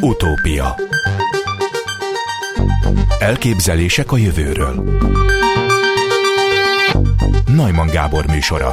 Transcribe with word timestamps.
Utópia. 0.00 0.74
Elképzelések 3.18 4.12
a 4.12 4.16
jövőről. 4.16 4.84
Najman 7.46 7.86
Gábor 7.86 8.26
műsora. 8.26 8.72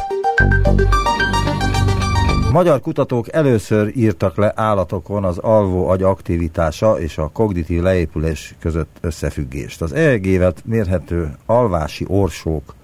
Magyar 2.52 2.82
kutatók 2.82 3.34
először 3.34 3.92
írtak 3.96 4.38
le 4.38 4.52
állatokon 4.56 5.24
az 5.24 5.38
alvó 5.38 5.88
agy 5.88 6.04
aktivitása 6.04 7.00
és 7.00 7.18
a 7.18 7.28
kognitív 7.28 7.82
leépülés 7.82 8.56
között 8.60 8.98
összefüggést. 9.02 9.82
Az 9.82 9.94
EEG-vel 9.94 10.54
mérhető 10.64 11.38
alvási 11.46 12.06
orsók 12.08 12.76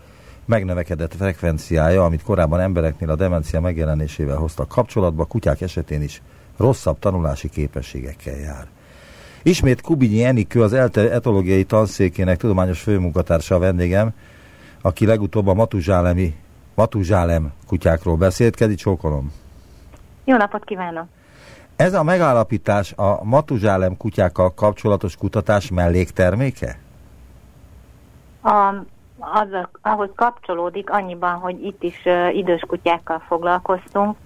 megnövekedett 0.46 1.16
frekvenciája, 1.16 2.04
amit 2.04 2.24
korábban 2.24 2.60
embereknél 2.60 3.10
a 3.10 3.16
demencia 3.16 3.62
megjelenésével 3.62 4.38
hoztak 4.38 4.68
kapcsolatba, 4.68 5.26
kutyák 5.26 5.62
esetén 5.62 6.02
is 6.02 6.22
rosszabb 6.62 7.00
tanulási 7.00 7.50
képességekkel 7.50 8.38
jár. 8.38 8.68
Ismét 9.44 9.82
Kubinyi 9.82 10.24
Enikő, 10.24 10.62
az 10.62 10.74
ELTE 10.74 11.12
etológiai 11.12 11.64
tanszékének 11.64 12.38
tudományos 12.38 12.82
főmunkatársa 12.82 13.56
a 13.56 13.60
vendégem, 13.60 14.14
aki 14.82 15.06
legutóbb 15.06 15.48
a 15.48 15.54
Matuzsálemi 15.54 16.36
Matuzsálem 16.76 17.52
kutyákról 17.68 18.16
beszélt. 18.16 18.56
Kedi 18.56 18.76
csókolom! 18.76 19.32
Jó 20.24 20.38
napot 20.38 20.64
kívánok! 20.64 21.06
Ez 21.76 21.94
a 21.94 22.04
megállapítás 22.04 22.94
a 22.94 23.24
Matuzsálem 23.24 23.98
kutyákkal 23.98 24.54
kapcsolatos 24.54 25.16
kutatás 25.18 25.72
mellékterméke? 25.72 26.80
A, 28.42 28.74
az, 29.20 29.68
ahhoz 29.82 30.10
kapcsolódik 30.16 30.90
annyiban, 30.90 31.34
hogy 31.34 31.66
itt 31.66 31.84
is 31.84 32.02
uh, 32.06 32.36
idős 32.36 32.62
kutyákkal 32.68 33.24
foglalkoztunk. 33.28 34.18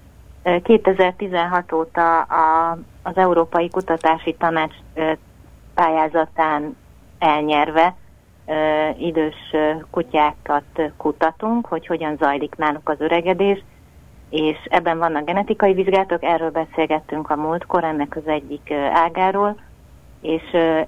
Uh, 0.48 0.62
2016 0.62 1.72
óta 1.72 2.22
a, 2.22 2.77
az 3.03 3.17
Európai 3.17 3.70
Kutatási 3.70 4.34
Tanács 4.34 4.76
pályázatán 5.73 6.78
elnyerve 7.19 7.95
idős 8.97 9.36
kutyákat 9.92 10.92
kutatunk, 10.97 11.66
hogy 11.66 11.88
hogyan 11.88 12.17
zajlik 12.17 12.56
náluk 12.56 12.89
az 12.89 13.00
öregedés, 13.00 13.64
és 14.30 14.58
ebben 14.69 14.97
vannak 14.97 15.25
genetikai 15.25 15.73
vizsgálatok, 15.73 16.23
erről 16.23 16.52
beszélgettünk 16.52 17.30
a 17.30 17.36
múltkor, 17.36 17.84
ennek 17.84 18.16
az 18.16 18.28
egyik 18.28 18.72
ágáról, 18.94 19.59
és 20.22 20.44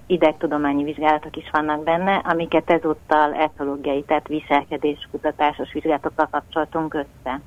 idegtudományi 0.07 0.83
vizsgálatok 0.83 1.35
is 1.35 1.49
vannak 1.51 1.83
benne, 1.83 2.15
amiket 2.15 2.69
ezúttal 2.69 3.33
etológiai, 3.33 4.03
tehát 4.03 4.27
viselkedéskutatásos 4.27 5.73
vizsgálatokkal 5.73 6.27
kapcsoltunk 6.31 6.93
össze. 6.93 7.41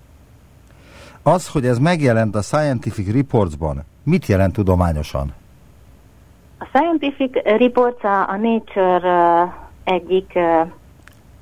Az, 1.22 1.48
hogy 1.48 1.66
ez 1.66 1.78
megjelent 1.78 2.34
a 2.34 2.40
Scientific 2.42 3.12
Reports-ban, 3.12 3.84
mit 4.02 4.26
jelent 4.26 4.52
tudományosan? 4.52 5.34
A 6.58 6.64
Scientific 6.64 7.32
Reports 7.42 8.04
a, 8.04 8.28
a 8.28 8.36
Nature 8.36 9.54
egyik 9.84 10.38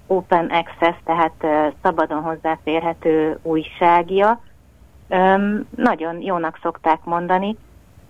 open 0.07 0.47
access, 0.47 0.97
tehát 1.05 1.73
szabadon 1.83 2.23
hozzáférhető 2.23 3.39
újságja. 3.43 4.41
Nagyon 5.77 6.21
jónak 6.21 6.59
szokták 6.63 7.05
mondani. 7.05 7.57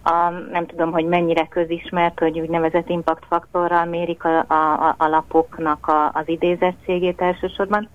A, 0.03 0.31
nem 0.53 0.67
tudom, 0.67 0.93
hogy 0.93 1.05
mennyire 1.05 1.47
közismert, 1.47 2.19
hogy 2.19 2.41
úgynevezett 2.41 2.89
impact 2.89 3.25
faktorral 3.29 3.85
mérik 3.85 4.25
a, 4.25 4.39
a, 4.39 4.95
a 4.99 5.07
lapoknak 5.07 5.87
a, 5.87 6.11
az 6.15 6.29
idézettségét 6.29 7.21
elsősorban. 7.21 7.89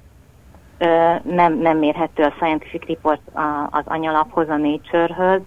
Nem, 1.24 1.58
nem 1.58 1.78
mérhető 1.78 2.24
a 2.24 2.34
Scientific 2.36 2.88
Report 2.88 3.22
az 3.70 3.84
anyalaphoz, 3.86 4.50
a 4.50 4.58
Nature-höz, 4.58 5.42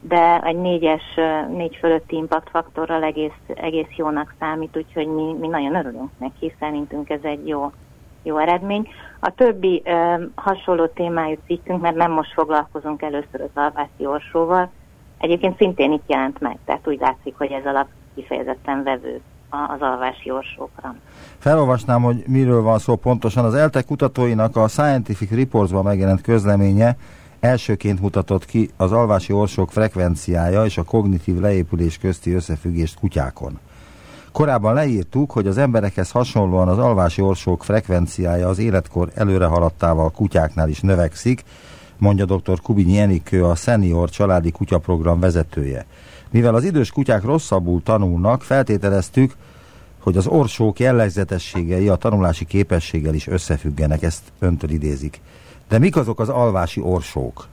de 0.00 0.40
egy 0.40 0.56
négyes, 0.56 1.02
négy 1.48 1.76
fölötti 1.76 2.16
impact 2.16 2.50
faktorral 2.50 3.02
egész, 3.02 3.40
egész 3.46 3.96
jónak 3.96 4.34
számít, 4.38 4.76
úgyhogy 4.76 5.06
mi, 5.06 5.36
mi 5.40 5.46
nagyon 5.46 5.74
örülünk 5.74 6.10
neki, 6.18 6.54
szerintünk 6.58 7.10
ez 7.10 7.20
egy 7.22 7.48
jó, 7.48 7.72
jó 8.22 8.38
eredmény. 8.38 8.88
A 9.20 9.30
többi 9.34 9.82
ö, 9.84 10.24
hasonló 10.34 10.86
témájú 10.86 11.36
cikkünk, 11.46 11.80
mert 11.80 11.96
nem 11.96 12.10
most 12.10 12.32
foglalkozunk 12.32 13.02
először 13.02 13.40
az 13.40 13.62
alvászi 13.62 14.06
orsóval, 14.06 14.70
egyébként 15.18 15.56
szintén 15.56 15.92
itt 15.92 16.10
jelent 16.10 16.40
meg, 16.40 16.58
tehát 16.64 16.88
úgy 16.88 17.00
látszik, 17.00 17.34
hogy 17.36 17.52
ez 17.52 17.66
alap 17.66 17.86
kifejezetten 18.14 18.82
vevő 18.82 19.20
az 19.50 19.80
alvási 19.80 20.30
orsókra. 20.30 20.94
Felolvasnám, 21.38 22.02
hogy 22.02 22.24
miről 22.26 22.62
van 22.62 22.78
szó 22.78 22.96
pontosan. 22.96 23.44
Az 23.44 23.54
ELTE 23.54 23.82
kutatóinak 23.82 24.56
a 24.56 24.68
Scientific 24.68 25.30
Reports-ban 25.30 25.84
megjelent 25.84 26.20
közleménye 26.20 26.96
elsőként 27.40 28.00
mutatott 28.00 28.44
ki 28.44 28.70
az 28.76 28.92
alvási 28.92 29.32
orsók 29.32 29.70
frekvenciája 29.70 30.64
és 30.64 30.78
a 30.78 30.82
kognitív 30.82 31.40
leépülés 31.40 31.98
közti 31.98 32.32
összefüggést 32.32 32.98
kutyákon. 32.98 33.58
Korábban 34.32 34.74
leírtuk, 34.74 35.30
hogy 35.30 35.46
az 35.46 35.58
emberekhez 35.58 36.10
hasonlóan 36.10 36.68
az 36.68 36.78
alvási 36.78 37.22
orsók 37.22 37.64
frekvenciája 37.64 38.48
az 38.48 38.58
életkor 38.58 39.10
előre 39.14 39.46
haladtával 39.46 40.10
kutyáknál 40.10 40.68
is 40.68 40.80
növekszik, 40.80 41.44
mondja 41.98 42.24
dr. 42.24 42.60
Kubinyi 42.62 42.98
Enikő, 42.98 43.44
a 43.44 43.54
Senior 43.54 44.10
Családi 44.10 44.50
Kutyaprogram 44.50 45.20
vezetője. 45.20 45.86
Mivel 46.30 46.54
az 46.54 46.64
idős 46.64 46.90
kutyák 46.90 47.24
rosszabbul 47.24 47.82
tanulnak, 47.82 48.42
feltételeztük, 48.42 49.32
hogy 50.02 50.16
az 50.16 50.26
orsók 50.26 50.78
jellegzetességei 50.78 51.88
a 51.88 51.96
tanulási 51.96 52.44
képességgel 52.44 53.14
is 53.14 53.26
összefüggenek, 53.26 54.02
ezt 54.02 54.32
öntől 54.38 54.70
idézik. 54.70 55.20
De 55.68 55.78
mik 55.78 55.96
azok 55.96 56.20
az 56.20 56.28
alvási 56.28 56.80
orsók? 56.80 57.46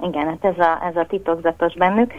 Igen, 0.00 0.26
hát 0.26 0.44
ez 0.44 0.58
a, 0.58 0.84
ez 0.86 0.96
a 0.96 1.06
titokzatos 1.08 1.74
bennük. 1.74 2.12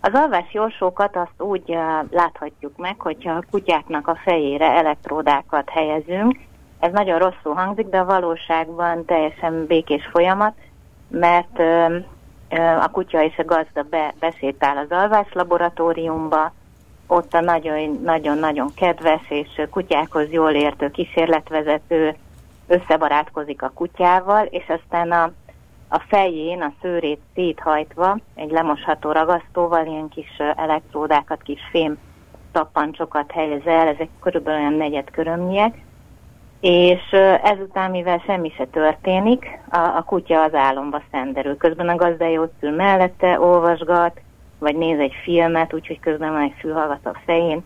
Az 0.00 0.10
alvási 0.12 0.58
orsókat 0.58 1.16
azt 1.16 1.48
úgy 1.48 1.76
láthatjuk 2.10 2.76
meg, 2.76 3.00
hogyha 3.00 3.32
a 3.32 3.44
kutyáknak 3.50 4.08
a 4.08 4.18
fejére 4.24 4.66
elektródákat 4.66 5.68
helyezünk. 5.68 6.38
Ez 6.78 6.92
nagyon 6.92 7.18
rosszul 7.18 7.54
hangzik, 7.54 7.86
de 7.86 7.98
a 7.98 8.04
valóságban 8.04 9.04
teljesen 9.04 9.66
békés 9.66 10.08
folyamat, 10.12 10.54
mert 11.08 11.58
a 12.80 12.88
kutya 12.92 13.24
és 13.24 13.38
a 13.38 13.44
gazda 13.44 13.82
be, 13.90 14.14
besétál 14.20 14.76
az 14.76 14.90
alvás 14.90 15.32
laboratóriumba, 15.32 16.52
ott 17.06 17.34
a 17.34 17.40
nagyon-nagyon 18.02 18.70
kedves 18.74 19.22
és 19.28 19.62
kutyákhoz 19.70 20.30
jól 20.30 20.50
értő 20.50 20.90
kísérletvezető 20.90 22.16
összebarátkozik 22.66 23.62
a 23.62 23.72
kutyával, 23.74 24.44
és 24.44 24.64
aztán 24.68 25.12
a 25.12 25.32
a 25.88 25.98
fején 26.08 26.62
a 26.62 26.72
szőrét 26.82 27.20
széthajtva 27.34 28.18
egy 28.34 28.50
lemosható 28.50 29.12
ragasztóval 29.12 29.86
ilyen 29.86 30.08
kis 30.08 30.36
elektródákat, 30.56 31.42
kis 31.42 31.60
fém 31.70 31.98
tappancsokat 32.52 33.30
helyez 33.30 33.66
el, 33.66 33.88
ezek 33.88 34.08
körülbelül 34.20 34.60
olyan 34.60 34.72
negyed 34.72 35.10
körömnyiek, 35.10 35.78
és 36.60 37.00
ezután, 37.42 37.90
mivel 37.90 38.22
semmi 38.26 38.52
se 38.56 38.64
történik, 38.64 39.60
a, 39.70 39.78
a 39.78 40.02
kutya 40.06 40.42
az 40.42 40.54
álomba 40.54 41.02
szenderül. 41.10 41.56
Közben 41.56 41.88
a 41.88 41.96
gazdája 41.96 42.40
ott 42.40 42.56
ül 42.60 42.70
mellette, 42.70 43.40
olvasgat, 43.40 44.20
vagy 44.58 44.76
néz 44.76 44.98
egy 44.98 45.14
filmet, 45.22 45.74
úgyhogy 45.74 46.00
közben 46.00 46.32
van 46.32 46.42
egy 46.42 46.54
fülhallgat 46.58 47.06
a 47.06 47.20
fején. 47.24 47.64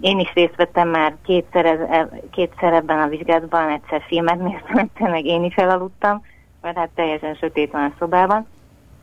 Én 0.00 0.18
is 0.18 0.32
részt 0.34 0.56
vettem 0.56 0.88
már 0.88 1.16
kétszer, 1.24 1.64
ez, 1.90 2.06
kétszer 2.30 2.72
ebben 2.72 2.98
a 2.98 3.08
vizsgálatban, 3.08 3.68
egyszer 3.68 4.02
filmet 4.06 4.38
néztem, 4.38 4.90
meg 5.10 5.24
én 5.24 5.44
is 5.44 5.54
elaludtam, 5.54 6.24
mert 6.62 6.76
hát 6.76 6.90
teljesen 6.94 7.34
sötét 7.34 7.72
van 7.72 7.82
a 7.82 7.94
szobában. 7.98 8.46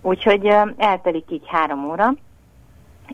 Úgyhogy 0.01 0.53
eltelik 0.77 1.31
így 1.31 1.47
három 1.47 1.89
óra, 1.89 2.13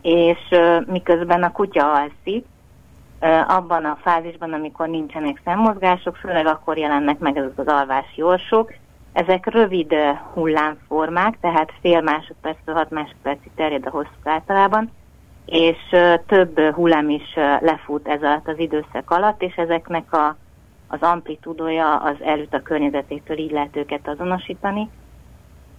és 0.02 0.40
miközben 0.86 1.44
a 1.44 1.52
kutya 1.52 1.92
alszik, 1.92 2.46
abban 3.48 3.86
a 3.86 3.98
fázisban, 4.02 4.54
amikor 4.54 4.88
nincsenek 4.88 5.42
szemmozgások, 5.44 6.16
főleg 6.16 6.46
akkor 6.46 6.78
jelennek 6.78 7.20
meg 7.20 7.38
ezek 7.38 7.58
az 7.58 7.68
alvási 7.68 8.22
orsók, 8.22 8.74
ezek 9.14 9.46
rövid 9.46 9.94
hullámformák, 10.34 11.38
tehát 11.40 11.74
fél 11.82 12.02
másodperctől 12.02 12.76
hat 12.76 12.90
másodpercig 12.90 13.52
terjed 13.56 13.86
a 13.86 13.90
hosszú 13.90 14.10
általában, 14.24 14.92
és 15.46 15.78
több 16.28 16.60
hullám 16.60 17.10
is 17.10 17.34
lefut 17.60 18.08
ez 18.08 18.24
alatt 18.24 18.48
az 18.48 18.60
időszak 18.60 19.12
alatt, 19.12 19.42
és 19.42 19.56
ezeknek 19.56 20.14
a 20.14 20.36
az 20.94 21.02
amplitúdója 21.02 21.96
az 21.96 22.16
elüt 22.22 22.54
a 22.54 22.62
környezetétől, 22.62 23.38
így 23.38 23.52
lehet 23.52 23.76
őket 23.76 24.08
azonosítani. 24.08 24.90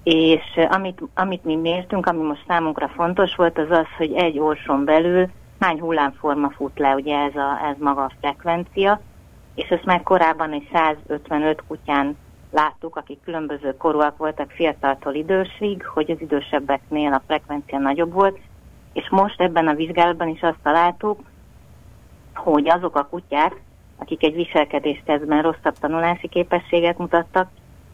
És 0.02 0.60
amit, 0.68 1.00
amit 1.14 1.44
mi 1.44 1.56
mértünk, 1.56 2.06
ami 2.06 2.22
most 2.22 2.44
számunkra 2.46 2.88
fontos 2.88 3.34
volt, 3.34 3.58
az 3.58 3.70
az, 3.70 3.86
hogy 3.96 4.12
egy 4.12 4.38
orson 4.38 4.84
belül 4.84 5.28
hány 5.58 5.80
hullámforma 5.80 6.50
fut 6.50 6.78
le, 6.78 6.94
ugye 6.94 7.16
ez, 7.18 7.36
a, 7.36 7.66
ez 7.66 7.76
maga 7.78 8.02
a 8.02 8.12
frekvencia, 8.20 9.00
és 9.54 9.68
ezt 9.68 9.84
már 9.84 10.02
korábban 10.02 10.52
egy 10.52 10.68
155 10.72 11.62
kutyán 11.66 12.16
láttuk, 12.50 12.96
akik 12.96 13.20
különböző 13.24 13.76
korúak 13.76 14.16
voltak 14.16 14.50
fiataltól 14.50 15.14
idősig, 15.14 15.86
hogy 15.86 16.10
az 16.10 16.20
idősebbeknél 16.20 17.12
a 17.12 17.22
frekvencia 17.26 17.78
nagyobb 17.78 18.12
volt, 18.12 18.38
és 18.92 19.08
most 19.10 19.40
ebben 19.40 19.68
a 19.68 19.74
vizsgálatban 19.74 20.28
is 20.28 20.42
azt 20.42 20.58
találtuk, 20.62 21.20
hogy 22.34 22.68
azok 22.68 22.96
a 22.96 23.06
kutyák, 23.06 23.60
akik 23.96 24.22
egy 24.22 24.34
viselkedéstesztben 24.34 25.42
rosszabb 25.42 25.78
tanulási 25.78 26.28
képességet 26.28 26.98
mutattak, 26.98 27.48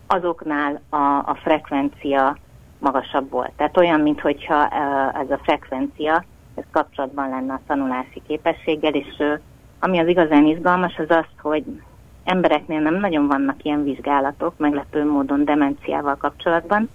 azoknál 0.07 0.81
a, 0.89 0.97
a 1.27 1.39
frekvencia 1.43 2.37
magasabb 2.79 3.31
volt. 3.31 3.53
Tehát 3.57 3.77
olyan, 3.77 4.01
mintha 4.01 4.69
ez 5.13 5.31
a 5.31 5.41
frekvencia 5.43 6.25
ez 6.55 6.65
kapcsolatban 6.71 7.29
lenne 7.29 7.53
a 7.53 7.61
tanulási 7.67 8.23
képességgel, 8.27 8.95
és 8.95 9.23
ami 9.81 9.99
az 9.99 10.07
igazán 10.07 10.47
izgalmas, 10.47 10.97
az 10.97 11.11
az, 11.11 11.27
hogy 11.43 11.65
embereknél 12.25 12.81
nem 12.81 12.95
nagyon 12.95 13.27
vannak 13.27 13.65
ilyen 13.65 13.85
vizsgálatok, 13.85 14.59
meglepő 14.59 15.05
módon 15.05 15.45
demenciával 15.45 16.17
kapcsolatban, 16.17 16.89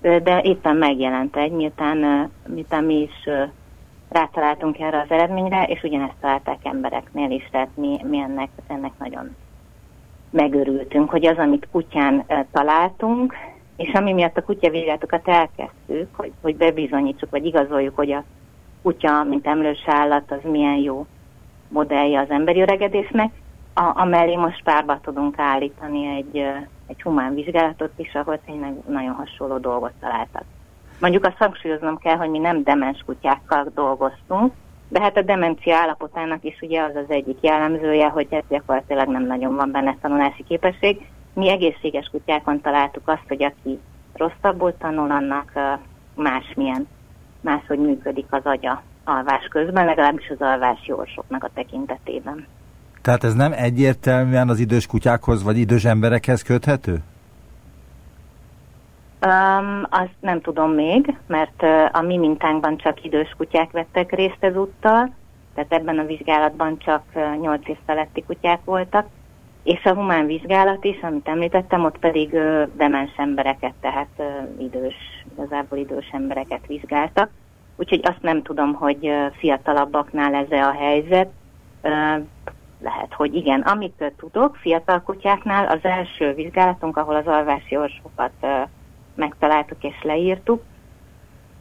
de 0.00 0.40
éppen 0.42 0.76
megjelent 0.76 1.36
egy, 1.36 1.52
miután, 1.52 2.30
miután 2.46 2.84
mi 2.84 3.00
is 3.00 3.28
rátaláltunk 4.08 4.78
erre 4.78 5.00
az 5.00 5.10
eredményre, 5.10 5.64
és 5.64 5.82
ugyanezt 5.82 6.14
találták 6.20 6.58
embereknél 6.62 7.30
is, 7.30 7.48
tehát 7.50 7.68
mi, 7.74 8.00
mi 8.08 8.18
ennek, 8.18 8.48
ennek 8.66 8.92
nagyon 8.98 9.36
megörültünk, 10.30 11.10
hogy 11.10 11.26
az, 11.26 11.36
amit 11.36 11.68
kutyán 11.70 12.24
találtunk, 12.52 13.34
és 13.76 13.92
ami 13.92 14.12
miatt 14.12 14.36
a 14.36 14.44
kutyavizsgálatokat 14.44 15.28
elkezdtük, 15.28 16.14
hogy, 16.16 16.32
hogy 16.40 16.56
bebizonyítsuk, 16.56 17.30
vagy 17.30 17.44
igazoljuk, 17.44 17.96
hogy 17.96 18.12
a 18.12 18.24
kutya, 18.82 19.24
mint 19.24 19.46
emlős 19.46 19.82
állat, 19.86 20.30
az 20.32 20.50
milyen 20.50 20.76
jó 20.76 21.06
modellje 21.68 22.20
az 22.20 22.30
emberi 22.30 22.60
öregedésnek, 22.60 23.32
a, 23.74 24.00
amellé 24.00 24.36
most 24.36 24.62
párba 24.62 25.00
tudunk 25.00 25.38
állítani 25.38 26.16
egy, 26.16 26.36
egy 26.86 27.02
humán 27.02 27.34
vizsgálatot 27.34 27.92
is, 27.96 28.14
ahol 28.14 28.40
tényleg 28.46 28.72
nagyon 28.88 29.14
hasonló 29.14 29.58
dolgot 29.58 29.92
találtak. 30.00 30.44
Mondjuk 31.00 31.24
azt 31.24 31.36
hangsúlyoznom 31.36 31.98
kell, 31.98 32.16
hogy 32.16 32.30
mi 32.30 32.38
nem 32.38 32.62
demens 32.62 33.02
kutyákkal 33.06 33.70
dolgoztunk, 33.74 34.52
de 34.88 35.00
hát 35.00 35.16
a 35.16 35.22
demencia 35.22 35.76
állapotának 35.76 36.44
is 36.44 36.58
ugye 36.60 36.82
az 36.82 36.94
az 36.94 37.10
egyik 37.10 37.38
jellemzője, 37.40 38.08
hogy 38.08 38.26
ez 38.30 38.42
gyakorlatilag 38.48 39.08
nem 39.08 39.26
nagyon 39.26 39.56
van 39.56 39.70
benne 39.70 39.96
tanulási 40.00 40.44
képesség. 40.44 41.06
Mi 41.34 41.48
egészséges 41.48 42.08
kutyákon 42.10 42.60
találtuk 42.60 43.08
azt, 43.08 43.28
hogy 43.28 43.42
aki 43.42 43.78
rosszabbul 44.12 44.76
tanul, 44.76 45.10
annak 45.10 45.52
másmilyen, 46.14 46.88
máshogy 47.40 47.78
működik 47.78 48.26
az 48.30 48.44
agya 48.44 48.82
alvás 49.04 49.44
közben, 49.50 49.84
legalábbis 49.84 50.28
az 50.28 50.40
alvási 50.40 50.92
orsoknak 50.92 51.44
a 51.44 51.50
tekintetében. 51.54 52.46
Tehát 53.02 53.24
ez 53.24 53.34
nem 53.34 53.52
egyértelműen 53.52 54.48
az 54.48 54.58
idős 54.58 54.86
kutyákhoz 54.86 55.42
vagy 55.42 55.58
idős 55.58 55.84
emberekhez 55.84 56.42
köthető? 56.42 57.02
Um, 59.26 59.86
azt 59.90 60.14
nem 60.20 60.40
tudom 60.40 60.70
még, 60.70 61.16
mert 61.26 61.62
a 61.92 62.00
mi 62.00 62.16
mintánkban 62.16 62.76
csak 62.76 63.04
idős 63.04 63.34
kutyák 63.36 63.70
vettek 63.70 64.12
részt 64.12 64.36
ezúttal, 64.40 65.14
tehát 65.54 65.72
ebben 65.72 65.98
a 65.98 66.04
vizsgálatban 66.04 66.78
csak 66.78 67.02
uh, 67.14 67.40
8 67.40 67.68
év 67.68 67.76
feletti 67.86 68.24
kutyák 68.26 68.64
voltak, 68.64 69.06
és 69.62 69.84
a 69.84 69.94
humán 69.94 70.26
vizsgálat 70.26 70.84
is, 70.84 71.00
amit 71.02 71.28
említettem, 71.28 71.84
ott 71.84 71.98
pedig 71.98 72.32
uh, 72.32 72.62
demens 72.76 73.12
embereket, 73.16 73.74
tehát 73.80 74.08
uh, 74.16 74.26
idős, 74.58 74.94
igazából 75.32 75.78
idős 75.78 76.08
embereket 76.12 76.66
vizsgáltak. 76.66 77.30
Úgyhogy 77.76 78.00
azt 78.02 78.22
nem 78.22 78.42
tudom, 78.42 78.74
hogy 78.74 79.08
uh, 79.08 79.32
fiatalabbaknál 79.32 80.34
ez 80.34 80.50
a 80.50 80.72
helyzet. 80.72 81.28
Uh, 81.82 82.26
lehet, 82.82 83.12
hogy 83.14 83.34
igen. 83.34 83.60
Amit 83.60 84.12
tudok, 84.16 84.56
fiatal 84.56 85.02
kutyáknál 85.02 85.66
az 85.66 85.78
első 85.82 86.32
vizsgálatunk, 86.34 86.96
ahol 86.96 87.16
az 87.16 87.26
alvási 87.26 87.76
orsokat 87.76 88.32
megtaláltuk 89.14 89.84
és 89.84 90.02
leírtuk, 90.02 90.62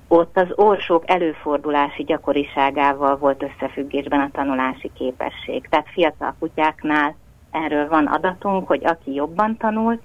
ott 0.07 0.37
az 0.37 0.47
orsók 0.55 1.03
előfordulási 1.09 2.03
gyakoriságával 2.03 3.17
volt 3.17 3.43
összefüggésben 3.43 4.19
a 4.19 4.29
tanulási 4.31 4.91
képesség. 4.93 5.67
Tehát 5.69 5.89
fiatal 5.89 6.35
kutyáknál 6.39 7.15
erről 7.51 7.87
van 7.87 8.05
adatunk, 8.05 8.67
hogy 8.67 8.85
aki 8.85 9.13
jobban 9.13 9.57
tanul, 9.57 9.99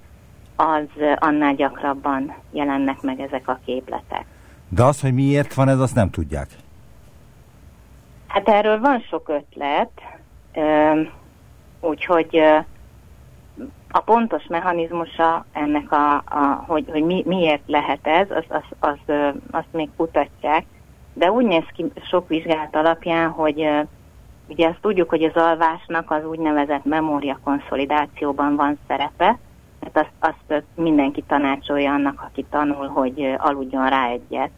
az 0.55 0.87
annál 1.15 1.55
gyakrabban 1.55 2.35
jelennek 2.51 3.01
meg 3.01 3.19
ezek 3.19 3.47
a 3.47 3.59
képletek. 3.65 4.25
De 4.69 4.83
az, 4.83 5.01
hogy 5.01 5.13
miért 5.13 5.53
van 5.53 5.67
ez, 5.69 5.79
azt 5.79 5.95
nem 5.95 6.09
tudják. 6.09 6.47
Hát 8.27 8.47
erről 8.47 8.79
van 8.79 8.99
sok 8.99 9.29
ötlet. 9.29 9.91
Úgyhogy 11.79 12.41
a 13.89 13.99
pontos 13.99 14.47
mechanizmusa 14.47 15.45
ennek, 15.51 15.91
a, 15.91 16.15
a, 16.15 16.63
hogy, 16.67 16.85
hogy 16.91 17.03
mi, 17.03 17.23
miért 17.25 17.61
lehet 17.65 18.07
ez, 18.07 18.27
az, 18.31 18.43
az, 18.47 18.63
az, 18.79 19.15
azt 19.51 19.71
még 19.71 19.89
kutatják. 19.97 20.65
De 21.13 21.31
úgy 21.31 21.45
néz 21.45 21.65
ki 21.73 21.85
sok 22.09 22.27
vizsgálat 22.27 22.75
alapján, 22.75 23.29
hogy 23.29 23.69
ugye 24.47 24.67
azt 24.67 24.81
tudjuk, 24.81 25.09
hogy 25.09 25.23
az 25.23 25.35
alvásnak 25.35 26.11
az 26.11 26.25
úgynevezett 26.25 26.85
memória 26.85 27.39
konszolidációban 27.43 28.55
van 28.55 28.77
szerepe, 28.87 29.37
tehát 29.79 30.09
azt, 30.19 30.33
azt 30.49 30.63
mindenki 30.75 31.23
tanácsolja 31.27 31.93
annak, 31.93 32.21
aki 32.27 32.45
tanul, 32.49 32.87
hogy 32.87 33.35
aludjon 33.37 33.89
rá 33.89 34.07
egyet, 34.07 34.51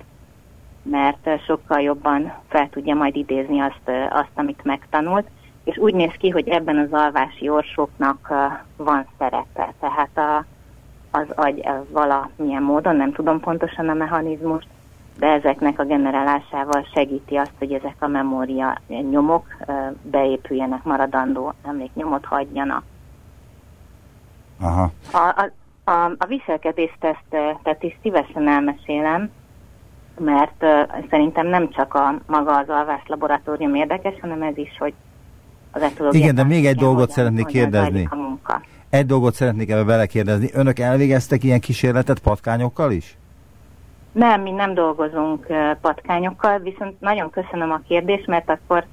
mert 0.83 1.43
sokkal 1.45 1.81
jobban 1.81 2.33
fel 2.47 2.69
tudja 2.69 2.95
majd 2.95 3.15
idézni 3.15 3.59
azt, 3.59 3.91
azt 4.09 4.31
amit 4.35 4.63
megtanult 4.63 5.27
és 5.67 5.77
úgy 5.77 5.93
néz 5.93 6.11
ki, 6.11 6.29
hogy 6.29 6.47
ebben 6.47 6.77
az 6.77 6.91
alvási 6.91 7.49
orsóknak 7.49 8.33
van 8.77 9.07
szerepe. 9.17 9.73
Tehát 9.79 10.17
a, 10.17 10.45
az 11.11 11.25
agy 11.35 11.67
valamilyen 11.91 12.63
módon, 12.63 12.95
nem 12.95 13.11
tudom 13.11 13.39
pontosan 13.39 13.89
a 13.89 13.93
mechanizmust, 13.93 14.67
de 15.19 15.27
ezeknek 15.27 15.79
a 15.79 15.83
generálásával 15.83 16.87
segíti 16.93 17.35
azt, 17.35 17.53
hogy 17.57 17.71
ezek 17.71 17.95
a 17.99 18.07
memória 18.07 18.77
nyomok 18.87 19.45
beépüljenek, 20.01 20.83
maradandó 20.83 21.53
emléknyomot 21.67 22.25
hagyjanak. 22.25 22.83
Aha. 24.59 24.91
A, 25.11 25.17
a, 25.17 25.51
a, 25.91 26.11
a 26.17 26.25
viselkedésteszt, 26.27 27.25
tehát 27.29 27.83
is 27.83 27.97
szívesen 28.01 28.47
elmesélem, 28.47 29.29
mert 30.19 30.63
uh, 30.63 31.05
szerintem 31.09 31.47
nem 31.47 31.69
csak 31.69 31.93
a 31.93 32.15
maga 32.27 32.57
az 32.57 32.69
alvás 32.69 33.01
laboratórium 33.05 33.75
érdekes, 33.75 34.19
hanem 34.21 34.41
ez 34.41 34.57
is, 34.57 34.77
hogy 34.79 34.93
az 35.71 36.15
Igen, 36.15 36.35
de 36.35 36.43
még 36.43 36.65
egy 36.65 36.75
dolgot 36.75 37.09
szeretnék 37.09 37.45
kérdezni. 37.45 38.09
Egy 38.89 39.05
dolgot 39.05 39.33
szeretnék 39.33 39.69
ebbe 39.69 39.83
belekérdezni. 39.83 40.49
Önök 40.53 40.79
elvégeztek 40.79 41.43
ilyen 41.43 41.59
kísérletet 41.59 42.19
patkányokkal 42.19 42.91
is? 42.91 43.17
Nem, 44.17 44.41
mi 44.41 44.51
nem 44.51 44.73
dolgozunk 44.73 45.47
patkányokkal, 45.81 46.59
viszont 46.59 46.99
nagyon 46.99 47.29
köszönöm 47.29 47.71
a 47.71 47.81
kérdést, 47.87 48.27
mert 48.27 48.49
akkor 48.49 48.85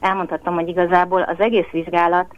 elmondhatom, 0.00 0.54
hogy 0.54 0.68
igazából 0.68 1.22
az 1.22 1.40
egész 1.40 1.70
vizsgálat 1.70 2.34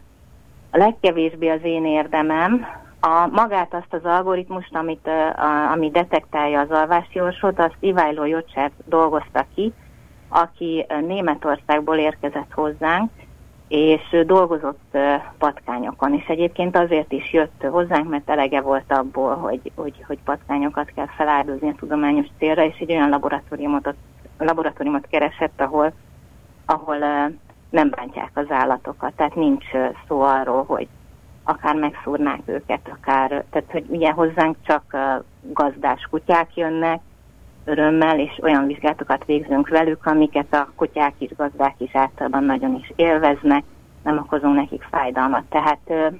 a 0.71 0.77
legkevésbé 0.77 1.49
az 1.49 1.59
én 1.63 1.85
érdemem, 1.85 2.65
a 2.99 3.27
magát 3.31 3.73
azt 3.73 3.93
az 3.93 4.03
algoritmust, 4.03 4.75
amit, 4.75 5.07
a, 5.07 5.71
ami 5.71 5.91
detektálja 5.91 6.59
az 6.59 6.69
alvási 6.69 7.21
orsót, 7.21 7.59
azt 7.59 7.77
Iváló 7.79 8.25
Jocser 8.25 8.71
dolgozta 8.85 9.45
ki, 9.55 9.73
aki 10.29 10.85
Németországból 11.07 11.97
érkezett 11.97 12.51
hozzánk, 12.51 13.11
és 13.75 14.25
dolgozott 14.25 14.97
patkányokon, 15.37 16.13
és 16.13 16.25
egyébként 16.27 16.77
azért 16.77 17.11
is 17.11 17.33
jött 17.33 17.63
hozzánk, 17.69 18.09
mert 18.09 18.29
elege 18.29 18.61
volt 18.61 18.91
abból, 18.91 19.35
hogy, 19.35 19.71
hogy, 19.75 20.03
hogy 20.07 20.17
patkányokat 20.25 20.91
kell 20.95 21.07
feláldozni 21.17 21.69
a 21.69 21.75
tudományos 21.77 22.25
célra, 22.37 22.65
és 22.65 22.77
egy 22.79 22.91
olyan 22.91 23.09
laboratóriumot, 23.09 23.93
laboratóriumot 24.37 25.07
keresett, 25.09 25.61
ahol, 25.61 25.93
ahol 26.65 26.97
nem 27.69 27.89
bántják 27.89 28.31
az 28.33 28.45
állatokat, 28.49 29.13
tehát 29.13 29.35
nincs 29.35 29.65
szó 30.07 30.21
arról, 30.21 30.63
hogy 30.63 30.87
akár 31.43 31.75
megszúrnák 31.75 32.41
őket, 32.45 32.89
akár, 32.91 33.29
tehát 33.49 33.71
hogy 33.71 33.85
ugye 33.87 34.11
hozzánk 34.11 34.55
csak 34.65 34.97
gazdás 35.41 36.07
kutyák 36.09 36.55
jönnek, 36.55 37.01
örömmel, 37.65 38.19
és 38.19 38.39
olyan 38.41 38.67
vizsgálatokat 38.67 39.25
végzünk 39.25 39.67
velük, 39.69 40.05
amiket 40.05 40.53
a 40.53 40.69
kutyák 40.75 41.13
is, 41.17 41.35
gazdák 41.35 41.75
is 41.77 41.95
általában 41.95 42.43
nagyon 42.43 42.75
is 42.75 42.91
élveznek, 42.95 43.63
nem 44.03 44.17
okozunk 44.17 44.55
nekik 44.55 44.87
fájdalmat. 44.91 45.43
Tehát 45.49 46.13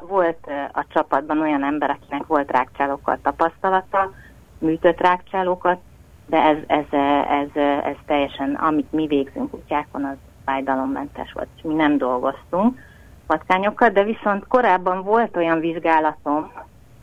volt 0.00 0.46
a 0.72 0.84
csapatban 0.88 1.40
olyan 1.40 1.64
ember, 1.64 1.90
akinek 1.90 2.26
volt 2.26 2.50
rákcsálókkal 2.50 3.18
tapasztalata, 3.22 4.12
műtött 4.58 5.00
rákcsálókat, 5.00 5.78
de 6.26 6.42
ez, 6.42 6.56
ez, 6.66 6.84
ez, 7.28 7.62
ez 7.84 7.96
teljesen, 8.06 8.54
amit 8.54 8.92
mi 8.92 9.06
végzünk 9.06 9.50
kutyákon, 9.50 10.04
az 10.04 10.16
fájdalommentes 10.44 11.32
volt, 11.32 11.48
mi 11.62 11.74
nem 11.74 11.98
dolgoztunk 11.98 12.78
patkányokkal, 13.26 13.88
de 13.88 14.04
viszont 14.04 14.46
korábban 14.46 15.02
volt 15.02 15.36
olyan 15.36 15.60
vizsgálatom, 15.60 16.52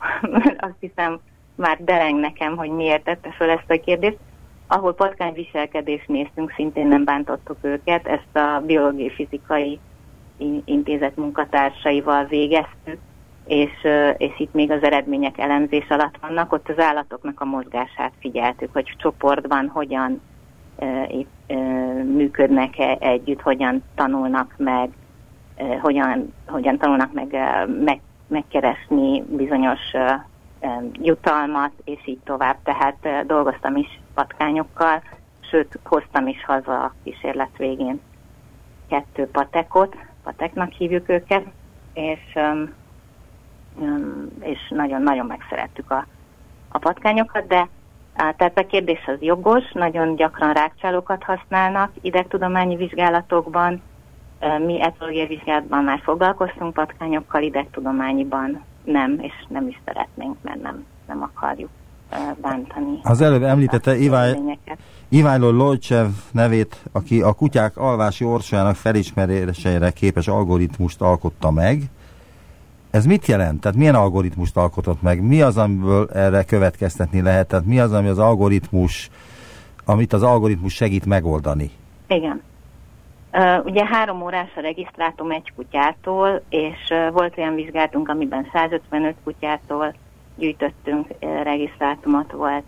azt 0.68 0.76
hiszem 0.80 1.20
már 1.56 1.78
dereng 1.80 2.20
nekem, 2.20 2.56
hogy 2.56 2.70
miért 2.70 3.04
tette 3.04 3.30
föl 3.30 3.50
ezt 3.50 3.70
a 3.70 3.80
kérdést, 3.80 4.18
ahol 4.66 4.94
patkányviselkedést 4.94 6.08
néztünk, 6.08 6.52
szintén 6.56 6.86
nem 6.86 7.04
bántottuk 7.04 7.56
őket, 7.60 8.06
ezt 8.06 8.36
a 8.36 8.62
biológiai 8.66 9.10
fizikai 9.10 9.78
intézet 10.64 11.16
munkatársaival 11.16 12.24
végeztük, 12.24 12.98
és, 13.46 13.70
és 14.16 14.38
itt 14.38 14.52
még 14.52 14.70
az 14.70 14.82
eredmények 14.82 15.38
elemzés 15.38 15.88
alatt 15.88 16.16
vannak, 16.20 16.52
ott 16.52 16.68
az 16.68 16.78
állatoknak 16.78 17.40
a 17.40 17.44
mozgását 17.44 18.12
figyeltük, 18.18 18.72
hogy 18.72 18.94
csoportban 18.98 19.68
hogyan 19.68 20.20
e, 20.78 21.08
e, 21.46 21.54
működnek 22.02 22.74
együtt, 22.98 23.40
hogyan 23.40 23.82
tanulnak 23.94 24.54
meg, 24.56 24.90
e, 25.56 25.78
hogyan, 25.78 26.34
hogyan 26.46 26.78
tanulnak 26.78 27.12
meg, 27.12 27.36
meg 27.84 28.00
megkeresni 28.28 29.22
bizonyos 29.22 29.80
jutalmat, 30.92 31.72
és 31.84 32.00
így 32.04 32.20
tovább. 32.24 32.56
Tehát 32.62 33.26
dolgoztam 33.26 33.76
is 33.76 34.00
patkányokkal, 34.14 35.02
sőt, 35.50 35.78
hoztam 35.84 36.26
is 36.26 36.44
haza 36.44 36.82
a 36.82 36.94
kísérlet 37.04 37.56
végén 37.56 38.00
kettő 38.88 39.26
patekot, 39.26 39.96
pateknak 40.22 40.72
hívjuk 40.72 41.08
őket, 41.08 41.46
és, 41.94 42.38
és 44.40 44.58
nagyon-nagyon 44.68 45.26
megszerettük 45.26 45.90
a, 45.90 46.06
a 46.68 46.78
patkányokat, 46.78 47.46
de 47.46 47.68
tehát 48.16 48.58
a 48.58 48.66
kérdés 48.66 49.06
az 49.06 49.20
jogos, 49.20 49.72
nagyon 49.72 50.16
gyakran 50.16 50.52
rákcsálókat 50.52 51.22
használnak 51.22 51.92
idegtudományi 52.00 52.76
vizsgálatokban, 52.76 53.82
mi 54.58 54.82
etológiai 54.82 55.26
vizsgálatban 55.26 55.84
már 55.84 56.00
foglalkoztunk 56.02 56.72
patkányokkal, 56.72 57.42
idegtudományiban 57.42 58.64
nem, 58.86 59.18
és 59.20 59.32
nem 59.48 59.68
is 59.68 59.80
szeretnénk, 59.84 60.36
mert 60.42 60.62
nem, 60.62 60.84
nem 61.06 61.22
akarjuk 61.22 61.70
bántani. 62.40 62.98
Az 63.02 63.20
előbb 63.20 63.42
említette 63.42 63.96
Iványló 65.08 65.50
Lojcsev 65.50 66.06
nevét, 66.32 66.82
aki 66.92 67.20
a 67.20 67.32
kutyák 67.32 67.76
alvási 67.76 68.24
orsájának 68.24 68.74
felismerésére 68.74 69.90
képes 69.90 70.28
algoritmust 70.28 71.00
alkotta 71.00 71.50
meg. 71.50 71.82
Ez 72.90 73.06
mit 73.06 73.26
jelent? 73.26 73.60
Tehát 73.60 73.76
milyen 73.76 73.94
algoritmust 73.94 74.56
alkotott 74.56 75.02
meg? 75.02 75.22
Mi 75.22 75.42
az, 75.42 75.56
amiből 75.56 76.08
erre 76.12 76.44
következtetni 76.44 77.20
lehet? 77.20 77.48
Tehát 77.48 77.64
mi 77.64 77.80
az, 77.80 77.92
ami 77.92 78.08
az 78.08 78.18
algoritmus, 78.18 79.10
amit 79.84 80.12
az 80.12 80.22
algoritmus 80.22 80.74
segít 80.74 81.06
megoldani? 81.06 81.70
Igen. 82.08 82.42
Uh, 83.36 83.64
ugye 83.64 83.86
három 83.86 84.22
órás 84.22 84.56
a 84.56 84.60
regisztrátum 84.60 85.30
egy 85.30 85.52
kutyától, 85.56 86.42
és 86.48 86.90
uh, 86.90 87.12
volt 87.12 87.38
olyan 87.38 87.54
vizsgálatunk, 87.54 88.08
amiben 88.08 88.48
155 88.52 89.14
kutyától 89.24 89.94
gyűjtöttünk 90.36 91.06
uh, 91.20 91.42
regisztrátumot, 91.42 92.32
volt 92.32 92.64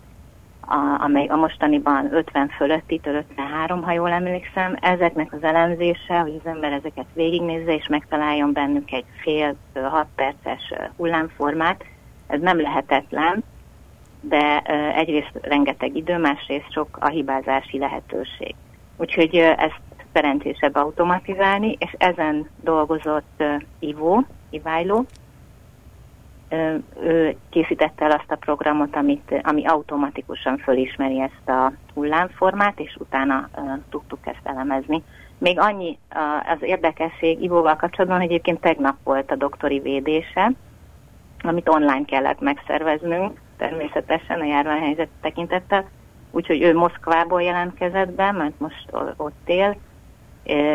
a, 0.61 1.03
amely 1.03 1.25
a 1.25 1.35
mostaniban 1.35 2.13
50 2.13 2.49
fölötti, 2.49 2.99
53, 3.03 3.83
ha 3.83 3.91
jól 3.91 4.11
emlékszem. 4.11 4.77
Ezeknek 4.81 5.33
az 5.33 5.43
elemzése, 5.43 6.19
hogy 6.19 6.39
az 6.43 6.51
ember 6.51 6.71
ezeket 6.71 7.05
végignézze 7.13 7.73
és 7.73 7.87
megtaláljon 7.87 8.53
bennük 8.53 8.91
egy 8.91 9.05
fél, 9.21 9.55
hat 9.73 10.07
perces 10.15 10.73
hullámformát, 10.97 11.85
ez 12.27 12.41
nem 12.41 12.61
lehetetlen, 12.61 13.43
de 14.21 14.59
egyrészt 14.95 15.39
rengeteg 15.41 15.95
idő, 15.95 16.17
másrészt 16.17 16.71
sok 16.71 16.97
a 17.01 17.07
hibázási 17.07 17.77
lehetőség. 17.77 18.55
Úgyhogy 18.97 19.35
ezt 19.35 19.81
szerencsésebb 20.13 20.75
automatizálni, 20.75 21.75
és 21.79 21.95
ezen 21.97 22.49
dolgozott 22.63 23.43
Ivo, 23.79 24.21
Iváló, 24.49 25.05
ő 27.01 27.35
készítette 27.49 28.05
el 28.05 28.11
azt 28.11 28.31
a 28.31 28.35
programot, 28.35 28.95
amit, 28.95 29.41
ami 29.43 29.65
automatikusan 29.65 30.57
fölismeri 30.57 31.21
ezt 31.21 31.49
a 31.49 31.71
hullámformát, 31.93 32.79
és 32.79 32.95
utána 32.99 33.49
uh, 33.55 33.71
tudtuk 33.89 34.19
ezt 34.23 34.39
elemezni. 34.43 35.03
Még 35.37 35.59
annyi 35.59 35.97
uh, 36.15 36.51
az 36.51 36.57
érdekesség 36.61 37.43
Ivóval 37.43 37.75
kapcsolatban, 37.75 38.19
hogy 38.19 38.29
egyébként 38.29 38.61
tegnap 38.61 38.95
volt 39.03 39.31
a 39.31 39.35
doktori 39.35 39.79
védése, 39.79 40.51
amit 41.41 41.69
online 41.69 42.05
kellett 42.05 42.39
megszerveznünk, 42.39 43.39
természetesen 43.57 44.39
a 44.39 44.45
járványhelyzet 44.45 45.09
tekintettel, 45.21 45.89
úgyhogy 46.31 46.61
ő 46.61 46.75
Moszkvából 46.75 47.41
jelentkezett 47.41 48.11
be, 48.11 48.31
mert 48.31 48.59
most 48.59 48.85
ott 49.17 49.41
él, 49.45 49.77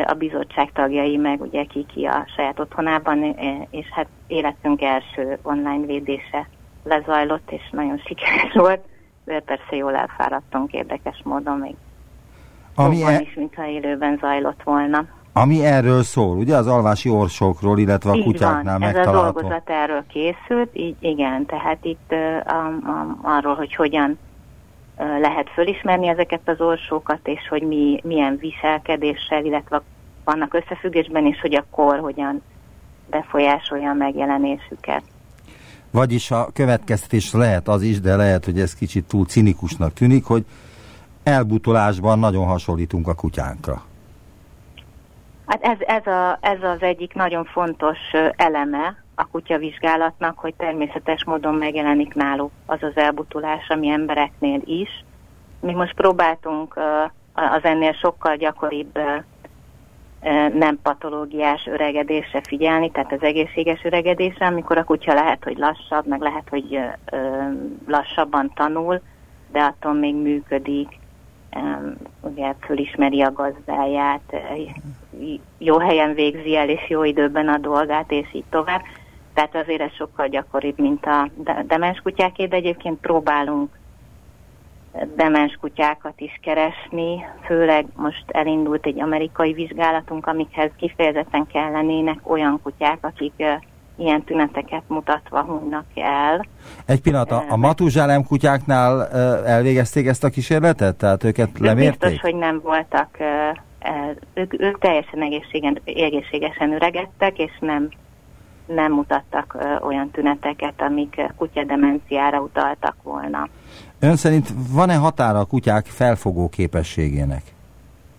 a 0.04 0.12
bizottság 0.12 0.73
tagjai 0.73 1.16
meg 1.16 1.40
ugye 1.40 1.64
ki 1.64 2.04
a 2.04 2.26
saját 2.37 2.61
otthonában, 2.61 3.37
és 3.71 3.87
hát 3.90 4.06
életünk 4.26 4.83
első 4.83 5.38
online 5.42 5.87
védése 5.87 6.49
lezajlott, 6.85 7.50
és 7.50 7.62
nagyon 7.71 7.99
sikeres 7.99 8.52
volt, 8.62 8.80
de 9.25 9.40
persze 9.40 9.76
jól 9.76 9.97
elfáradtunk 9.97 10.73
érdekes 10.73 11.21
módon 11.25 11.59
még. 11.59 11.75
Ami 12.75 13.02
e... 13.02 13.21
is, 13.21 13.35
mintha 13.35 13.66
élőben 13.66 14.18
zajlott 14.21 14.62
volna. 14.62 15.04
Ami 15.33 15.64
erről 15.64 16.02
szól, 16.02 16.37
ugye 16.37 16.56
az 16.56 16.66
alvási 16.66 17.09
orsokról, 17.09 17.78
illetve 17.78 18.11
a 18.11 18.14
így 18.14 18.25
kutyáknál 18.25 18.78
van, 18.78 18.92
megtalálható. 18.92 19.18
ez 19.18 19.25
a 19.25 19.33
dolgozat 19.33 19.71
erről 19.71 20.04
készült, 20.09 20.68
így 20.73 20.97
igen, 21.00 21.47
tehát 21.47 21.85
itt 21.85 22.11
uh, 22.11 22.54
um, 22.54 23.18
arról, 23.23 23.54
hogy 23.54 23.75
hogyan 23.75 24.18
lehet 24.96 25.50
fölismerni 25.54 26.08
ezeket 26.08 26.40
az 26.44 26.60
orsókat, 26.60 27.20
és 27.22 27.48
hogy 27.48 27.62
mi, 27.62 28.00
milyen 28.02 28.36
viselkedéssel, 28.36 29.44
illetve 29.44 29.82
vannak 30.24 30.54
összefüggésben, 30.54 31.26
és 31.26 31.40
hogy 31.40 31.54
a 31.54 31.64
kor 31.70 31.98
hogyan 31.98 32.42
befolyásolja 33.10 33.90
a 33.90 33.94
megjelenésüket. 33.94 35.02
Vagyis 35.90 36.30
a 36.30 36.48
következtetés 36.52 37.32
lehet 37.32 37.68
az 37.68 37.82
is, 37.82 38.00
de 38.00 38.16
lehet, 38.16 38.44
hogy 38.44 38.60
ez 38.60 38.74
kicsit 38.74 39.04
túl 39.04 39.26
cinikusnak 39.26 39.92
tűnik, 39.92 40.24
hogy 40.24 40.44
elbutolásban 41.22 42.18
nagyon 42.18 42.46
hasonlítunk 42.46 43.08
a 43.08 43.14
kutyánkra. 43.14 43.82
Hát 45.46 45.62
ez, 45.62 45.78
ez, 45.80 46.06
a, 46.06 46.38
ez 46.40 46.62
az 46.62 46.82
egyik 46.82 47.14
nagyon 47.14 47.44
fontos 47.44 47.98
eleme 48.36 49.03
a 49.14 49.26
kutyavizsgálatnak, 49.26 50.38
hogy 50.38 50.54
természetes 50.54 51.25
módon 51.25 51.54
megjelenik 51.54 52.14
náluk 52.14 52.50
az 52.66 52.83
az 52.83 52.97
elbutulás, 52.97 53.68
ami 53.68 53.88
embereknél 53.88 54.61
is. 54.64 55.04
Mi 55.61 55.73
most 55.73 55.94
próbáltunk 55.94 56.78
az 57.33 57.64
ennél 57.64 57.92
sokkal 57.92 58.37
gyakoribb 58.37 58.99
nem 60.54 60.78
patológiás 60.83 61.66
öregedésre 61.66 62.40
figyelni, 62.42 62.90
tehát 62.90 63.12
az 63.12 63.23
egészséges 63.23 63.85
öregedésre, 63.85 64.47
amikor 64.47 64.78
a 64.78 64.85
kutya 64.85 65.14
lehet, 65.14 65.44
hogy 65.44 65.59
lassabb, 65.59 66.06
meg 66.06 66.21
lehet, 66.21 66.49
hogy 66.49 66.80
lassabban 67.87 68.52
tanul, 68.54 69.00
de 69.52 69.61
attól 69.61 69.92
még 69.92 70.14
működik, 70.14 70.99
ugye 72.21 72.54
fölismeri 72.61 73.23
a 73.23 73.33
gazdáját, 73.33 74.37
jó 75.59 75.78
helyen 75.78 76.14
végzi 76.14 76.56
el, 76.56 76.68
és 76.68 76.88
jó 76.88 77.04
időben 77.04 77.49
a 77.49 77.59
dolgát, 77.59 78.11
és 78.11 78.28
így 78.33 78.44
tovább. 78.50 78.83
Tehát 79.35 79.55
azért 79.55 79.81
ez 79.81 79.93
sokkal 79.93 80.29
gyakoribb, 80.29 80.79
mint 80.79 81.07
a 81.07 81.29
demens 81.67 82.00
kutyáké, 82.03 82.47
de 82.47 82.57
egyébként 82.57 83.00
próbálunk 83.00 83.79
demens 85.17 85.57
kutyákat 85.61 86.21
is 86.21 86.38
keresni, 86.43 87.25
főleg 87.45 87.87
most 87.97 88.25
elindult 88.26 88.87
egy 88.87 89.00
amerikai 89.00 89.53
vizsgálatunk, 89.53 90.26
amikhez 90.26 90.71
kifejezetten 90.76 91.47
kellenének 91.47 92.31
olyan 92.31 92.61
kutyák, 92.62 92.99
akik 93.00 93.33
ilyen 93.97 94.23
tüneteket 94.23 94.83
mutatva 94.87 95.43
hunynak 95.43 95.85
el. 95.95 96.47
Egy 96.87 97.00
pillanat, 97.00 97.31
a, 97.31 97.45
a 97.49 97.57
Matuzsálem 97.57 98.25
kutyáknál 98.25 99.09
elvégezték 99.47 100.07
ezt 100.07 100.25
a 100.25 100.29
kísérletet? 100.29 100.97
Tehát 100.97 101.25
őket 101.25 101.59
lemérték? 101.59 102.00
Biztos, 102.00 102.21
hogy 102.21 102.35
nem 102.35 102.61
voltak, 102.61 103.19
ők, 104.35 104.62
ők 104.62 104.79
teljesen 104.79 105.23
egészségesen 105.85 106.73
öregedtek, 106.73 107.38
és 107.38 107.53
nem 107.61 107.88
nem 108.66 108.92
mutattak 108.92 109.56
olyan 109.80 110.11
tüneteket, 110.11 110.75
amik 110.76 111.33
kutyademenciára 111.37 112.40
utaltak 112.40 112.97
volna. 113.02 113.49
Ön 113.99 114.16
szerint 114.16 114.49
van-e 114.73 114.97
határa 114.97 115.38
a 115.38 115.44
kutyák 115.44 115.87
felfogó 115.87 116.49
képességének? 116.49 117.42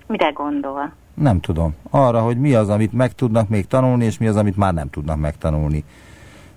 Mire 0.07 0.29
gondol? 0.29 0.91
Nem 1.13 1.39
tudom. 1.39 1.75
Arra, 1.89 2.21
hogy 2.21 2.37
mi 2.37 2.53
az, 2.53 2.69
amit 2.69 2.93
meg 2.93 3.13
tudnak 3.13 3.49
még 3.49 3.67
tanulni, 3.67 4.05
és 4.05 4.17
mi 4.17 4.27
az, 4.27 4.35
amit 4.35 4.57
már 4.57 4.73
nem 4.73 4.89
tudnak 4.89 5.19
megtanulni. 5.19 5.83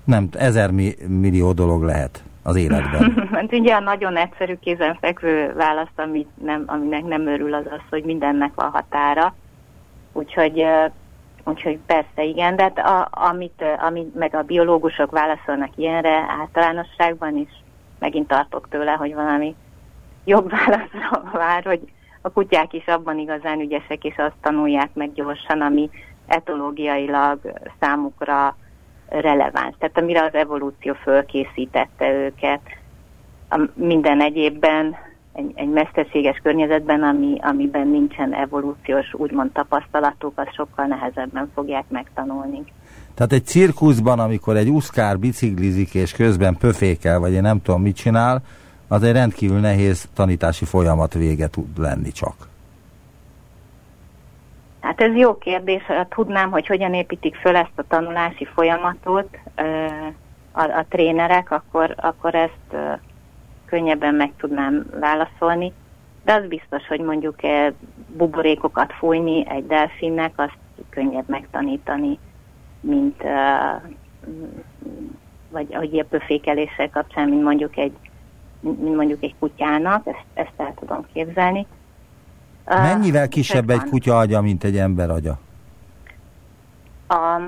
Nem, 0.04 0.28
ezer 0.32 0.70
mi, 0.70 0.94
millió 1.06 1.52
dolog 1.52 1.82
lehet 1.82 2.22
az 2.42 2.56
életben. 2.56 3.14
hát 3.32 3.52
ugye 3.52 3.74
a 3.74 3.80
nagyon 3.80 4.16
egyszerű 4.16 4.54
kézenfekvő 4.54 5.52
választ, 5.56 5.98
amit 5.98 6.28
nem, 6.44 6.62
aminek 6.66 7.04
nem 7.04 7.26
örül 7.26 7.54
az 7.54 7.64
az, 7.70 7.80
hogy 7.90 8.04
mindennek 8.04 8.52
van 8.54 8.70
határa. 8.70 9.34
Úgyhogy 10.12 10.64
Úgyhogy 11.48 11.78
persze 11.86 12.22
igen, 12.22 12.56
de 12.56 12.62
hát 12.62 12.78
a, 12.78 13.08
amit, 13.10 13.64
amit 13.78 14.14
meg 14.14 14.34
a 14.34 14.42
biológusok 14.42 15.10
válaszolnak 15.10 15.70
ilyenre 15.76 16.24
általánosságban 16.40 17.36
is, 17.36 17.48
megint 17.98 18.28
tartok 18.28 18.68
tőle, 18.68 18.92
hogy 18.92 19.14
valami 19.14 19.54
jobb 20.24 20.50
válaszra 20.58 21.30
vár, 21.32 21.64
hogy 21.64 21.80
a 22.20 22.30
kutyák 22.30 22.72
is 22.72 22.86
abban 22.86 23.18
igazán 23.18 23.60
ügyesek, 23.60 24.04
és 24.04 24.14
azt 24.16 24.36
tanulják 24.40 24.94
meg 24.94 25.12
gyorsan, 25.12 25.60
ami 25.60 25.90
etológiailag 26.26 27.38
számukra 27.80 28.56
releváns. 29.08 29.74
Tehát 29.78 29.98
amire 29.98 30.22
az 30.22 30.34
evolúció 30.34 30.94
fölkészítette 30.94 32.12
őket. 32.12 32.60
A 33.50 33.60
minden 33.74 34.20
egyébben 34.20 34.96
egy, 35.38 35.52
egy 35.54 35.68
mesterséges 35.68 36.40
környezetben, 36.42 37.02
ami, 37.02 37.38
amiben 37.40 37.88
nincsen 37.88 38.34
evolúciós 38.34 39.14
úgymond 39.14 39.52
tapasztalatuk, 39.52 40.32
az 40.38 40.46
sokkal 40.54 40.86
nehezebben 40.86 41.50
fogják 41.54 41.84
megtanulni. 41.88 42.64
Tehát 43.14 43.32
egy 43.32 43.44
cirkuszban, 43.44 44.18
amikor 44.18 44.56
egy 44.56 44.68
uszkár 44.68 45.18
biciklizik 45.18 45.94
és 45.94 46.12
közben 46.12 46.56
pöfékel, 46.56 47.18
vagy 47.18 47.32
én 47.32 47.42
nem 47.42 47.62
tudom 47.62 47.82
mit 47.82 47.96
csinál, 47.96 48.42
az 48.88 49.02
egy 49.02 49.12
rendkívül 49.12 49.58
nehéz 49.58 50.08
tanítási 50.14 50.64
folyamat 50.64 51.14
vége 51.14 51.48
tud 51.48 51.78
lenni 51.78 52.12
csak. 52.12 52.34
Hát 54.80 55.00
ez 55.00 55.14
jó 55.14 55.38
kérdés. 55.38 55.82
Tudnám, 56.08 56.50
hogy 56.50 56.66
hogyan 56.66 56.94
építik 56.94 57.34
föl 57.36 57.56
ezt 57.56 57.72
a 57.76 57.84
tanulási 57.88 58.44
folyamatot. 58.44 59.38
a, 60.52 60.62
a 60.62 60.84
trénerek, 60.88 61.50
akkor, 61.50 61.94
akkor 61.96 62.34
ezt 62.34 62.98
könnyebben 63.68 64.14
meg 64.14 64.32
tudnám 64.36 64.86
válaszolni. 65.00 65.72
De 66.24 66.32
az 66.34 66.46
biztos, 66.48 66.86
hogy 66.86 67.00
mondjuk 67.00 67.42
e, 67.42 67.72
buborékokat 68.16 68.92
fújni 68.92 69.48
egy 69.48 69.66
delfinnek, 69.66 70.32
azt 70.36 70.58
könnyebb 70.90 71.28
megtanítani, 71.28 72.18
mint 72.80 73.22
vagy 75.50 75.74
hogy 75.74 75.92
ilyen 75.92 76.08
pöfékeléssel 76.08 76.90
kapcsán, 76.90 77.28
mint 77.28 77.42
mondjuk 77.42 77.76
egy, 77.76 77.92
mint 78.60 78.96
mondjuk 78.96 79.22
egy 79.22 79.34
kutyának, 79.38 80.06
ezt, 80.06 80.24
ezt 80.34 80.52
el 80.56 80.74
tudom 80.78 81.06
képzelni. 81.12 81.66
Mennyivel 82.64 83.28
kisebb 83.28 83.70
egy 83.70 83.82
kutya 83.90 84.18
agya, 84.18 84.40
mint 84.40 84.64
egy 84.64 84.76
ember 84.76 85.10
agya? 85.10 85.38
A, 87.08 87.40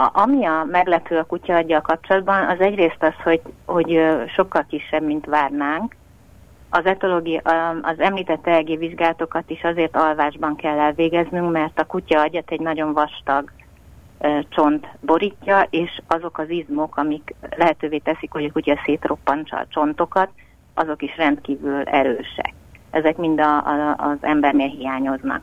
a, 0.00 0.10
ami 0.12 0.46
a 0.46 0.64
meglepő 0.70 1.18
a 1.18 1.24
kutya 1.24 1.54
agya 1.54 1.80
kapcsolatban, 1.80 2.48
az 2.48 2.60
egyrészt 2.60 3.02
az, 3.02 3.14
hogy, 3.22 3.40
hogy 3.64 4.00
sokkal 4.36 4.64
kisebb, 4.68 5.02
mint 5.02 5.26
várnánk. 5.26 5.96
Az, 6.70 6.84
etológia, 6.84 7.40
az 7.82 8.00
említett 8.00 8.46
EEG 8.46 8.78
vizsgálatokat 8.78 9.50
is 9.50 9.62
azért 9.62 9.96
alvásban 9.96 10.56
kell 10.56 10.78
elvégeznünk, 10.78 11.50
mert 11.50 11.78
a 11.78 11.86
kutya 11.86 12.20
agyat 12.20 12.50
egy 12.50 12.60
nagyon 12.60 12.92
vastag 12.92 13.52
csont 14.48 14.88
borítja, 15.00 15.66
és 15.70 16.00
azok 16.06 16.38
az 16.38 16.50
izmok, 16.50 16.96
amik 16.96 17.34
lehetővé 17.56 17.98
teszik, 17.98 18.32
hogy 18.32 18.44
a 18.44 18.52
kutya 18.52 18.80
szétroppantsa 18.84 19.56
a 19.56 19.66
csontokat, 19.68 20.28
azok 20.74 21.02
is 21.02 21.16
rendkívül 21.16 21.82
erősek. 21.82 22.54
Ezek 22.90 23.16
mind 23.16 23.40
a, 23.40 23.56
a, 23.56 23.94
az 23.96 24.18
embernél 24.20 24.68
hiányoznak. 24.68 25.42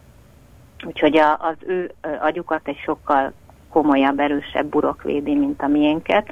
Úgyhogy 0.86 1.18
a, 1.18 1.38
az 1.40 1.56
ő 1.66 1.92
agyukat 2.22 2.68
egy 2.68 2.78
sokkal 2.78 3.34
komolyabb, 3.70 4.20
erősebb 4.20 4.66
burok 4.66 5.04
védi, 5.04 5.36
mint 5.36 5.62
a 5.62 5.68
miénket. 5.68 6.30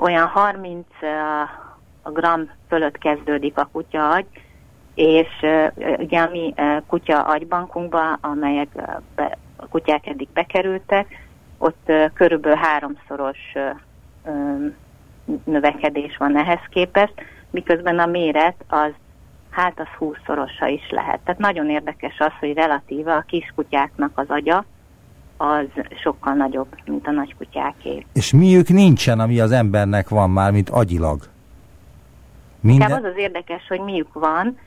Olyan 0.00 0.26
30 0.26 0.86
gram 2.04 2.50
fölött 2.68 2.98
kezdődik 2.98 3.58
a 3.58 3.68
kutya 3.72 4.10
agy, 4.10 4.26
és 4.94 5.28
ugye 5.98 6.20
a 6.20 6.30
mi 6.30 6.54
kutya 6.86 7.22
agybankunkban, 7.22 8.18
amelyek 8.20 8.68
a 9.56 9.68
kutyák 9.68 10.06
eddig 10.06 10.28
bekerültek, 10.32 11.26
ott 11.58 11.92
körülbelül 12.14 12.58
háromszoros 12.58 13.38
növekedés 15.44 16.16
van 16.16 16.36
ehhez 16.36 16.62
képest, 16.70 17.14
miközben 17.50 17.98
a 17.98 18.06
méret 18.06 18.64
az 18.68 18.92
hát 19.50 19.80
az 19.80 19.86
húszszorosa 19.98 20.66
is 20.66 20.90
lehet. 20.90 21.20
Tehát 21.24 21.40
nagyon 21.40 21.70
érdekes 21.70 22.18
az, 22.18 22.32
hogy 22.40 22.52
relatíve 22.52 23.14
a 23.14 23.24
kiskutyáknak 23.26 24.10
az 24.14 24.26
agya 24.28 24.64
az 25.38 25.66
sokkal 26.02 26.34
nagyobb, 26.34 26.68
mint 26.86 27.06
a 27.06 27.10
nagykutyáké. 27.10 28.06
És 28.12 28.32
miük 28.32 28.68
nincsen, 28.68 29.20
ami 29.20 29.40
az 29.40 29.52
embernek 29.52 30.08
van 30.08 30.30
már, 30.30 30.52
mint 30.52 30.68
agyilag? 30.68 31.20
Minden... 32.60 32.92
az 32.92 33.04
az 33.04 33.16
érdekes, 33.16 33.66
hogy 33.68 33.80
miük 33.80 34.12
van. 34.12 34.58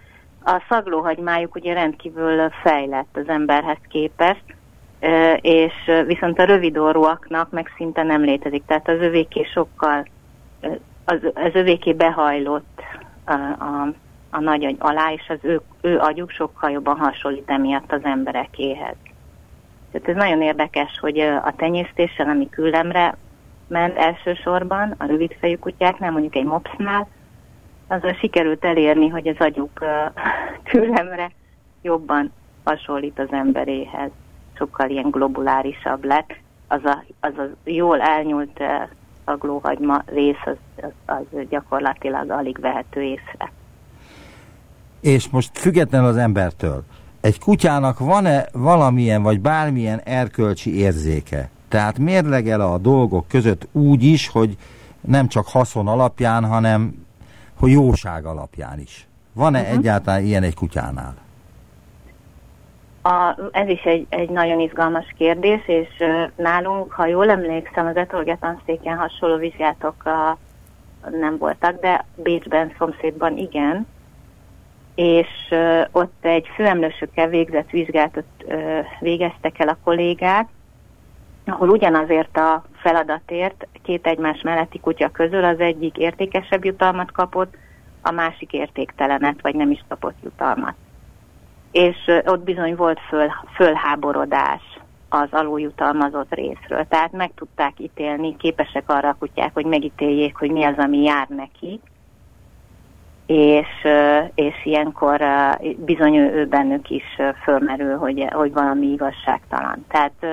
A 0.43 0.63
szaglóhagymájuk 0.69 1.55
ugye 1.55 1.73
rendkívül 1.73 2.49
fejlett 2.49 3.17
az 3.17 3.27
emberhez 3.27 3.77
képest, 3.89 4.43
és 5.41 5.73
viszont 6.05 6.39
a 6.39 6.43
rövidorúaknak 6.43 7.51
meg 7.51 7.73
szinte 7.77 8.03
nem 8.03 8.21
létezik. 8.21 8.63
Tehát 8.65 8.87
az 8.87 8.99
övéké 8.99 9.43
sokkal, 9.53 10.07
az, 11.05 11.19
az 11.33 11.51
övéké 11.53 11.93
behajlott 11.93 12.81
a, 13.25 13.33
a, 13.33 13.93
a 14.29 14.39
nagy 14.39 14.65
agy 14.65 14.75
alá, 14.79 15.11
és 15.11 15.29
az 15.29 15.39
ő, 15.41 15.61
ő 15.81 15.99
agyuk 15.99 16.29
sokkal 16.29 16.69
jobban 16.71 16.97
hasonlít 16.97 17.49
emiatt 17.49 17.91
az 17.91 18.03
emberekéhez. 18.03 18.95
Tehát 19.91 20.07
ez 20.07 20.15
nagyon 20.15 20.41
érdekes, 20.41 20.99
hogy 20.99 21.19
a 21.19 21.53
tenyésztéssel, 21.57 22.29
ami 22.29 22.49
küllemre 22.49 23.17
ment 23.67 23.97
elsősorban, 23.97 24.95
a 24.97 25.05
rövidfejű 25.05 25.55
kutyáknál, 25.55 26.11
mondjuk 26.11 26.35
egy 26.35 26.45
mopsnál, 26.45 27.07
azzal 27.87 28.13
sikerült 28.13 28.65
elérni, 28.65 29.07
hogy 29.07 29.27
az 29.27 29.35
agyuk 29.39 29.79
küllemre 30.71 31.31
jobban 31.81 32.33
hasonlít 32.63 33.19
az 33.19 33.31
emberéhez 33.31 34.09
sokkal 34.57 34.89
ilyen 34.89 35.09
globulárisabb 35.09 36.03
lett. 36.03 36.35
Az 36.67 36.83
a, 36.83 37.03
az 37.19 37.33
a 37.37 37.49
jól 37.63 38.01
elnyúlt 38.01 38.63
szaglóhagyma 39.25 40.03
rész, 40.05 40.45
az, 40.45 40.55
az, 41.05 41.23
az 41.31 41.47
gyakorlatilag 41.49 42.29
alig 42.29 42.59
vehető 42.59 43.01
észre. 43.01 43.51
És 44.99 45.29
most 45.29 45.57
függetlenül 45.57 46.07
az 46.07 46.17
embertől, 46.17 46.83
egy 47.21 47.39
kutyának 47.39 47.99
van-e 47.99 48.45
valamilyen 48.53 49.23
vagy 49.23 49.39
bármilyen 49.39 50.01
erkölcsi 50.03 50.77
érzéke? 50.77 51.49
Tehát 51.67 51.97
mérlegel 51.97 52.61
a 52.61 52.77
dolgok 52.77 53.27
között 53.27 53.67
úgy 53.71 54.03
is, 54.03 54.27
hogy 54.27 54.57
nem 55.01 55.27
csak 55.27 55.47
haszon 55.47 55.87
alapján, 55.87 56.45
hanem 56.45 57.05
hogy 57.59 57.71
jóság 57.71 58.25
alapján 58.25 58.79
is. 58.79 59.07
Van-e 59.33 59.59
uh-huh. 59.61 59.77
egyáltalán 59.77 60.23
ilyen 60.23 60.43
egy 60.43 60.55
kutyánál? 60.55 61.15
A, 63.03 63.35
ez 63.51 63.67
is 63.67 63.81
egy, 63.81 64.05
egy 64.09 64.29
nagyon 64.29 64.59
izgalmas 64.59 65.13
kérdés, 65.17 65.67
és 65.67 65.87
nálunk, 66.35 66.91
ha 66.91 67.05
jól 67.05 67.29
emlékszem, 67.29 67.85
az 67.85 67.95
etolgetanszéken 67.95 68.97
hasonló 68.97 69.37
vizsgálatok 69.37 70.05
a, 70.05 70.37
nem 71.09 71.37
voltak, 71.37 71.79
de 71.79 72.05
Bécsben, 72.15 72.73
szomszédban 72.77 73.37
igen, 73.37 73.87
és 75.03 75.27
ott 75.91 76.25
egy 76.25 76.47
főemlősökkel 76.55 77.27
végzett 77.27 77.69
vizsgálatot 77.69 78.25
uh, 78.45 78.79
végeztek 78.99 79.59
el 79.59 79.67
a 79.67 79.77
kollégák, 79.83 80.47
ahol 81.45 81.69
ugyanazért 81.69 82.37
a 82.37 82.63
feladatért 82.75 83.67
két 83.83 84.07
egymás 84.07 84.41
melletti 84.41 84.79
kutya 84.79 85.09
közül 85.09 85.43
az 85.43 85.59
egyik 85.59 85.97
értékesebb 85.97 86.65
jutalmat 86.65 87.11
kapott, 87.11 87.53
a 88.01 88.11
másik 88.11 88.53
értéktelenet, 88.53 89.41
vagy 89.41 89.55
nem 89.55 89.71
is 89.71 89.83
kapott 89.87 90.15
jutalmat 90.23 90.75
és 91.71 91.95
ott 92.25 92.43
bizony 92.43 92.75
volt 92.75 92.99
föl, 92.99 93.31
fölháborodás 93.55 94.61
az 95.09 95.27
aluljutalmazott 95.31 96.33
részről. 96.33 96.85
Tehát 96.89 97.11
meg 97.11 97.31
tudták 97.35 97.73
ítélni, 97.79 98.35
képesek 98.37 98.83
arra 98.89 99.09
a 99.09 99.15
kutyák, 99.19 99.53
hogy 99.53 99.65
megítéljék, 99.65 100.35
hogy 100.35 100.51
mi 100.51 100.63
az, 100.63 100.77
ami 100.77 101.01
jár 101.01 101.27
neki, 101.27 101.79
és, 103.31 103.67
és 104.35 104.65
ilyenkor 104.65 105.21
bizony 105.75 106.15
ő 106.15 106.45
bennük 106.45 106.89
is 106.89 107.03
fölmerül, 107.43 107.97
hogy, 107.97 108.27
hogy 108.31 108.53
valami 108.53 108.85
igazságtalan. 108.85 109.85
Tehát 109.87 110.25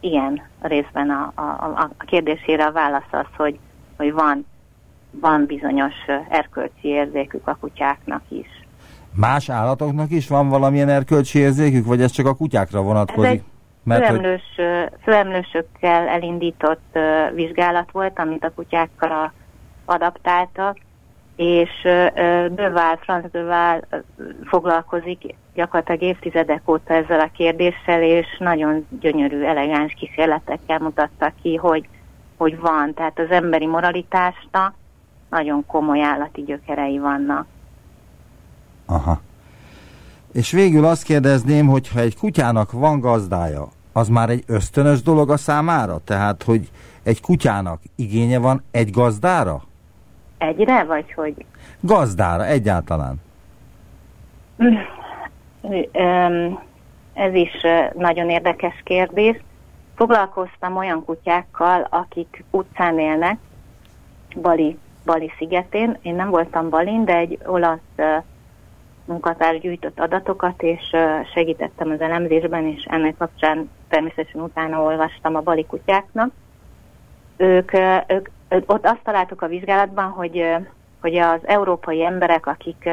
igen, 0.00 0.42
részben 0.60 1.10
a, 1.10 1.32
a, 1.34 1.42
a 1.76 1.90
kérdésére 1.98 2.64
a 2.64 2.72
válasz 2.72 3.10
az, 3.10 3.26
hogy, 3.36 3.58
hogy 3.96 4.12
van, 4.12 4.46
van 5.10 5.46
bizonyos 5.46 5.94
erkölcsi 6.28 6.88
érzékük 6.88 7.48
a 7.48 7.56
kutyáknak 7.60 8.22
is. 8.28 8.48
Más 9.14 9.48
állatoknak 9.48 10.10
is 10.10 10.28
van 10.28 10.48
valamilyen 10.48 10.88
erkölcsi 10.88 11.38
érzékük, 11.38 11.86
vagy 11.86 12.00
ez 12.00 12.10
csak 12.10 12.26
a 12.26 12.34
kutyákra 12.34 12.82
vonatkozik? 12.82 13.30
Ez 13.30 13.32
egy 13.32 13.42
Mert 13.82 14.06
főemlős, 14.06 14.42
hogy... 14.56 14.88
főemlősökkel 15.02 16.08
elindított 16.08 16.98
vizsgálat 17.34 17.90
volt, 17.92 18.18
amit 18.18 18.44
a 18.44 18.52
kutyákkal 18.54 19.32
adaptáltak, 19.84 20.76
és 21.36 21.70
Döval, 22.50 22.96
Franz 23.00 23.24
Döval 23.30 23.84
foglalkozik 24.44 25.34
gyakorlatilag 25.54 26.02
évtizedek 26.02 26.68
óta 26.68 26.94
ezzel 26.94 27.20
a 27.20 27.30
kérdéssel, 27.36 28.02
és 28.02 28.26
nagyon 28.38 28.86
gyönyörű, 29.00 29.42
elegáns 29.42 29.94
kísérletekkel 29.98 30.78
mutatta 30.78 31.32
ki, 31.42 31.54
hogy, 31.54 31.88
hogy 32.36 32.58
van. 32.58 32.94
Tehát 32.94 33.18
az 33.18 33.30
emberi 33.30 33.66
moralitásnak 33.66 34.74
nagyon 35.30 35.66
komoly 35.66 36.02
állati 36.02 36.42
gyökerei 36.42 36.98
vannak. 36.98 37.46
Aha. 38.86 39.20
És 40.32 40.50
végül 40.50 40.84
azt 40.84 41.02
kérdezném, 41.02 41.66
hogy 41.66 41.88
ha 41.88 42.00
egy 42.00 42.16
kutyának 42.18 42.72
van 42.72 43.00
gazdája, 43.00 43.68
az 43.92 44.08
már 44.08 44.30
egy 44.30 44.44
ösztönös 44.46 45.02
dolog 45.02 45.30
a 45.30 45.36
számára? 45.36 45.98
Tehát, 46.04 46.42
hogy 46.42 46.70
egy 47.02 47.20
kutyának 47.20 47.80
igénye 47.96 48.38
van 48.38 48.62
egy 48.70 48.90
gazdára? 48.90 49.62
Egyre, 50.38 50.84
vagy 50.84 51.12
hogy? 51.12 51.34
Gazdára, 51.80 52.46
egyáltalán. 52.46 53.14
Ez 57.14 57.34
is 57.34 57.52
nagyon 57.94 58.30
érdekes 58.30 58.80
kérdés. 58.84 59.36
Foglalkoztam 59.94 60.76
olyan 60.76 61.04
kutyákkal, 61.04 61.86
akik 61.90 62.44
utcán 62.50 62.98
élnek, 62.98 63.38
Bali, 64.40 64.78
Bali 65.04 65.32
szigetén. 65.38 65.98
Én 66.02 66.14
nem 66.14 66.30
voltam 66.30 66.68
Balin, 66.68 67.04
de 67.04 67.16
egy 67.16 67.38
olasz 67.46 67.78
munkatárs 69.04 69.58
gyűjtött 69.58 70.00
adatokat, 70.00 70.62
és 70.62 70.96
segítettem 71.34 71.90
az 71.90 72.00
elemzésben, 72.00 72.66
és 72.66 72.84
ennek 72.84 73.16
kapcsán 73.16 73.70
természetesen 73.88 74.40
utána 74.40 74.82
olvastam 74.82 75.34
a 75.34 75.40
bali 75.40 75.66
kutyáknak. 75.66 76.30
Ők, 77.36 77.72
ők, 78.06 78.28
ott 78.48 78.84
azt 78.84 79.02
találtuk 79.04 79.42
a 79.42 79.46
vizsgálatban, 79.46 80.10
hogy, 80.10 80.44
hogy 81.00 81.16
az 81.16 81.40
európai 81.42 82.04
emberek, 82.04 82.46
akik 82.46 82.88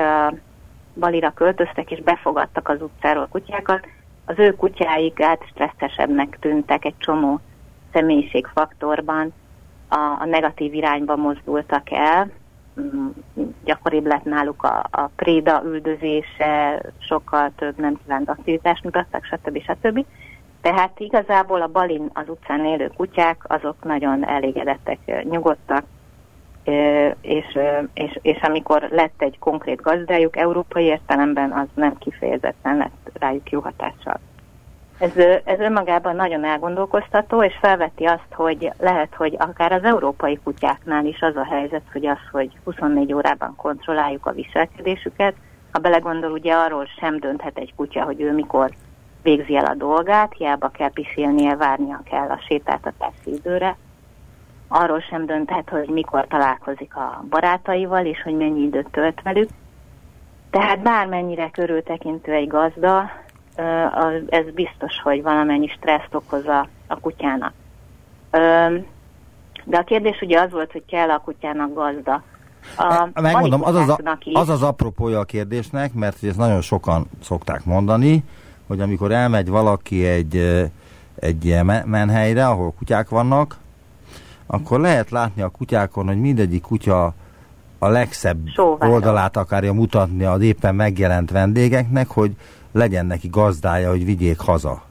Balira 0.96 1.32
költöztek 1.32 1.92
és 1.92 2.02
befogadtak 2.02 2.70
az 2.70 2.82
utcáról 2.82 3.28
kutyákat, 3.32 3.88
az 4.26 4.40
ő 4.40 4.56
kutyáik 4.56 5.22
át 5.22 5.44
stresszesebbnek 5.50 6.38
tűntek 6.40 6.86
egy 6.86 6.98
csomó 6.98 7.40
személyiségfaktorban, 7.94 9.34
a, 9.88 10.18
a 10.20 10.26
negatív 10.26 10.74
irányba 10.74 11.16
mozdultak 11.16 11.92
el, 11.92 12.32
mm, 12.82 13.08
gyakoribb 13.64 14.06
lett 14.06 14.24
náluk 14.24 14.64
a, 14.64 14.88
a 14.92 15.10
préda 15.16 15.62
üldözése, 15.66 16.82
sokkal 16.98 17.52
több 17.56 17.78
nem 17.78 18.00
kívánt 18.04 18.30
aktivitást 18.30 18.84
mutattak, 18.84 19.26
stb. 19.26 19.62
stb. 19.62 20.06
Tehát 20.62 21.00
igazából 21.00 21.62
a 21.62 21.67
balin 21.67 22.10
az 22.13 22.30
utcán 22.30 22.65
élő 22.65 22.91
kutyák, 22.95 23.41
azok 23.47 23.84
nagyon 23.84 24.28
elégedettek, 24.28 25.24
nyugodtak, 25.24 25.84
és, 27.21 27.58
és, 27.93 28.19
és 28.21 28.41
amikor 28.41 28.88
lett 28.89 29.21
egy 29.21 29.39
konkrét 29.39 29.82
gazdájuk, 29.82 30.38
európai 30.38 30.84
értelemben 30.84 31.52
az 31.52 31.67
nem 31.74 31.97
kifejezetten 31.97 32.78
lett 32.78 33.12
rájuk 33.13 33.50
jó 33.50 33.60
hatással. 33.60 34.19
Ez, 35.00 35.17
ez 35.43 35.60
önmagában 35.60 36.15
nagyon 36.15 36.43
elgondolkoztató, 36.43 37.43
és 37.43 37.58
felveti 37.62 38.06
azt, 38.06 38.34
hogy 38.34 38.71
lehet, 38.80 39.15
hogy 39.15 39.36
akár 39.39 39.71
az 39.71 39.84
európai 39.84 40.39
kutyáknál 40.43 41.06
is 41.06 41.21
az 41.21 41.36
a 41.36 41.45
helyzet, 41.45 41.84
hogy 41.91 42.06
az, 42.06 42.19
hogy 42.32 42.58
24 42.63 43.13
órában 43.13 43.56
kontrolláljuk 43.56 44.26
a 44.26 44.32
viselkedésüket, 44.32 45.36
ha 45.71 45.80
belegondol, 45.80 46.32
ugye 46.32 46.54
arról 46.54 46.86
sem 47.00 47.19
dönthet 47.19 47.58
egy 47.58 47.74
kutya, 47.76 48.04
hogy 48.04 48.21
ő 48.21 48.34
mikor 48.34 48.69
végzi 49.22 49.56
el 49.56 49.66
a 49.66 49.76
dolgát, 49.76 50.34
hiába 50.38 50.70
kell 50.70 50.92
pisilnie, 50.92 51.56
várnia 51.56 52.02
kell 52.10 52.30
a 52.30 52.42
sétáltatási 52.48 53.34
időre. 53.34 53.78
Arról 54.68 55.00
sem 55.00 55.26
dönthet, 55.26 55.70
hogy 55.70 55.88
mikor 55.88 56.28
találkozik 56.28 56.96
a 56.96 57.24
barátaival, 57.30 58.06
és 58.06 58.22
hogy 58.22 58.36
mennyi 58.38 58.62
időt 58.62 58.92
tölt 58.92 59.22
velük. 59.22 59.50
Tehát 60.50 60.82
bármennyire 60.82 61.50
körültekintő 61.50 62.32
egy 62.32 62.48
gazda, 62.48 63.12
ez 64.30 64.46
biztos, 64.54 65.02
hogy 65.04 65.22
valamennyi 65.22 65.68
stresszt 65.68 66.16
okoz 66.16 66.48
a, 66.48 66.68
a 66.88 67.00
kutyának. 67.00 67.54
De 69.64 69.78
a 69.78 69.84
kérdés 69.84 70.22
ugye 70.22 70.40
az 70.40 70.52
volt, 70.52 70.72
hogy 70.72 70.86
kell 70.86 71.10
a 71.10 71.20
kutyának 71.20 71.74
gazda. 71.74 72.24
A 72.78 73.22
Megmondom, 73.22 73.64
az 73.64 73.76
az, 73.76 73.90
a, 73.90 74.18
az 74.34 74.50
az 74.50 74.64
apropója 74.64 75.20
a 75.20 75.24
kérdésnek, 75.24 75.94
mert 75.94 76.24
ezt 76.24 76.38
nagyon 76.38 76.62
sokan 76.62 77.06
szokták 77.22 77.66
mondani, 77.66 78.24
hogy 78.72 78.82
amikor 78.82 79.12
elmegy 79.12 79.50
valaki 79.50 80.06
egy, 80.06 80.36
egy 81.16 81.60
menhelyre, 81.86 82.48
ahol 82.48 82.74
kutyák 82.78 83.10
vannak, 83.10 83.58
akkor 84.48 84.80
lehet 84.80 85.10
látni 85.10 85.42
a 85.42 85.50
kutyákon, 85.50 86.08
hogy 86.08 86.20
mindegyik 86.20 86.62
kutya 86.62 87.14
a 87.80 87.88
legszebb 87.88 88.48
Sóvárra. 88.48 88.94
oldalát 88.94 89.38
akarja 89.38 89.74
mutatni 89.74 90.24
az 90.24 90.42
éppen 90.42 90.76
megjelent 90.76 91.32
vendégeknek, 91.32 92.08
hogy 92.08 92.32
legyen 92.72 93.06
neki 93.06 93.28
gazdája, 93.28 93.90
hogy 93.90 94.06
vigyék 94.06 94.40
haza. 94.40 94.82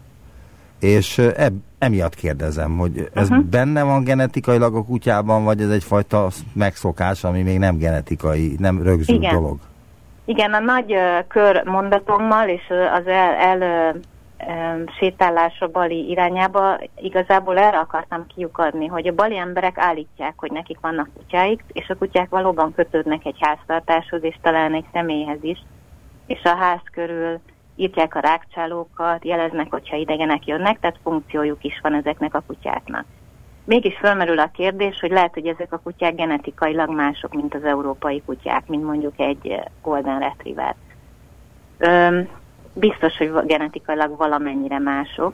És 0.79 1.19
eb, 1.19 1.55
emiatt 1.79 2.15
kérdezem, 2.15 2.77
hogy 2.77 3.11
ez 3.15 3.29
uh-huh. 3.29 3.45
benne 3.45 3.83
van 3.83 4.05
genetikailag 4.05 4.75
a 4.75 4.85
kutyában, 4.85 5.45
vagy 5.45 5.61
ez 5.61 5.71
egyfajta 5.71 6.29
megszokás, 6.53 7.25
ami 7.25 7.43
még 7.43 7.59
nem 7.59 7.77
genetikai, 7.77 8.55
nem 8.59 8.83
rögzült 8.83 9.19
Igen. 9.19 9.35
dolog? 9.35 9.59
Igen, 10.31 10.55
a 10.55 10.59
nagy 10.59 10.97
kör 11.29 11.65
mondatommal 11.65 12.49
és 12.49 12.63
az 12.69 13.07
el, 13.07 13.35
el 13.35 13.61
uh, 14.39 14.93
sétálásra 14.99 15.69
Bali 15.69 16.09
irányába 16.09 16.79
igazából 17.01 17.59
erre 17.59 17.79
akartam 17.79 18.27
kiukadni, 18.27 18.87
hogy 18.87 19.07
a 19.07 19.15
bali 19.15 19.37
emberek 19.37 19.79
állítják, 19.79 20.35
hogy 20.37 20.51
nekik 20.51 20.81
vannak 20.81 21.09
kutyáik, 21.17 21.65
és 21.73 21.89
a 21.89 21.95
kutyák 21.95 22.29
valóban 22.29 22.75
kötődnek 22.75 23.25
egy 23.25 23.37
háztartáshoz, 23.41 24.23
és 24.25 24.37
talán 24.43 24.75
egy 24.75 24.87
személyhez 24.93 25.43
is, 25.43 25.63
és 26.27 26.43
a 26.43 26.57
ház 26.57 26.83
körül 26.93 27.41
írtják 27.77 28.15
a 28.15 28.21
rákcsálókat, 28.21 29.25
jeleznek, 29.25 29.71
hogyha 29.71 29.97
idegenek 29.97 30.47
jönnek, 30.47 30.81
tehát 30.81 31.01
funkciójuk 31.03 31.65
is 31.65 31.81
van 31.83 31.95
ezeknek 31.95 32.35
a 32.35 32.43
kutyáknak. 32.47 33.05
Mégis 33.71 33.97
felmerül 33.99 34.39
a 34.39 34.51
kérdés, 34.53 35.01
hogy 35.01 35.11
lehet, 35.11 35.35
hogy 35.35 35.47
ezek 35.47 35.73
a 35.73 35.79
kutyák 35.79 36.15
genetikailag 36.15 36.91
mások, 36.95 37.35
mint 37.35 37.55
az 37.55 37.65
európai 37.65 38.23
kutyák, 38.27 38.67
mint 38.67 38.85
mondjuk 38.85 39.13
egy 39.17 39.61
Golden 39.83 40.19
Retriever. 40.19 40.75
Öm, 41.79 42.29
biztos, 42.73 43.17
hogy 43.17 43.33
genetikailag 43.47 44.17
valamennyire 44.17 44.79
mások, 44.79 45.33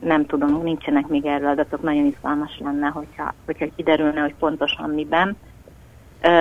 nem 0.00 0.26
tudom, 0.26 0.62
nincsenek 0.62 1.06
még 1.06 1.26
erről 1.26 1.48
adatok, 1.48 1.82
nagyon 1.82 2.04
izgalmas 2.04 2.58
lenne, 2.58 2.86
hogyha, 2.86 3.34
hogyha 3.44 3.66
kiderülne, 3.76 4.20
hogy 4.20 4.34
pontosan 4.34 4.90
miben. 4.90 5.36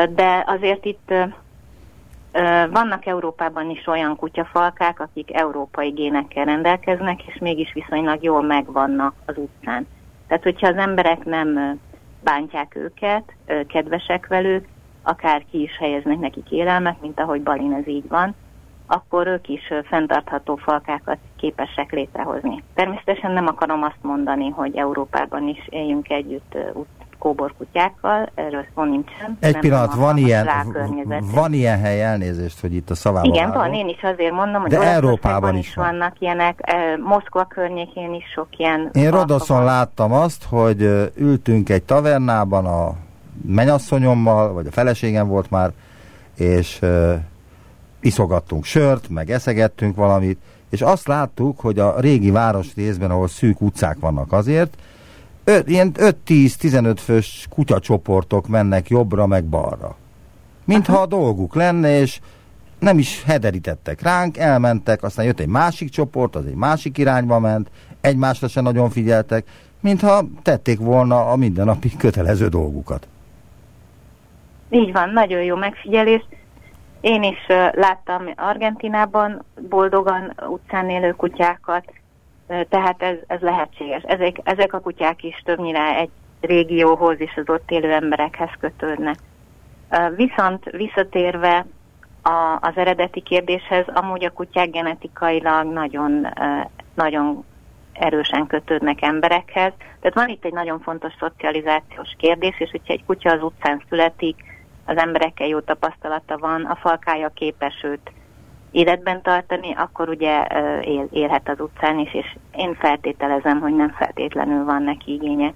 De 0.09 0.43
azért 0.47 0.85
itt 0.85 1.13
vannak 2.71 3.05
Európában 3.05 3.69
is 3.69 3.87
olyan 3.87 4.15
kutyafalkák, 4.15 4.99
akik 4.99 5.33
európai 5.33 5.89
génekkel 5.89 6.45
rendelkeznek, 6.45 7.27
és 7.27 7.37
mégis 7.39 7.73
viszonylag 7.73 8.23
jól 8.23 8.41
megvannak 8.41 9.13
az 9.25 9.37
utcán. 9.37 9.87
Tehát, 10.31 10.45
hogyha 10.45 10.67
az 10.67 10.75
emberek 10.75 11.25
nem 11.25 11.79
bántják 12.23 12.75
őket, 12.75 13.33
kedvesek 13.67 14.27
velük, 14.27 14.67
akár 15.03 15.45
ki 15.51 15.61
is 15.61 15.77
helyeznek 15.77 16.19
nekik 16.19 16.51
élelmet, 16.51 17.01
mint 17.01 17.19
ahogy 17.19 17.41
Balin 17.41 17.73
ez 17.73 17.87
így 17.87 18.07
van, 18.07 18.35
akkor 18.87 19.27
ők 19.27 19.47
is 19.47 19.73
fenntartható 19.83 20.55
falkákat 20.55 21.17
képesek 21.37 21.91
létrehozni. 21.91 22.63
Természetesen 22.73 23.31
nem 23.31 23.47
akarom 23.47 23.83
azt 23.83 24.01
mondani, 24.01 24.49
hogy 24.49 24.75
Európában 24.75 25.47
is 25.47 25.67
éljünk 25.69 26.09
együtt 26.09 26.57
kóborkutyákkal, 27.21 28.29
erről 28.35 28.65
szó 28.75 28.83
nincsen. 28.83 29.37
Egy 29.39 29.57
pillanat, 29.57 29.93
van 29.93 30.17
ilyen, 30.17 30.47
van 31.33 31.53
ilyen 31.53 31.79
hely, 31.79 32.03
elnézést, 32.03 32.59
hogy 32.59 32.73
itt 32.73 32.89
a 32.89 32.95
szavában 32.95 33.33
Igen, 33.33 33.47
vágom. 33.49 33.61
van, 33.61 33.73
én 33.73 33.87
is 33.87 34.01
azért 34.01 34.31
mondom, 34.31 34.61
hogy 34.61 34.69
De 34.69 34.81
Európában 34.81 35.55
is, 35.55 35.67
is 35.67 35.75
van. 35.75 35.85
vannak 35.85 36.19
ilyenek, 36.19 36.59
Moszkva 37.03 37.45
környékén 37.45 38.13
is 38.13 38.23
sok 38.33 38.47
ilyen... 38.57 38.89
Én 38.93 39.11
Rodoszon 39.11 39.63
láttam 39.63 40.11
azt, 40.11 40.43
hogy 40.43 40.81
ültünk 41.15 41.69
egy 41.69 41.83
tavernában 41.83 42.65
a 42.65 42.93
menyasszonyommal, 43.45 44.53
vagy 44.53 44.67
a 44.67 44.71
feleségem 44.71 45.27
volt 45.27 45.49
már, 45.49 45.71
és 46.35 46.79
uh, 46.81 47.13
iszogattunk 47.99 48.63
sört, 48.63 49.09
meg 49.09 49.29
eszegettünk 49.29 49.95
valamit, 49.95 50.39
és 50.69 50.81
azt 50.81 51.07
láttuk, 51.07 51.59
hogy 51.59 51.79
a 51.79 51.99
régi 51.99 52.31
város 52.31 52.75
részben, 52.75 53.11
ahol 53.11 53.27
szűk 53.27 53.61
utcák 53.61 53.97
vannak 53.99 54.31
azért, 54.31 54.77
öt, 55.43 55.69
ilyen 55.69 55.91
5-10-15 55.95 56.95
fős 56.97 57.47
kutyacsoportok 57.49 58.47
mennek 58.47 58.89
jobbra 58.89 59.27
meg 59.27 59.43
balra. 59.45 59.95
Mintha 60.65 61.01
a 61.01 61.05
dolguk 61.05 61.55
lenne, 61.55 61.99
és 61.99 62.19
nem 62.79 62.97
is 62.97 63.23
hederítettek 63.23 64.01
ránk, 64.01 64.37
elmentek, 64.37 65.03
aztán 65.03 65.25
jött 65.25 65.39
egy 65.39 65.47
másik 65.47 65.89
csoport, 65.89 66.35
az 66.35 66.45
egy 66.45 66.55
másik 66.55 66.97
irányba 66.97 67.39
ment, 67.39 67.69
egymásra 68.01 68.47
se 68.47 68.61
nagyon 68.61 68.89
figyeltek, 68.89 69.47
mintha 69.79 70.23
tették 70.41 70.79
volna 70.79 71.29
a 71.29 71.35
mindennapi 71.35 71.95
kötelező 71.97 72.47
dolgukat. 72.47 73.07
Így 74.69 74.91
van, 74.91 75.09
nagyon 75.09 75.43
jó 75.43 75.55
megfigyelés. 75.55 76.25
Én 77.01 77.23
is 77.23 77.37
láttam 77.71 78.23
Argentinában 78.35 79.45
boldogan 79.69 80.33
utcán 80.49 80.89
élő 80.89 81.11
kutyákat, 81.11 81.93
tehát 82.69 83.01
ez, 83.03 83.17
ez 83.27 83.39
lehetséges. 83.39 84.03
Ezek, 84.03 84.35
ezek 84.43 84.73
a 84.73 84.79
kutyák 84.79 85.23
is 85.23 85.41
többnyire 85.45 85.95
egy 85.95 86.09
régióhoz 86.41 87.19
és 87.19 87.31
az 87.35 87.49
ott 87.49 87.71
élő 87.71 87.91
emberekhez 87.93 88.49
kötődnek. 88.59 89.15
Viszont 90.15 90.63
visszatérve 90.63 91.65
a, 92.21 92.57
az 92.61 92.71
eredeti 92.75 93.21
kérdéshez, 93.21 93.85
amúgy 93.87 94.25
a 94.25 94.31
kutyák 94.31 94.69
genetikailag 94.69 95.73
nagyon, 95.73 96.27
nagyon 96.93 97.45
erősen 97.93 98.47
kötődnek 98.47 99.01
emberekhez. 99.01 99.73
Tehát 99.99 100.13
van 100.13 100.29
itt 100.29 100.45
egy 100.45 100.53
nagyon 100.53 100.79
fontos 100.79 101.13
szocializációs 101.19 102.15
kérdés, 102.17 102.59
és 102.59 102.71
hogyha 102.71 102.93
egy 102.93 103.05
kutya 103.05 103.31
az 103.31 103.43
utcán 103.43 103.83
születik, 103.89 104.43
az 104.85 104.97
emberekkel 104.97 105.47
jó 105.47 105.59
tapasztalata 105.59 106.37
van, 106.37 106.65
a 106.65 106.75
falkája 106.75 107.29
képes 107.29 107.83
őt 107.83 108.11
életben 108.71 109.21
tartani, 109.21 109.73
akkor 109.73 110.09
ugye 110.09 110.45
él, 110.81 111.07
élhet 111.11 111.49
az 111.49 111.59
utcán 111.59 111.99
is, 111.99 112.13
és 112.13 112.35
én 112.55 112.75
feltételezem, 112.75 113.59
hogy 113.59 113.75
nem 113.75 113.89
feltétlenül 113.89 114.65
van 114.65 114.83
neki 114.83 115.13
igénye 115.13 115.53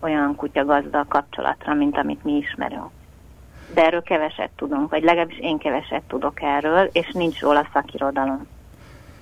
olyan 0.00 0.34
kutyagazda 0.36 1.04
kapcsolatra, 1.08 1.74
mint 1.74 1.96
amit 1.98 2.24
mi 2.24 2.32
ismerünk. 2.32 2.90
De 3.74 3.84
erről 3.84 4.02
keveset 4.02 4.50
tudunk, 4.56 4.90
vagy 4.90 5.02
legalábbis 5.02 5.38
én 5.38 5.58
keveset 5.58 6.02
tudok 6.08 6.42
erről, 6.42 6.88
és 6.92 7.10
nincs 7.12 7.40
róla 7.40 7.68
szakirodalom. 7.72 8.46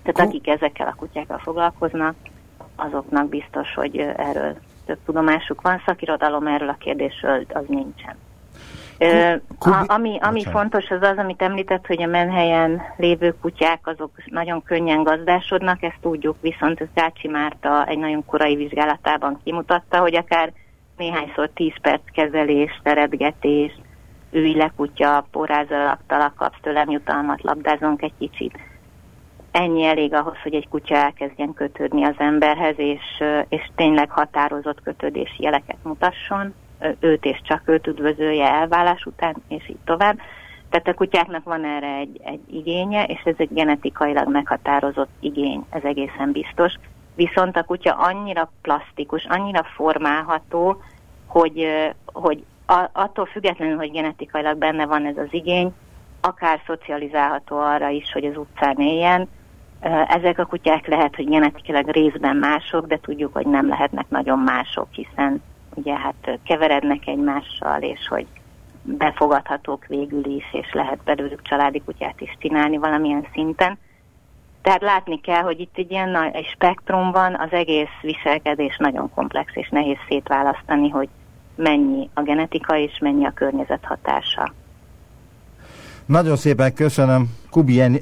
Tehát 0.02 0.28
akik 0.30 0.48
ezekkel 0.48 0.86
a 0.86 0.94
kutyákkal 0.94 1.38
foglalkoznak, 1.38 2.14
azoknak 2.76 3.28
biztos, 3.28 3.74
hogy 3.74 3.98
erről 4.16 4.56
több 4.86 4.98
tudomásuk 5.04 5.60
van, 5.60 5.82
szakirodalom 5.86 6.46
erről 6.46 6.68
a 6.68 6.76
kérdésről 6.78 7.44
az 7.48 7.64
nincsen. 7.66 8.16
A, 8.98 9.84
ami 9.86 10.18
ami 10.20 10.44
fontos 10.44 10.90
az 10.90 11.02
az, 11.02 11.16
amit 11.16 11.42
említett, 11.42 11.86
hogy 11.86 12.02
a 12.02 12.06
menhelyen 12.06 12.82
lévő 12.96 13.34
kutyák 13.40 13.86
azok 13.86 14.10
nagyon 14.24 14.62
könnyen 14.62 15.02
gazdásodnak, 15.02 15.82
ezt 15.82 15.98
tudjuk, 16.00 16.36
viszont 16.40 16.80
ez 16.80 16.86
Gácsi 16.94 17.28
Márta 17.28 17.86
egy 17.86 17.98
nagyon 17.98 18.24
korai 18.24 18.56
vizsgálatában 18.56 19.40
kimutatta, 19.44 19.98
hogy 19.98 20.16
akár 20.16 20.52
néhányszor 20.96 21.50
10 21.54 21.72
perc 21.80 22.02
kezelés, 22.12 22.80
teredgetés, 22.82 23.72
ülj 24.30 24.54
le 24.54 24.72
kutya, 24.76 25.26
porázalaktalak, 25.30 26.34
kapsz 26.34 26.60
tőlem 26.62 26.90
jutalmat, 26.90 27.42
labdázunk 27.42 28.02
egy 28.02 28.14
kicsit. 28.18 28.58
Ennyi 29.50 29.84
elég 29.84 30.14
ahhoz, 30.14 30.36
hogy 30.42 30.54
egy 30.54 30.68
kutya 30.68 30.94
elkezdjen 30.94 31.54
kötődni 31.54 32.04
az 32.04 32.14
emberhez, 32.18 32.74
és, 32.78 33.22
és 33.48 33.70
tényleg 33.74 34.10
határozott 34.10 34.82
kötődési 34.82 35.42
jeleket 35.42 35.76
mutasson 35.82 36.54
őt 37.00 37.24
és 37.24 37.40
csak 37.42 37.62
őt 37.64 37.86
üdvözölje 37.86 38.50
elvállás 38.50 39.04
után, 39.04 39.36
és 39.48 39.68
így 39.68 39.78
tovább. 39.84 40.18
Tehát 40.68 40.88
a 40.88 40.94
kutyáknak 40.94 41.44
van 41.44 41.64
erre 41.64 41.96
egy, 41.96 42.20
egy 42.24 42.54
igénye, 42.54 43.04
és 43.04 43.20
ez 43.24 43.34
egy 43.36 43.52
genetikailag 43.52 44.30
meghatározott 44.30 45.10
igény, 45.20 45.64
ez 45.70 45.82
egészen 45.82 46.32
biztos. 46.32 46.74
Viszont 47.14 47.56
a 47.56 47.64
kutya 47.64 47.92
annyira 47.92 48.50
plastikus, 48.62 49.24
annyira 49.24 49.62
formálható, 49.74 50.82
hogy, 51.26 51.66
hogy 52.04 52.44
attól 52.92 53.26
függetlenül, 53.26 53.76
hogy 53.76 53.90
genetikailag 53.90 54.58
benne 54.58 54.86
van 54.86 55.06
ez 55.06 55.16
az 55.16 55.28
igény, 55.30 55.74
akár 56.20 56.60
szocializálható 56.66 57.58
arra 57.58 57.88
is, 57.88 58.12
hogy 58.12 58.24
az 58.24 58.36
utcán 58.36 58.76
éljen. 58.76 59.28
Ezek 60.08 60.38
a 60.38 60.44
kutyák 60.44 60.86
lehet, 60.86 61.16
hogy 61.16 61.28
genetikailag 61.28 61.88
részben 61.88 62.36
mások, 62.36 62.86
de 62.86 62.98
tudjuk, 62.98 63.32
hogy 63.32 63.46
nem 63.46 63.68
lehetnek 63.68 64.08
nagyon 64.08 64.38
mások, 64.38 64.86
hiszen 64.90 65.42
ugye 65.74 65.98
hát 65.98 66.38
keverednek 66.44 67.06
egymással, 67.06 67.82
és 67.82 68.08
hogy 68.08 68.26
befogadhatók 68.82 69.86
végül 69.86 70.24
is, 70.24 70.44
és 70.52 70.72
lehet 70.72 70.98
belőlük 71.04 71.42
családi 71.42 71.82
kutyát 71.84 72.20
is 72.20 72.36
csinálni 72.38 72.76
valamilyen 72.76 73.26
szinten. 73.32 73.78
Tehát 74.62 74.82
látni 74.82 75.20
kell, 75.20 75.42
hogy 75.42 75.60
itt 75.60 75.76
egy 75.76 75.90
ilyen 75.90 76.08
nagy 76.08 76.46
spektrum 76.46 77.10
van, 77.10 77.34
az 77.34 77.52
egész 77.52 78.00
viselkedés 78.02 78.76
nagyon 78.76 79.10
komplex, 79.14 79.56
és 79.56 79.68
nehéz 79.68 79.98
szétválasztani, 80.08 80.88
hogy 80.88 81.08
mennyi 81.56 82.10
a 82.14 82.22
genetika 82.22 82.76
és 82.76 82.98
mennyi 82.98 83.26
a 83.26 83.32
környezet 83.34 83.84
hatása. 83.84 84.52
Nagyon 86.06 86.36
szépen 86.36 86.74
köszönöm. 86.74 87.36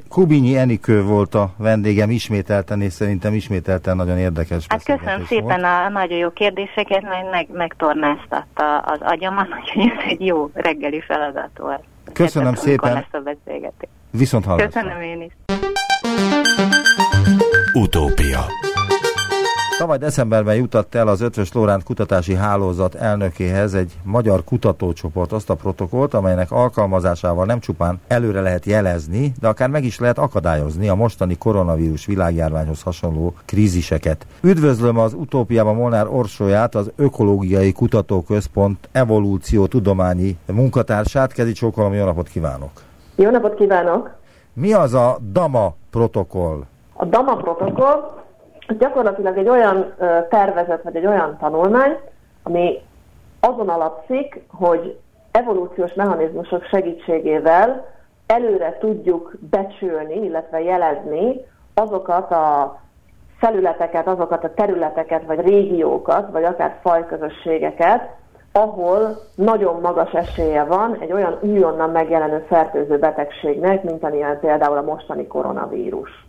Kubinyi 0.09 0.57
Enikő 0.57 1.03
volt 1.03 1.35
a 1.35 1.53
vendégem 1.57 2.09
ismételten, 2.09 2.81
és 2.81 2.93
szerintem 2.93 3.33
ismételten 3.33 3.95
nagyon 3.95 4.17
érdekes 4.17 4.65
Hát 4.69 4.83
köszönöm 4.83 5.25
szépen 5.25 5.45
volt. 5.61 5.63
a 5.63 5.89
nagyon 5.89 6.17
jó 6.17 6.29
kérdéseket, 6.29 7.01
mert 7.01 7.31
meg, 7.31 7.47
megtornáztatta 7.51 8.77
az 8.77 8.99
agyamat, 9.01 9.47
úgyhogy 9.61 9.91
ez 9.97 10.03
egy 10.09 10.25
jó 10.25 10.49
reggeli 10.53 11.01
feladat 11.01 11.49
volt. 11.57 11.83
Köszönöm 12.13 12.53
Kérdez, 12.53 12.69
szépen. 12.69 12.93
Lesz 12.93 13.05
a 13.11 13.19
beszélgetés. 13.19 13.89
Viszont 14.11 14.45
hallásra. 14.45 14.67
Köszönöm 14.81 15.01
én 15.01 15.21
is. 15.21 15.31
Utópia 17.73 18.45
Tavaly 19.77 19.97
decemberben 19.97 20.55
jutott 20.55 20.95
el 20.95 21.07
az 21.07 21.21
Ötvös 21.21 21.53
Lóránt 21.53 21.83
Kutatási 21.83 22.35
Hálózat 22.35 22.95
elnökéhez 22.95 23.73
egy 23.73 23.91
magyar 24.03 24.43
kutatócsoport 24.43 25.31
azt 25.31 25.49
a 25.49 25.55
protokollt, 25.55 26.13
amelynek 26.13 26.51
alkalmazásával 26.51 27.45
nem 27.45 27.59
csupán 27.59 27.99
előre 28.07 28.41
lehet 28.41 28.65
jelezni, 28.65 29.33
de 29.39 29.47
akár 29.47 29.69
meg 29.69 29.83
is 29.83 29.99
lehet 29.99 30.17
akadályozni 30.17 30.89
a 30.89 30.95
mostani 30.95 31.37
koronavírus 31.37 32.05
világjárványhoz 32.05 32.81
hasonló 32.81 33.33
kríziseket. 33.45 34.25
Üdvözlöm 34.41 34.97
az 34.97 35.13
utópiában 35.13 35.75
Molnár 35.75 36.07
Orsóját, 36.07 36.75
az 36.75 36.91
Ökológiai 36.95 37.71
Kutatóközpont 37.71 38.89
evolúció 38.91 39.65
tudományi 39.65 40.37
munkatársát. 40.51 41.33
Kezi 41.33 41.51
Csókolom, 41.51 41.93
jó 41.93 42.05
napot 42.05 42.27
kívánok! 42.27 42.71
Jó 43.15 43.29
napot 43.29 43.55
kívánok! 43.55 44.11
Mi 44.53 44.73
az 44.73 44.93
a 44.93 45.17
DAMA 45.31 45.75
protokoll? 45.89 46.63
A 46.93 47.05
DAMA 47.05 47.35
protokoll 47.35 48.21
gyakorlatilag 48.67 49.37
egy 49.37 49.49
olyan 49.49 49.93
tervezet, 50.29 50.83
vagy 50.83 50.95
egy 50.95 51.05
olyan 51.05 51.37
tanulmány, 51.39 51.97
ami 52.43 52.81
azon 53.39 53.69
alapszik, 53.69 54.41
hogy 54.51 54.99
evolúciós 55.31 55.93
mechanizmusok 55.93 56.63
segítségével 56.63 57.85
előre 58.25 58.77
tudjuk 58.79 59.33
becsülni, 59.39 60.23
illetve 60.23 60.61
jelezni 60.61 61.45
azokat 61.73 62.31
a 62.31 62.79
felületeket, 63.37 64.07
azokat 64.07 64.43
a 64.43 64.53
területeket, 64.53 65.25
vagy 65.25 65.39
régiókat, 65.39 66.31
vagy 66.31 66.43
akár 66.43 66.79
fajközösségeket, 66.81 68.09
ahol 68.51 69.17
nagyon 69.35 69.79
magas 69.81 70.11
esélye 70.11 70.63
van 70.63 70.97
egy 70.99 71.11
olyan 71.11 71.37
újonnan 71.41 71.89
megjelenő 71.89 72.45
fertőző 72.47 72.99
betegségnek, 72.99 73.83
mint 73.83 74.03
amilyen 74.03 74.39
például 74.39 74.77
a 74.77 74.81
mostani 74.81 75.27
koronavírus. 75.27 76.27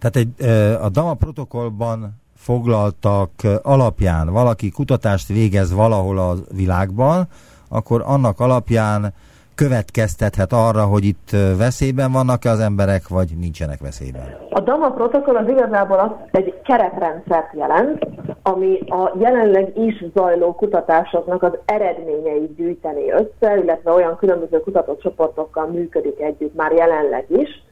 Tehát 0.00 0.16
egy, 0.16 0.46
a 0.82 0.88
DAMA 0.88 1.14
protokollban 1.14 2.20
foglaltak 2.36 3.30
alapján 3.62 4.32
valaki 4.32 4.70
kutatást 4.70 5.28
végez 5.28 5.72
valahol 5.72 6.18
a 6.18 6.34
világban, 6.56 7.28
akkor 7.68 8.02
annak 8.06 8.40
alapján 8.40 9.12
következtethet 9.54 10.52
arra, 10.52 10.84
hogy 10.84 11.04
itt 11.04 11.30
veszélyben 11.58 12.12
vannak-e 12.12 12.50
az 12.50 12.60
emberek, 12.60 13.08
vagy 13.08 13.30
nincsenek 13.40 13.80
veszélyben? 13.80 14.22
A 14.50 14.60
DAMA 14.60 14.90
protokoll 14.90 15.36
az 15.36 15.48
igazából 15.48 15.98
az 15.98 16.10
egy 16.30 16.60
keretrendszert 16.64 17.52
jelent, 17.54 18.06
ami 18.42 18.78
a 18.86 19.12
jelenleg 19.18 19.78
is 19.78 20.04
zajló 20.14 20.54
kutatásoknak 20.54 21.42
az 21.42 21.52
eredményeit 21.64 22.54
gyűjteni 22.56 23.10
össze, 23.10 23.56
illetve 23.56 23.90
olyan 23.90 24.16
különböző 24.16 24.60
kutatócsoportokkal 24.60 25.66
működik 25.66 26.20
együtt 26.20 26.54
már 26.54 26.72
jelenleg 26.72 27.24
is, 27.28 27.62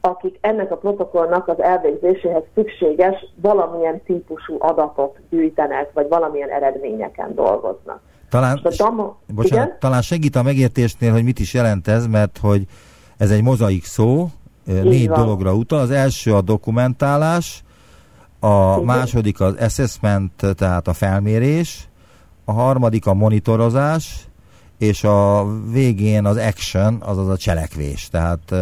akik 0.00 0.38
ennek 0.40 0.70
a 0.70 0.76
protokollnak 0.76 1.48
az 1.48 1.60
elvégzéséhez 1.60 2.42
szükséges 2.54 3.14
valamilyen 3.34 4.02
típusú 4.02 4.56
adatot 4.58 5.18
gyűjtenek, 5.30 5.90
vagy 5.92 6.08
valamilyen 6.08 6.50
eredményeken 6.50 7.34
dolgoznak. 7.34 8.00
Talán, 8.28 8.60
dama, 8.76 9.16
bocsánat, 9.34 9.78
talán 9.78 10.02
segít 10.02 10.36
a 10.36 10.42
megértésnél, 10.42 11.12
hogy 11.12 11.24
mit 11.24 11.38
is 11.38 11.54
jelent 11.54 11.88
ez, 11.88 12.06
mert 12.06 12.38
hogy 12.38 12.66
ez 13.16 13.30
egy 13.30 13.42
mozaik 13.42 13.84
szó, 13.84 14.28
Így 14.68 14.82
négy 14.82 15.08
van. 15.08 15.20
dologra 15.20 15.54
utal. 15.54 15.78
Az 15.78 15.90
első 15.90 16.34
a 16.34 16.40
dokumentálás, 16.40 17.62
a 18.40 18.72
Igen. 18.72 18.84
második 18.84 19.40
az 19.40 19.54
assessment, 19.60 20.32
tehát 20.54 20.88
a 20.88 20.92
felmérés, 20.92 21.88
a 22.44 22.52
harmadik 22.52 23.06
a 23.06 23.14
monitorozás, 23.14 24.28
és 24.78 25.04
a 25.04 25.46
végén 25.72 26.24
az 26.24 26.36
action, 26.36 27.02
azaz 27.04 27.28
a 27.28 27.36
cselekvés. 27.36 28.08
Tehát 28.08 28.54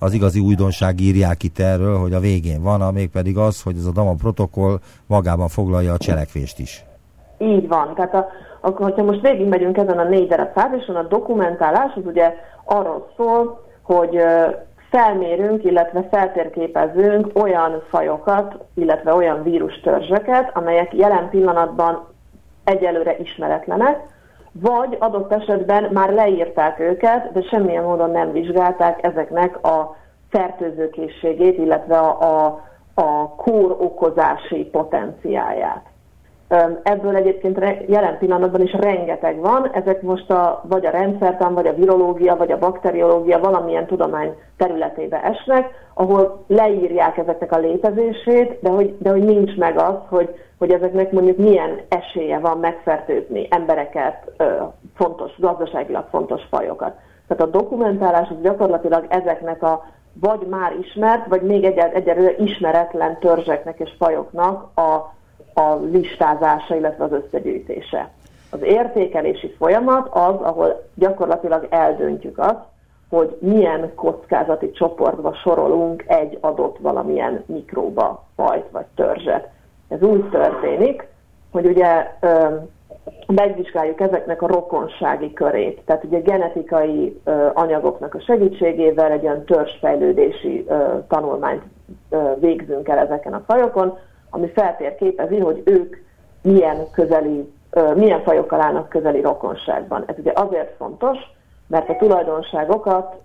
az 0.00 0.12
igazi 0.12 0.40
újdonság 0.40 1.00
írják 1.00 1.42
itt 1.42 1.58
erről, 1.58 1.98
hogy 1.98 2.12
a 2.12 2.20
végén 2.20 2.62
van, 2.62 2.82
pedig 3.12 3.38
az, 3.38 3.62
hogy 3.62 3.76
ez 3.76 3.84
a 3.84 3.92
DAMA 3.92 4.14
protokoll 4.14 4.78
magában 5.06 5.48
foglalja 5.48 5.92
a 5.92 5.98
cselekvést 5.98 6.58
is. 6.58 6.84
Így 7.38 7.68
van. 7.68 7.94
Tehát 7.94 8.14
a, 8.14 8.26
akkor, 8.60 8.86
hogyha 8.86 9.04
most 9.04 9.20
végigmegyünk 9.20 9.76
ezen 9.76 9.98
a 9.98 10.08
négy 10.08 10.28
darab 10.28 10.52
fázison, 10.52 10.96
a 10.96 11.02
dokumentálás 11.02 11.92
az 11.94 12.06
ugye 12.06 12.34
arról 12.64 13.12
szól, 13.16 13.66
hogy 13.82 14.18
felmérünk, 14.90 15.64
illetve 15.64 16.08
feltérképezünk 16.10 17.30
olyan 17.32 17.82
fajokat, 17.88 18.54
illetve 18.74 19.14
olyan 19.14 19.42
vírustörzseket, 19.42 20.50
amelyek 20.56 20.94
jelen 20.94 21.28
pillanatban 21.30 22.06
egyelőre 22.64 23.16
ismeretlenek, 23.18 23.98
vagy 24.52 24.96
adott 24.98 25.32
esetben 25.32 25.88
már 25.92 26.12
leírták 26.12 26.78
őket, 26.78 27.32
de 27.32 27.42
semmilyen 27.42 27.84
módon 27.84 28.10
nem 28.10 28.32
vizsgálták 28.32 29.04
ezeknek 29.04 29.66
a 29.66 29.96
fertőzőkészségét, 30.30 31.58
illetve 31.58 31.98
a, 31.98 32.44
a, 32.44 32.64
a 32.94 33.28
kór 33.28 33.76
okozási 33.78 34.64
potenciáját. 34.64 35.89
Ebből 36.82 37.16
egyébként 37.16 37.58
jelen 37.86 38.18
pillanatban 38.18 38.60
is 38.60 38.72
rengeteg 38.72 39.38
van, 39.38 39.70
ezek 39.72 40.02
most 40.02 40.30
a, 40.30 40.62
vagy 40.68 40.86
a 40.86 40.90
rendszertan, 40.90 41.54
vagy 41.54 41.66
a 41.66 41.74
virológia, 41.74 42.36
vagy 42.36 42.52
a 42.52 42.58
bakteriológia 42.58 43.38
valamilyen 43.38 43.86
tudomány 43.86 44.34
területébe 44.56 45.22
esnek, 45.22 45.70
ahol 45.94 46.44
leírják 46.46 47.16
ezeknek 47.16 47.52
a 47.52 47.58
létezését, 47.58 48.58
de 48.60 48.70
hogy, 48.70 48.96
de 48.98 49.10
hogy 49.10 49.22
nincs 49.22 49.56
meg 49.56 49.78
az, 49.78 49.94
hogy, 50.08 50.34
hogy 50.58 50.70
ezeknek 50.70 51.12
mondjuk 51.12 51.36
milyen 51.36 51.80
esélye 51.88 52.38
van 52.38 52.58
megfertőzni 52.58 53.46
embereket, 53.50 54.32
fontos, 54.94 55.38
gazdaságilag 55.38 56.04
fontos 56.10 56.42
fajokat. 56.50 56.92
Tehát 57.28 57.42
a 57.42 57.58
dokumentálás 57.58 58.28
az 58.28 58.42
gyakorlatilag 58.42 59.06
ezeknek 59.08 59.62
a 59.62 59.84
vagy 60.20 60.46
már 60.46 60.72
ismert, 60.80 61.26
vagy 61.26 61.42
még 61.42 61.64
egyelőre 61.64 62.34
ismeretlen 62.38 63.18
törzseknek 63.18 63.78
és 63.78 63.90
fajoknak 63.98 64.78
a 64.78 65.18
a 65.54 65.74
listázása, 65.74 66.76
illetve 66.76 67.04
az 67.04 67.12
összegyűjtése. 67.12 68.10
Az 68.50 68.62
értékelési 68.62 69.54
folyamat 69.58 70.08
az, 70.12 70.34
ahol 70.40 70.82
gyakorlatilag 70.94 71.66
eldöntjük 71.70 72.38
azt, 72.38 72.64
hogy 73.10 73.36
milyen 73.40 73.94
kockázati 73.94 74.70
csoportba 74.70 75.34
sorolunk 75.34 76.04
egy 76.06 76.38
adott 76.40 76.78
valamilyen 76.78 77.44
mikróba, 77.46 78.24
fajt 78.36 78.70
vagy 78.70 78.84
törzset. 78.94 79.48
Ez 79.88 80.02
úgy 80.02 80.28
történik, 80.28 81.08
hogy 81.50 81.66
ugye 81.66 82.10
ö, 82.20 82.56
megvizsgáljuk 83.26 84.00
ezeknek 84.00 84.42
a 84.42 84.46
rokonsági 84.46 85.32
körét. 85.32 85.80
Tehát 85.84 86.04
ugye 86.04 86.18
genetikai 86.20 87.20
ö, 87.24 87.48
anyagoknak 87.54 88.14
a 88.14 88.20
segítségével 88.20 89.10
egy 89.10 89.24
olyan 89.24 89.44
törzsfejlődési 89.44 90.64
ö, 90.68 90.98
tanulmányt 91.08 91.62
ö, 92.10 92.32
végzünk 92.40 92.88
el 92.88 92.98
ezeken 92.98 93.32
a 93.32 93.44
fajokon, 93.46 93.98
ami 94.30 94.48
feltérképezi, 94.48 95.38
hogy 95.38 95.62
ők 95.64 95.96
milyen 96.42 96.90
közeli, 96.92 97.52
milyen 97.94 98.22
fajokkal 98.22 98.60
állnak 98.60 98.88
közeli 98.88 99.20
rokonságban. 99.20 100.04
Ez 100.06 100.14
ugye 100.18 100.32
azért 100.34 100.76
fontos, 100.76 101.18
mert 101.66 101.88
a 101.88 101.96
tulajdonságokat 101.96 103.16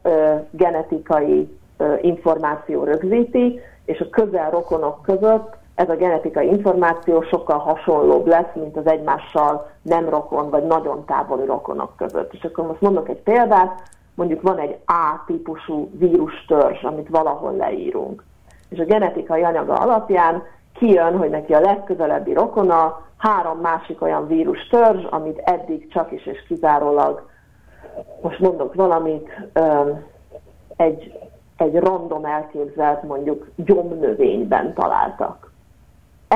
genetikai 0.52 1.58
információ 2.02 2.84
rögzíti, 2.84 3.60
és 3.86 4.00
a 4.00 4.10
közel 4.10 4.50
rokonok 4.50 5.02
között 5.02 5.54
ez 5.76 5.90
a 5.90 5.96
genetikai 5.96 6.48
információ 6.48 7.22
sokkal 7.22 7.58
hasonlóbb 7.58 8.28
lesz, 8.28 8.54
mint 8.54 8.78
az 8.78 8.88
egymással 8.88 9.70
nem 9.82 10.10
rokon 10.10 10.50
vagy 10.50 10.64
nagyon 10.64 11.06
távoli 11.06 11.46
rokonok 11.46 11.96
között. 11.98 12.34
És 12.34 12.44
akkor 12.44 12.68
most 12.68 12.82
mondok 12.82 13.10
egy 13.10 13.22
példát, 13.22 13.82
mondjuk 14.14 14.42
van 14.42 14.60
egy 14.60 14.78
A-típusú 14.86 15.90
vírustörzs, 15.92 16.84
amit 16.84 17.10
valahol 17.10 17.56
leírunk. 17.56 18.24
És 18.70 18.80
a 18.80 18.86
genetikai 18.86 19.44
anyaga 19.44 19.74
alapján 19.74 20.44
kijön, 20.78 21.18
hogy 21.18 21.30
neki 21.30 21.54
a 21.54 21.60
legközelebbi 21.60 22.34
rokona 22.34 23.02
három 23.18 23.60
másik 23.60 24.02
olyan 24.02 24.28
vírustörzs, 24.28 25.04
amit 25.10 25.38
eddig 25.38 25.88
csak 25.92 26.12
is 26.12 26.26
és 26.26 26.44
kizárólag, 26.48 27.30
most 28.22 28.40
mondok 28.40 28.74
valamit, 28.74 29.30
egy, 30.76 31.14
egy 31.58 31.76
random 31.76 32.26
elképzelt 32.26 33.04
mondjuk 33.04 33.48
gyomnövényben 33.56 34.74
találtak 34.74 35.54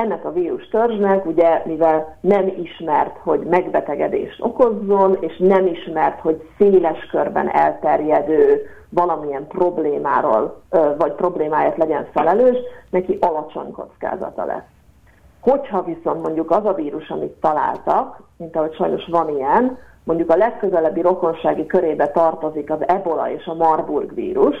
ennek 0.00 0.24
a 0.24 0.32
vírus 0.32 0.68
törzsnek, 0.68 1.26
ugye, 1.26 1.62
mivel 1.64 2.16
nem 2.20 2.52
ismert, 2.62 3.16
hogy 3.22 3.40
megbetegedést 3.40 4.42
okozzon, 4.42 5.16
és 5.20 5.36
nem 5.38 5.66
ismert, 5.66 6.20
hogy 6.20 6.48
széles 6.58 7.06
körben 7.10 7.48
elterjedő 7.48 8.62
valamilyen 8.88 9.46
problémáról, 9.46 10.62
vagy 10.98 11.12
problémáját 11.12 11.76
legyen 11.76 12.06
felelős, 12.12 12.56
neki 12.90 13.18
alacsony 13.20 13.70
kockázata 13.70 14.44
lesz. 14.44 14.68
Hogyha 15.40 15.82
viszont 15.82 16.22
mondjuk 16.22 16.50
az 16.50 16.64
a 16.64 16.74
vírus, 16.74 17.08
amit 17.08 17.32
találtak, 17.40 18.22
mint 18.36 18.56
ahogy 18.56 18.74
sajnos 18.74 19.06
van 19.06 19.28
ilyen, 19.28 19.78
mondjuk 20.04 20.30
a 20.30 20.36
legközelebbi 20.36 21.00
rokonsági 21.00 21.66
körébe 21.66 22.08
tartozik 22.08 22.70
az 22.70 22.88
ebola 22.88 23.30
és 23.30 23.46
a 23.46 23.54
Marburg 23.54 24.14
vírus, 24.14 24.56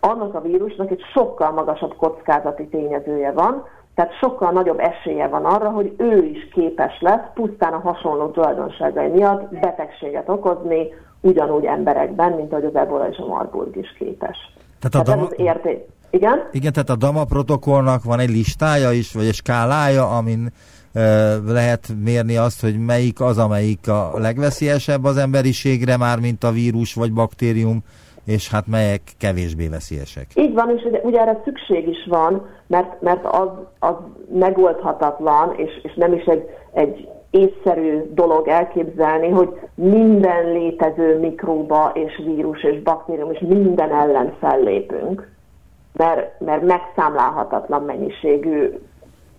annak 0.00 0.34
a 0.34 0.40
vírusnak 0.40 0.90
egy 0.90 1.02
sokkal 1.12 1.50
magasabb 1.50 1.96
kockázati 1.96 2.68
tényezője 2.68 3.32
van, 3.32 3.64
tehát 3.94 4.18
sokkal 4.20 4.50
nagyobb 4.50 4.78
esélye 4.78 5.26
van 5.26 5.44
arra, 5.44 5.70
hogy 5.70 5.94
ő 5.98 6.24
is 6.24 6.48
képes 6.52 7.00
lesz 7.00 7.24
pusztán 7.34 7.72
a 7.72 7.78
hasonló 7.78 8.30
tulajdonságai 8.30 9.08
miatt 9.08 9.58
betegséget 9.60 10.28
okozni 10.28 10.88
ugyanúgy 11.20 11.64
emberekben, 11.64 12.32
mint 12.32 12.52
ahogy 12.52 12.64
az 12.64 12.74
ebola 12.74 13.08
és 13.08 13.16
a 13.16 13.26
marburg 13.26 13.76
is 13.76 13.92
képes. 13.98 14.36
Tehát, 14.80 14.84
a 14.84 14.88
tehát 14.88 15.06
dama... 15.06 15.22
ez 15.22 15.28
az 15.30 15.44
érték. 15.44 15.86
Igen? 16.10 16.48
Igen, 16.52 16.72
tehát 16.72 16.90
a 16.90 16.96
DAMA 16.96 17.24
protokollnak 17.24 18.04
van 18.04 18.18
egy 18.18 18.30
listája 18.30 18.90
is, 18.90 19.12
vagy 19.12 19.26
egy 19.26 19.34
skálája, 19.34 20.16
amin 20.16 20.52
lehet 21.46 21.88
mérni 22.04 22.36
azt, 22.36 22.60
hogy 22.60 22.78
melyik 22.78 23.20
az, 23.20 23.38
amelyik 23.38 23.88
a 23.88 24.10
legveszélyesebb 24.18 25.04
az 25.04 25.16
emberiségre, 25.16 25.96
már 25.96 26.18
mint 26.18 26.44
a 26.44 26.50
vírus 26.50 26.94
vagy 26.94 27.12
baktérium, 27.12 27.84
és 28.24 28.50
hát 28.50 28.66
melyek 28.66 29.00
kevésbé 29.18 29.68
veszélyesek. 29.68 30.26
Így 30.34 30.54
van, 30.54 30.70
és 30.76 30.84
ugye, 30.84 31.00
ugye 31.02 31.20
erre 31.20 31.40
szükség 31.44 31.88
is 31.88 32.06
van, 32.08 32.46
mert, 32.66 33.00
mert 33.00 33.24
az, 33.26 33.48
az 33.78 33.94
megoldhatatlan, 34.32 35.54
és, 35.56 35.80
és 35.82 35.94
nem 35.94 36.12
is 36.12 36.24
egy, 36.24 36.48
egy 36.72 37.08
észszerű 37.30 38.02
dolog 38.14 38.48
elképzelni, 38.48 39.28
hogy 39.28 39.60
minden 39.74 40.52
létező 40.52 41.18
mikróba 41.18 41.90
és 41.94 42.22
vírus 42.24 42.62
és 42.62 42.82
baktérium 42.82 43.32
és 43.32 43.40
minden 43.40 43.92
ellen 43.92 44.34
fellépünk, 44.40 45.28
mert, 45.92 46.40
mert 46.40 46.62
megszámlálhatatlan 46.62 47.82
mennyiségű 47.82 48.78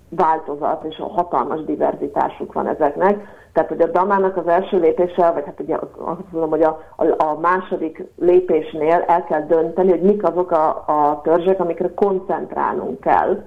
változat 0.09 0.83
és 0.89 0.97
a 0.97 1.07
hatalmas 1.07 1.63
diverzitásuk 1.63 2.53
van 2.53 2.67
ezeknek. 2.67 3.27
Tehát, 3.53 3.69
hogy 3.69 3.81
a 3.81 3.87
damának 3.87 4.37
az 4.37 4.47
első 4.47 4.79
lépése, 4.79 5.31
vagy 5.31 5.43
hát 5.45 5.59
ugye 5.59 5.75
azt 5.97 6.31
mondom, 6.31 6.49
hogy 6.49 6.61
a, 6.61 6.81
a, 6.95 7.23
a 7.23 7.39
második 7.39 8.03
lépésnél 8.15 9.03
el 9.07 9.23
kell 9.23 9.41
dönteni, 9.41 9.89
hogy 9.89 10.01
mik 10.01 10.23
azok 10.23 10.51
a, 10.51 10.67
a 10.69 11.21
törzsek, 11.23 11.59
amikre 11.59 11.93
koncentrálnunk 11.93 12.99
kell, 12.99 13.43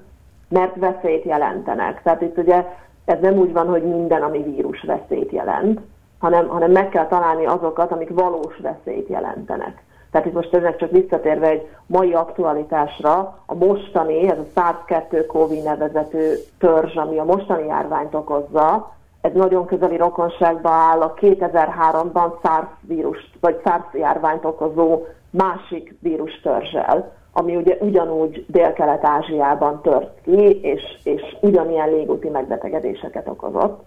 mert 0.49 0.77
veszélyt 0.77 1.25
jelentenek. 1.25 2.03
Tehát 2.03 2.23
itt 2.23 2.39
ugye 2.39 2.65
ez 3.05 3.21
nem 3.21 3.39
úgy 3.39 3.53
van, 3.53 3.69
hogy 3.69 3.83
minden, 3.83 4.23
ami 4.23 4.43
vírus 4.43 4.83
veszélyt 4.83 5.33
jelent, 5.33 5.81
hanem, 6.19 6.49
hanem 6.49 6.71
meg 6.71 6.89
kell 6.89 7.07
találni 7.07 7.47
azokat, 7.47 7.93
amik 7.93 8.11
valós 8.11 8.57
veszélyt 8.57 9.09
jelentenek. 9.09 9.85
Tehát 10.11 10.27
itt 10.27 10.35
most 10.35 10.55
ennek 10.55 10.77
csak 10.77 10.91
visszatérve 10.91 11.49
egy 11.49 11.69
mai 11.87 12.13
aktualitásra, 12.13 13.39
a 13.47 13.55
mostani, 13.55 14.29
ez 14.31 14.39
a 14.39 14.61
SARS-2 14.61 15.25
COVID 15.27 15.63
nevezető 15.63 16.35
törzs, 16.59 16.97
ami 16.97 17.19
a 17.19 17.25
mostani 17.25 17.67
járványt 17.67 18.15
okozza, 18.15 18.96
ez 19.27 19.33
nagyon 19.33 19.67
közeli 19.67 19.97
rokonságban 19.97 20.73
áll 20.73 21.01
a 21.01 21.15
2003-ban 21.15 22.33
SARS 22.43 22.69
vírust, 22.81 23.31
vagy 23.41 23.61
SARS 23.65 23.85
járványt 23.93 24.45
okozó 24.45 25.05
másik 25.31 25.95
vírus 26.01 26.41
törzsel, 26.41 27.13
ami 27.33 27.57
ugye 27.57 27.77
ugyanúgy 27.81 28.45
Dél-Kelet-Ázsiában 28.49 29.81
tört 29.83 30.21
ki, 30.23 30.61
és, 30.61 30.83
és 31.03 31.37
ugyanilyen 31.41 31.89
légúti 31.89 32.29
megbetegedéseket 32.29 33.29
okozott. 33.29 33.83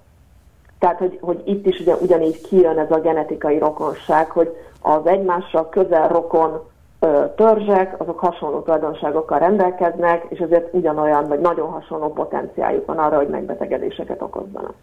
Tehát, 0.80 0.98
hogy, 0.98 1.18
hogy 1.22 1.42
itt 1.46 1.66
is 1.66 1.80
ugye 1.80 1.96
ugyanígy 1.96 2.42
kijön 2.42 2.78
ez 2.78 2.92
a 2.92 3.00
genetikai 3.00 3.58
rokonság, 3.58 4.32
hogy 4.32 4.56
az 4.82 5.06
egymással 5.06 5.70
közel 5.70 6.08
rokon 6.08 6.62
ö, 7.00 7.26
törzsek, 7.36 8.02
azok 8.02 8.20
hasonló 8.20 8.60
tulajdonságokkal 8.60 9.40
rendelkeznek, 9.40 10.26
és 10.30 10.40
ezért 10.40 10.74
ugyanolyan, 10.74 11.28
vagy 11.28 11.40
nagyon 11.40 11.70
hasonló 11.70 12.14
potenciáljuk 12.14 12.86
van 12.86 12.98
arra, 12.98 13.18
hogy 13.18 13.28
megbetegedéseket 13.28 14.22
okozzanak. 14.22 14.74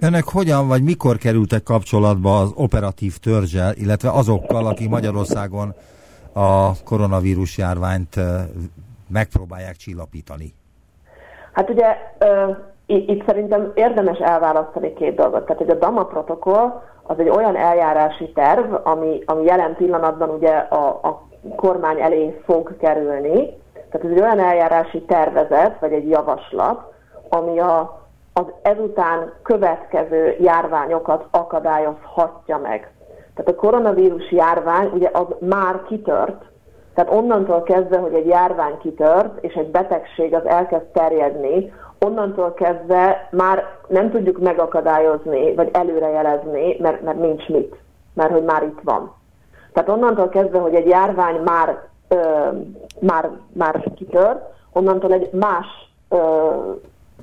Önök 0.00 0.28
hogyan 0.28 0.68
vagy 0.68 0.82
mikor 0.82 1.16
kerültek 1.16 1.62
kapcsolatba 1.62 2.38
az 2.38 2.52
operatív 2.54 3.16
törzsel, 3.16 3.72
illetve 3.74 4.10
azokkal, 4.10 4.66
akik 4.66 4.88
Magyarországon 4.88 5.74
a 6.32 6.82
koronavírus 6.84 7.58
járványt 7.58 8.16
megpróbálják 9.08 9.76
csillapítani? 9.76 10.54
Hát 11.52 11.70
ugye 11.70 11.96
itt 12.86 13.26
szerintem 13.26 13.72
érdemes 13.74 14.18
elválasztani 14.18 14.92
két 14.92 15.14
dolgot. 15.14 15.42
Tehát, 15.46 15.62
hogy 15.62 15.70
a 15.70 15.74
DAMA 15.74 16.04
protokoll 16.04 16.82
az 17.02 17.18
egy 17.18 17.28
olyan 17.28 17.56
eljárási 17.56 18.32
terv, 18.32 18.74
ami, 18.82 19.22
ami 19.26 19.44
jelen 19.44 19.76
pillanatban 19.76 20.28
ugye 20.30 20.52
a, 20.52 20.88
a 20.88 21.28
kormány 21.56 22.00
elé 22.00 22.40
fog 22.44 22.76
kerülni. 22.76 23.62
Tehát 23.72 24.04
ez 24.06 24.10
egy 24.10 24.20
olyan 24.20 24.40
eljárási 24.40 25.02
tervezet, 25.02 25.80
vagy 25.80 25.92
egy 25.92 26.08
javaslat, 26.08 26.92
ami 27.28 27.58
a, 27.58 28.03
az 28.36 28.44
ezután 28.62 29.32
következő 29.42 30.36
járványokat 30.40 31.26
akadályozhatja 31.30 32.58
meg. 32.58 32.92
Tehát 33.34 33.50
a 33.50 33.54
koronavírus 33.54 34.32
járvány 34.32 34.90
ugye 34.92 35.10
az 35.12 35.26
már 35.40 35.82
kitört, 35.82 36.44
tehát 36.94 37.12
onnantól 37.12 37.62
kezdve, 37.62 37.98
hogy 37.98 38.14
egy 38.14 38.26
járvány 38.26 38.78
kitört, 38.78 39.44
és 39.44 39.54
egy 39.54 39.70
betegség 39.70 40.34
az 40.34 40.46
elkezd 40.46 40.84
terjedni, 40.84 41.72
onnantól 41.98 42.52
kezdve 42.52 43.28
már 43.30 43.64
nem 43.88 44.10
tudjuk 44.10 44.38
megakadályozni, 44.38 45.54
vagy 45.54 45.68
előrejelezni, 45.72 46.76
mert, 46.80 47.02
mert 47.02 47.18
nincs 47.18 47.48
mit, 47.48 47.76
mert 48.14 48.30
hogy 48.32 48.44
már 48.44 48.62
itt 48.62 48.80
van. 48.82 49.14
Tehát 49.72 49.88
onnantól 49.88 50.28
kezdve, 50.28 50.58
hogy 50.58 50.74
egy 50.74 50.88
járvány 50.88 51.40
már, 51.40 51.78
ö, 52.08 52.48
már, 53.00 53.30
már 53.52 53.92
kitört, 53.94 54.52
onnantól 54.72 55.12
egy 55.12 55.32
más 55.32 55.66
ö, 56.08 56.16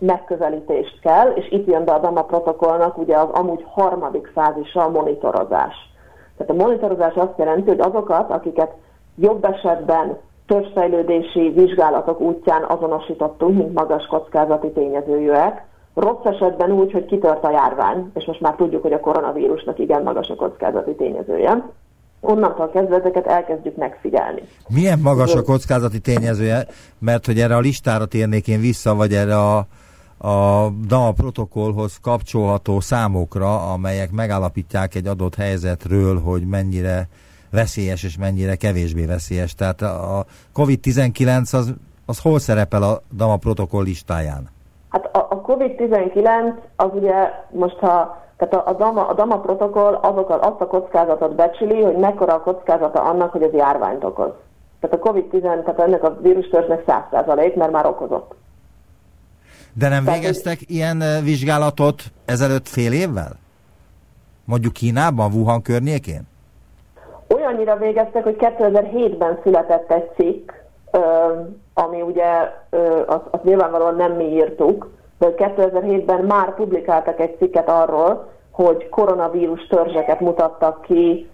megközelítést 0.02 1.00
kell, 1.02 1.32
és 1.36 1.52
itt 1.52 1.68
jön 1.68 1.86
be 1.86 1.92
a 1.92 2.00
DAMA 2.00 2.24
protokollnak 2.24 2.98
ugye 2.98 3.18
az 3.18 3.30
amúgy 3.32 3.66
harmadik 3.68 4.32
fázisa 4.34 4.84
a 4.84 4.90
monitorozás. 4.90 5.76
Tehát 6.38 6.62
a 6.62 6.64
monitorozás 6.64 7.14
azt 7.14 7.38
jelenti, 7.38 7.70
hogy 7.70 7.80
azokat, 7.80 8.30
akiket 8.30 8.72
jobb 9.16 9.46
esetben 9.46 10.18
törzsfejlődési 10.48 11.50
vizsgálatok 11.50 12.20
útján 12.20 12.64
azonosítottunk, 12.64 13.58
mint 13.58 13.74
magas 13.74 14.06
kockázati 14.06 14.72
tényezőjűek, 14.72 15.66
rossz 15.94 16.24
esetben 16.24 16.72
úgy, 16.72 16.92
hogy 16.92 17.06
kitört 17.06 17.44
a 17.44 17.52
járvány, 17.52 18.12
és 18.14 18.26
most 18.26 18.42
már 18.42 18.56
tudjuk, 18.56 18.82
hogy 18.82 18.94
a 18.94 19.00
koronavírusnak 19.00 19.80
igen 19.80 20.04
magas 20.04 20.30
a 20.30 20.36
kockázati 20.36 20.96
tényezője, 20.96 21.70
onnantól 22.22 22.70
kezdve 22.70 22.96
ezeket 22.96 23.26
elkezdjük 23.26 23.76
megfigyelni. 23.76 24.42
Milyen 24.68 25.00
magas 25.00 25.36
a 25.36 25.42
kockázati 25.42 26.00
tényezője? 26.00 26.66
Mert 27.00 27.26
hogy 27.26 27.40
erre 27.40 27.56
a 27.56 27.60
listára 27.60 28.06
térnék 28.06 28.48
én 28.48 28.60
vissza, 28.60 28.96
vagy 28.96 29.14
erre 29.14 29.38
a 29.38 29.66
a 30.22 30.70
DAMA 30.88 31.12
protokollhoz 31.12 32.00
kapcsolható 32.02 32.80
számokra, 32.80 33.72
amelyek 33.74 34.12
megállapítják 34.12 34.96
egy 34.96 35.08
adott 35.08 35.36
helyzetről, 35.36 36.22
hogy 36.22 36.48
mennyire 36.48 37.08
veszélyes 37.52 38.04
és 38.04 38.18
mennyire 38.18 38.56
kevésbé 38.56 39.06
veszélyes. 39.06 39.54
Tehát 39.56 39.82
a 39.82 40.26
COVID-19 40.56 41.56
az, 41.56 41.74
az 42.06 42.22
hol 42.22 42.40
szerepel 42.40 42.84
a 42.84 43.02
DAMA 43.16 43.38
protokoll 43.38 43.84
listáján? 43.84 44.50
Hát 44.90 45.16
a, 45.16 45.28
a 45.30 45.42
COVID-19 45.42 46.54
az 46.76 46.90
ugye 46.94 47.30
most 47.52 47.78
ha 47.78 48.20
tehát 48.38 48.54
a, 48.54 48.70
a, 48.70 48.74
DAMA, 48.74 49.08
a 49.08 49.14
DAMA 49.14 49.40
protokoll 49.40 49.94
azokkal 49.94 50.40
azt 50.40 50.62
a 50.62 50.68
kockázatot 50.68 51.36
becsüli, 51.36 51.82
hogy 51.82 51.96
mekkora 51.96 52.34
a 52.34 52.42
kockázata 52.42 53.02
annak, 53.02 53.32
hogy 53.32 53.44
ez 53.44 53.54
járványt 53.54 54.04
okoz. 54.04 54.32
Tehát 54.80 54.98
a 55.00 55.10
COVID-19, 55.10 55.42
tehát 55.42 55.80
ennek 55.80 56.04
a 56.04 56.18
vírustörzsnek 56.22 56.84
100%, 57.12 57.56
mert 57.56 57.72
már 57.72 57.86
okozott. 57.86 58.36
De 59.74 59.90
nem 59.90 60.04
Tehát 60.04 60.20
végeztek 60.20 60.58
hogy... 60.58 60.70
ilyen 60.70 61.04
vizsgálatot 61.24 62.04
ezelőtt 62.26 62.68
fél 62.68 62.92
évvel? 62.94 63.40
Mondjuk 64.46 64.74
Kínában, 64.74 65.32
Wuhan 65.34 65.62
környékén? 65.62 66.22
Olyannyira 67.28 67.78
végeztek, 67.78 68.24
hogy 68.24 68.36
2007-ben 68.40 69.40
született 69.44 69.92
egy 69.92 70.10
cikk 70.16 70.52
ami 71.74 72.02
ugye 72.02 72.26
azt 73.06 73.26
az 73.32 73.40
nyilvánvalóan 73.44 73.96
nem 73.96 74.12
mi 74.12 74.24
írtuk, 74.24 74.90
de 75.20 75.34
2007-ben 75.38 76.24
már 76.24 76.56
publikáltak 76.56 77.20
egy 77.20 77.38
cikket 77.38 77.70
arról, 77.70 78.30
hogy 78.52 78.90
koronavírus 78.90 79.68
törzseket 79.68 80.20
mutattak 80.20 80.82
ki 80.82 81.30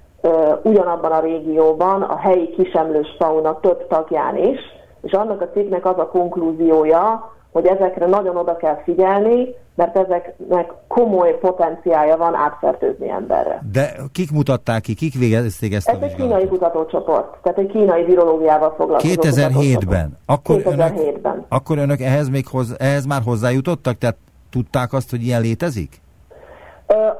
ugyanabban 0.64 1.12
a 1.12 1.20
régióban, 1.20 2.02
a 2.02 2.18
helyi 2.18 2.50
kisemlős 2.50 3.16
fauna 3.20 3.60
több 3.60 3.88
tagján 3.88 4.38
is, 4.38 4.60
és 5.02 5.12
annak 5.12 5.42
a 5.42 5.50
cikknek 5.50 5.86
az 5.86 5.98
a 5.98 6.08
konklúziója, 6.08 7.36
hogy 7.58 7.66
ezekre 7.66 8.06
nagyon 8.06 8.38
oda 8.38 8.56
kell 8.56 8.82
figyelni, 8.84 9.56
mert 9.76 9.98
ezeknek 9.98 10.72
komoly 10.88 11.38
potenciája 11.40 12.18
van 12.18 12.36
átfertőzni 12.36 13.10
emberre. 13.10 13.64
De 13.72 13.94
kik 14.12 14.32
mutatták 14.32 14.82
ki, 14.82 14.94
kik 14.94 15.14
végezték 15.14 15.74
ezt 15.74 15.90
Ez 15.90 16.02
a 16.02 16.04
egy 16.04 16.16
kínai 16.16 16.48
kutatócsoport, 16.48 17.38
tehát 17.44 17.58
egy 17.58 17.68
kínai 17.68 18.04
virológiával 18.04 18.74
foglalkozó 18.78 19.14
2007-ben? 19.14 20.18
Akkor 20.26 20.62
2007-ben. 20.64 21.32
Önök, 21.34 21.46
akkor 21.50 21.78
önök 21.78 22.00
ehhez, 22.02 22.30
még 22.30 22.48
hoz, 22.48 22.76
ehhez 22.80 23.06
már 23.06 23.22
hozzájutottak? 23.26 23.98
Tehát 23.98 24.18
tudták 24.50 24.94
azt, 24.94 25.10
hogy 25.10 25.24
ilyen 25.24 25.42
létezik? 25.42 26.02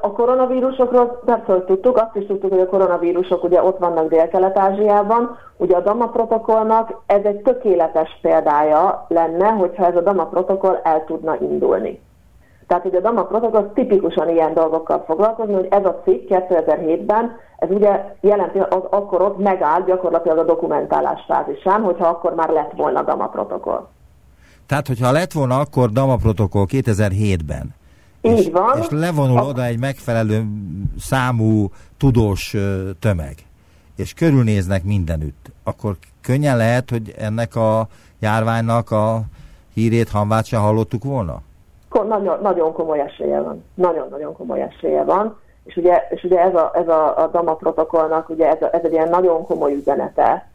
A 0.08 0.12
koronavírusokról 0.12 1.20
persze, 1.24 1.52
hogy 1.52 1.64
tudtuk, 1.64 1.96
azt 1.96 2.16
is 2.16 2.26
tudtuk, 2.26 2.50
hogy 2.50 2.60
a 2.60 2.66
koronavírusok 2.66 3.44
ugye 3.44 3.62
ott 3.62 3.78
vannak 3.78 4.08
Dél-Kelet-Ázsiában. 4.08 5.36
Ugye 5.56 5.76
a 5.76 5.80
DAMA 5.80 6.08
protokollnak 6.08 7.02
ez 7.06 7.20
egy 7.24 7.42
tökéletes 7.42 8.18
példája 8.22 9.06
lenne, 9.08 9.48
hogyha 9.48 9.86
ez 9.86 9.96
a 9.96 10.00
DAMA 10.00 10.26
protokoll 10.26 10.80
el 10.82 11.04
tudna 11.04 11.36
indulni. 11.40 12.00
Tehát 12.66 12.84
ugye 12.84 12.98
a 12.98 13.00
DAMA 13.00 13.24
protokoll 13.24 13.70
tipikusan 13.74 14.28
ilyen 14.28 14.54
dolgokkal 14.54 15.04
foglalkozni, 15.06 15.54
hogy 15.54 15.66
ez 15.70 15.84
a 15.84 16.00
cikk 16.04 16.28
2007-ben, 16.28 17.36
ez 17.58 17.70
ugye 17.70 18.14
jelenti, 18.20 18.58
az 18.58 18.82
akkor 18.90 19.22
ott 19.22 19.38
megállt 19.38 19.86
gyakorlatilag 19.86 20.38
a 20.38 20.44
dokumentálás 20.44 21.24
fázisán, 21.26 21.82
hogyha 21.82 22.06
akkor 22.06 22.34
már 22.34 22.48
lett 22.48 22.72
volna 22.76 23.02
DAMA 23.02 23.28
protokoll. 23.28 23.86
Tehát, 24.66 24.86
hogyha 24.86 25.12
lett 25.12 25.32
volna 25.32 25.58
akkor 25.58 25.90
DAMA 25.90 26.16
protokoll 26.16 26.64
2007-ben, 26.68 27.76
így 28.30 28.38
és, 28.38 28.50
van. 28.52 28.78
És 28.78 28.86
levonul 28.90 29.38
a... 29.38 29.44
oda 29.44 29.64
egy 29.64 29.78
megfelelő 29.78 30.44
számú 30.98 31.70
tudós 31.96 32.56
tömeg, 33.00 33.34
és 33.96 34.14
körülnéznek 34.14 34.84
mindenütt, 34.84 35.50
akkor 35.64 35.96
könnyen 36.22 36.56
lehet, 36.56 36.90
hogy 36.90 37.14
ennek 37.18 37.56
a 37.56 37.86
járványnak 38.18 38.90
a 38.90 39.20
hírét, 39.74 40.08
hanvát 40.08 40.44
se 40.44 40.56
hallottuk 40.56 41.04
volna? 41.04 41.40
Nagyon, 42.08 42.38
nagyon 42.42 42.72
komoly 42.72 43.00
esélye 43.00 43.40
van. 43.40 43.64
Nagyon-nagyon 43.74 44.32
komoly 44.32 44.62
esélye 44.62 45.02
van. 45.04 45.36
És 45.64 45.76
ugye, 45.76 46.06
és 46.10 46.24
ugye 46.24 46.40
ez, 46.40 46.54
a, 46.54 46.70
ez 46.74 46.88
a, 46.88 47.22
a 47.22 47.26
DAMA 47.26 47.54
protokollnak 47.54 48.28
ugye 48.28 48.48
ez, 48.48 48.62
a, 48.62 48.74
ez 48.74 48.80
egy 48.84 48.92
ilyen 48.92 49.08
nagyon 49.08 49.44
komoly 49.44 49.74
üzenete, 49.74 50.48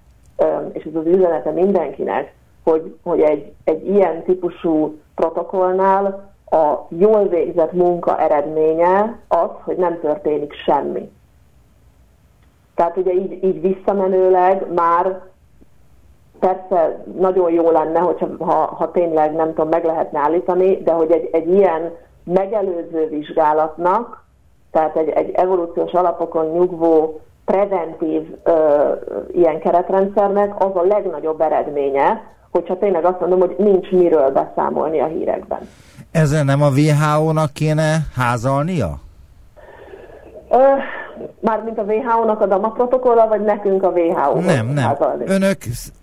és 0.71 0.84
ez 0.84 0.95
az 0.95 1.05
üzenete 1.05 1.51
mindenkinek, 1.51 2.34
hogy, 2.63 2.95
hogy 3.03 3.21
egy, 3.21 3.53
egy 3.63 3.88
ilyen 3.88 4.24
típusú 4.24 4.99
protokollnál 5.15 6.32
a 6.54 6.88
jól 6.89 7.28
végzett 7.28 7.72
munka 7.72 8.20
eredménye 8.20 9.20
az, 9.28 9.49
hogy 9.64 9.76
nem 9.76 9.99
történik 9.99 10.54
semmi. 10.54 11.12
Tehát 12.76 12.97
ugye 12.97 13.12
így, 13.12 13.43
így 13.43 13.62
visszamenőleg 13.62 14.74
már 14.74 15.22
persze 16.39 17.04
nagyon 17.18 17.51
jó 17.51 17.72
lenne, 17.72 17.99
hogyha 17.99 18.28
ha, 18.39 18.54
ha 18.54 18.91
tényleg 18.91 19.34
nem 19.34 19.47
tudom, 19.47 19.70
meg 19.70 19.86
lehetne 19.86 20.20
állítani, 20.20 20.78
de 20.78 20.91
hogy 20.91 21.12
egy, 21.12 21.30
egy 21.32 21.54
ilyen 21.54 21.91
megelőző 22.24 23.08
vizsgálatnak, 23.10 24.24
tehát 24.72 24.95
egy, 24.95 25.10
egy 25.10 25.32
evolúciós 25.32 25.91
alapokon 25.91 26.45
nyugvó 26.45 27.20
preventív 27.45 28.36
ö, 28.43 28.91
ilyen 29.32 29.60
keretrendszernek 29.60 30.64
az 30.64 30.76
a 30.76 30.82
legnagyobb 30.82 31.41
eredménye, 31.41 32.32
hogyha 32.51 32.78
tényleg 32.78 33.06
azt 33.06 33.20
mondom, 33.20 33.39
hogy 33.39 33.56
nincs 33.58 33.91
miről 33.91 34.32
beszámolni 34.32 34.99
a 34.99 35.06
hírekben. 35.06 35.60
Ezen 36.14 36.45
nem 36.45 36.61
a 36.61 36.70
WHO-nak 36.70 37.53
kéne 37.53 38.07
házalnia? 38.16 38.99
Mármint 41.39 41.78
a 41.78 41.82
WHO-nak 41.82 42.41
a 42.41 42.45
DAMA 42.45 42.70
protokolla, 42.70 43.28
vagy 43.28 43.41
nekünk 43.41 43.84
a 43.84 43.88
WHO? 43.88 44.39
Nem, 44.39 44.68
nem. 44.68 44.84
Házalni? 44.84 45.24
Önök 45.28 45.57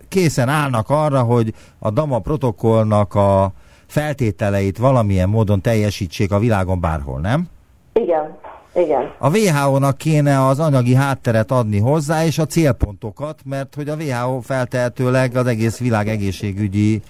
készen 0.09 0.49
állnak 0.49 0.91
arra, 0.91 1.23
hogy 1.23 1.55
a 1.79 1.91
DAMA 1.91 2.19
protokollnak 2.19 3.15
a 3.15 3.53
feltételeit 3.87 4.79
valamilyen 4.79 5.29
módon 5.29 5.61
teljesítsék 5.61 6.33
a 6.33 6.39
világon 6.39 6.81
bárhol, 6.81 7.21
nem? 7.21 7.49
Igen, 7.93 8.37
igen. 8.75 9.13
A 9.19 9.31
WHO-nak 9.31 9.97
kéne 9.97 10.47
az 10.47 10.61
anyagi 10.61 10.95
hátteret 10.95 11.51
adni 11.51 11.79
hozzá, 11.79 12.25
és 12.25 12.39
a 12.39 12.47
célpontokat, 12.47 13.39
mert 13.45 13.75
hogy 13.75 13.89
a 13.89 13.95
WHO 13.95 14.41
feltehetőleg 14.41 15.37
az 15.37 15.47
egész 15.47 15.79
világ 15.79 16.09
egészségügyi 16.09 17.03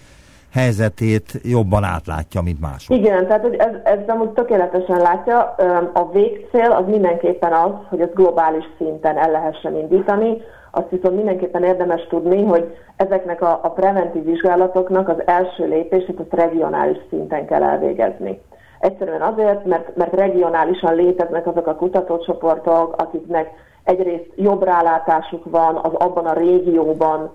helyzetét 0.53 1.41
jobban 1.43 1.85
átlátja, 1.85 2.41
mint 2.43 2.61
mások. 2.61 2.97
Igen, 2.97 3.27
tehát 3.27 3.45
ez, 3.45 3.75
ez 3.85 3.99
amúgy 4.07 4.31
tökéletesen 4.31 4.97
látja. 4.97 5.55
A 5.93 6.11
végcél 6.13 6.71
az 6.71 6.85
mindenképpen 6.87 7.53
az, 7.53 7.73
hogy 7.89 8.01
ezt 8.01 8.15
globális 8.15 8.65
szinten 8.79 9.17
el 9.17 9.31
lehessen 9.31 9.77
indítani. 9.77 10.43
Azt 10.71 10.91
viszont 10.91 11.17
mindenképpen 11.17 11.63
érdemes 11.65 12.07
tudni, 12.09 12.45
hogy 12.45 12.77
ezeknek 12.97 13.43
a, 13.43 13.61
a 13.63 13.71
preventív 13.71 14.25
vizsgálatoknak 14.25 15.09
az 15.09 15.23
első 15.27 15.69
lépését 15.69 16.21
a 16.21 16.37
regionális 16.37 16.99
szinten 17.11 17.47
kell 17.47 17.63
elvégezni. 17.63 18.41
Egyszerűen 18.81 19.23
azért, 19.23 19.65
mert, 19.65 19.97
mert 19.97 20.13
regionálisan 20.13 20.95
léteznek 20.95 21.47
azok 21.47 21.67
a 21.67 21.75
kutatócsoportok, 21.75 22.95
akiknek 22.97 23.51
egyrészt 23.85 24.33
jobb 24.37 24.63
rálátásuk 24.63 25.51
van 25.51 25.77
az 25.77 25.93
abban 25.93 26.27
a 26.27 26.33
régióban 26.33 27.31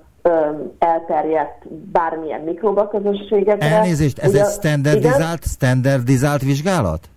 elterjedt 0.80 1.67
bármilyen 1.91 2.41
mikroba 2.41 2.88
közösségekre. 2.88 3.67
Elnézést, 3.67 4.19
ez 4.19 4.30
Ugye, 4.30 4.39
egy 4.39 4.49
standardizált, 4.49 5.43
standardizált 5.43 6.41
vizsgálat? 6.41 7.09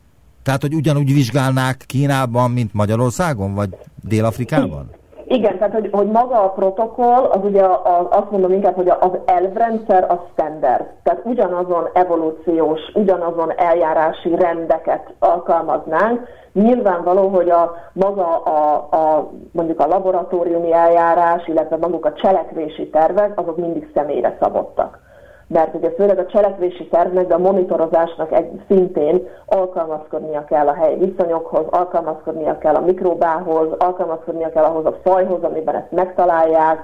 Tehát, 0.42 0.60
hogy 0.60 0.74
ugyanúgy 0.74 1.14
vizsgálnák 1.14 1.84
Kínában, 1.86 2.50
mint 2.50 2.74
Magyarországon, 2.74 3.54
vagy 3.54 3.68
Dél-Afrikában? 4.08 4.90
Igen, 5.28 5.58
tehát 5.58 5.72
hogy, 5.72 5.88
hogy 5.92 6.06
maga 6.06 6.42
a 6.44 6.48
protokoll, 6.48 7.24
az 7.24 7.40
ugye 7.42 7.62
az, 7.64 8.06
azt 8.10 8.30
mondom 8.30 8.52
inkább, 8.52 8.74
hogy 8.74 8.88
az 8.88 9.10
elvrendszer 9.24 10.10
a 10.10 10.28
standard. 10.32 10.84
Tehát 11.02 11.20
ugyanazon 11.24 11.88
evolúciós, 11.92 12.80
ugyanazon 12.94 13.52
eljárási 13.56 14.36
rendeket 14.36 15.14
alkalmaznánk. 15.18 16.20
Nyilvánvaló, 16.62 17.28
hogy 17.28 17.50
a 17.50 17.74
maga 17.92 18.36
a, 18.36 18.74
a 18.90 19.30
mondjuk 19.52 19.80
a 19.80 19.86
laboratóriumi 19.86 20.72
eljárás, 20.72 21.46
illetve 21.46 21.76
maguk 21.76 22.04
a 22.04 22.12
cselekvési 22.12 22.88
tervek, 22.88 23.40
azok 23.40 23.56
mindig 23.56 23.90
személyre 23.94 24.36
szabottak 24.40 25.06
mert 25.48 25.74
ugye 25.74 25.90
főleg 25.90 26.18
a 26.18 26.26
cselekvési 26.26 26.88
tervnek, 26.88 27.26
de 27.26 27.34
a 27.34 27.38
monitorozásnak 27.38 28.32
egy 28.32 28.62
szintén 28.68 29.28
alkalmazkodnia 29.46 30.44
kell 30.44 30.66
a 30.66 30.74
helyi 30.74 30.96
viszonyokhoz, 30.96 31.64
alkalmazkodnia 31.70 32.58
kell 32.58 32.74
a 32.74 32.80
mikróbához, 32.80 33.68
alkalmazkodnia 33.78 34.48
kell 34.48 34.64
ahhoz 34.64 34.84
a 34.84 34.98
fajhoz, 35.02 35.42
amiben 35.42 35.74
ezt 35.74 35.90
megtalálják, 35.90 36.78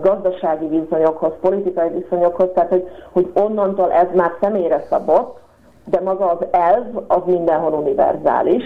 gazdasági 0.00 0.66
viszonyokhoz, 0.66 1.32
politikai 1.40 1.88
viszonyokhoz, 1.88 2.48
tehát 2.54 2.68
hogy, 2.68 2.88
hogy 3.12 3.30
onnantól 3.34 3.92
ez 3.92 4.06
már 4.14 4.30
személyre 4.40 4.84
szabott, 4.88 5.38
de 5.84 6.00
maga 6.00 6.30
az 6.30 6.46
elv 6.50 6.84
az 7.06 7.22
mindenhol 7.24 7.72
univerzális. 7.72 8.64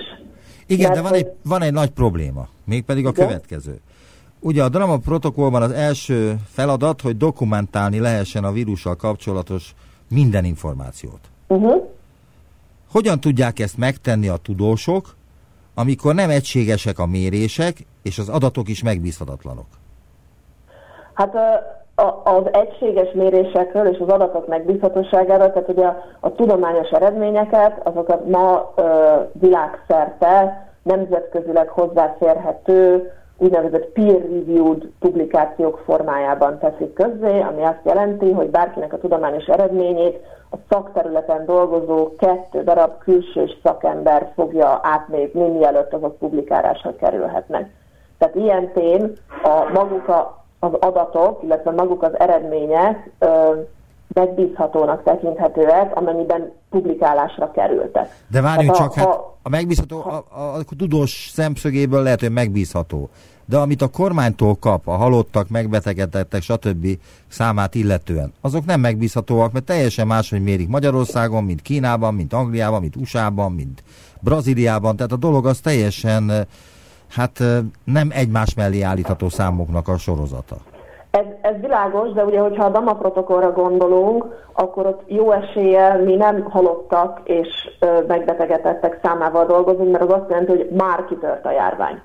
Igen, 0.66 0.92
de 0.92 1.00
van, 1.00 1.10
hogy... 1.10 1.18
egy, 1.18 1.32
van 1.42 1.62
egy 1.62 1.72
nagy 1.72 1.90
probléma, 1.90 2.48
mégpedig 2.64 3.06
a 3.06 3.10
Igen? 3.10 3.26
következő. 3.26 3.80
Ugye 4.40 4.62
a 4.64 4.68
drama 4.68 4.96
protokollban 4.96 5.62
az 5.62 5.70
első 5.70 6.36
feladat, 6.50 7.00
hogy 7.00 7.16
dokumentálni 7.16 7.98
lehessen 7.98 8.44
a 8.44 8.52
vírussal 8.52 8.96
kapcsolatos 8.96 9.74
minden 10.08 10.44
információt. 10.44 11.20
Uh-huh. 11.46 11.90
Hogyan 12.90 13.20
tudják 13.20 13.58
ezt 13.58 13.76
megtenni 13.76 14.28
a 14.28 14.36
tudósok, 14.36 15.14
amikor 15.74 16.14
nem 16.14 16.30
egységesek 16.30 16.98
a 16.98 17.06
mérések, 17.06 17.86
és 18.02 18.18
az 18.18 18.28
adatok 18.28 18.68
is 18.68 18.82
megbízhatatlanok? 18.82 19.66
Hát 21.14 21.32
az 22.24 22.42
egységes 22.52 23.12
mérésekről 23.12 23.86
és 23.86 23.98
az 23.98 24.08
adatok 24.08 24.46
megbízhatóságáról, 24.46 25.52
tehát 25.52 25.68
ugye 25.68 25.86
a, 25.86 26.02
a 26.20 26.32
tudományos 26.32 26.90
eredményeket, 26.90 27.80
azokat 27.86 28.28
ma 28.28 28.72
ö, 28.74 28.82
világszerte 29.32 30.66
nemzetközileg 30.82 31.68
hozzáférhető 31.68 33.12
úgynevezett 33.38 33.86
peer-reviewed 33.92 34.82
publikációk 35.00 35.82
formájában 35.84 36.58
teszik 36.58 36.92
közzé, 36.92 37.40
ami 37.40 37.62
azt 37.62 37.84
jelenti, 37.84 38.30
hogy 38.32 38.50
bárkinek 38.50 38.92
a 38.92 38.98
tudományos 38.98 39.44
eredményét 39.44 40.20
a 40.50 40.56
szakterületen 40.68 41.44
dolgozó 41.46 42.14
kettő 42.16 42.62
darab 42.62 42.98
külsős 42.98 43.58
szakember 43.62 44.32
fogja 44.34 44.80
átnézni, 44.82 45.48
mielőtt 45.48 45.92
azok 45.92 46.18
publikálásra 46.18 46.96
kerülhetnek. 46.96 47.70
Tehát 48.18 48.34
ilyen 48.34 48.72
tén 48.72 49.12
a 49.42 49.70
maguk 49.72 50.08
a, 50.08 50.43
az 50.64 50.72
adatok, 50.80 51.42
illetve 51.42 51.70
maguk 51.70 52.02
az 52.02 52.18
eredmények 52.18 53.10
megbízhatónak 54.14 55.02
tekinthetőek, 55.02 55.96
amennyiben 55.96 56.52
publikálásra 56.70 57.50
kerültek. 57.50 58.22
De 58.30 58.40
várjunk 58.40 58.74
csak, 58.76 58.92
ha, 58.92 59.00
hát 59.00 59.20
a 59.42 59.48
megbízható, 59.48 60.04
a, 60.04 60.24
a, 60.40 60.54
a 60.54 60.64
tudós 60.78 61.30
szemszögéből 61.32 62.02
lehet, 62.02 62.20
hogy 62.20 62.30
megbízható. 62.30 63.08
de 63.44 63.56
amit 63.56 63.82
a 63.82 63.88
kormánytól 63.88 64.54
kap, 64.54 64.88
a 64.88 64.96
halottak, 64.96 65.48
megbetegedettek, 65.48 66.42
stb. 66.42 66.86
számát 67.28 67.74
illetően, 67.74 68.32
azok 68.40 68.64
nem 68.64 68.80
megbízhatóak, 68.80 69.52
mert 69.52 69.64
teljesen 69.64 70.06
máshogy 70.06 70.42
mérik 70.42 70.68
Magyarországon, 70.68 71.44
mint 71.44 71.62
Kínában, 71.62 72.14
mint 72.14 72.32
Angliában, 72.32 72.80
mint 72.80 72.96
USA-ban, 72.96 73.52
mint 73.52 73.82
Brazíliában, 74.20 74.96
tehát 74.96 75.12
a 75.12 75.16
dolog 75.16 75.46
az 75.46 75.58
teljesen 75.58 76.46
hát 77.14 77.42
nem 77.84 78.08
egymás 78.10 78.54
mellé 78.54 78.80
állítható 78.80 79.28
számoknak 79.28 79.88
a 79.88 79.98
sorozata. 79.98 80.56
Ez, 81.10 81.24
ez 81.40 81.60
világos, 81.60 82.12
de 82.12 82.24
ugye, 82.24 82.38
hogyha 82.38 82.64
a 82.64 82.70
Dama 82.70 82.94
protokollra 82.94 83.52
gondolunk, 83.52 84.26
akkor 84.52 84.86
ott 84.86 85.02
jó 85.06 85.32
eséllyel 85.32 86.02
mi 86.02 86.14
nem 86.14 86.42
halottak 86.42 87.20
és 87.24 87.48
ö, 87.80 88.00
megbetegedettek 88.08 88.98
számával 89.02 89.46
dolgozunk, 89.46 89.90
mert 89.90 90.04
az 90.04 90.10
azt 90.10 90.28
jelenti, 90.28 90.50
hogy 90.50 90.68
már 90.70 91.04
kitört 91.04 91.46
a 91.46 91.50
járvány. 91.50 92.00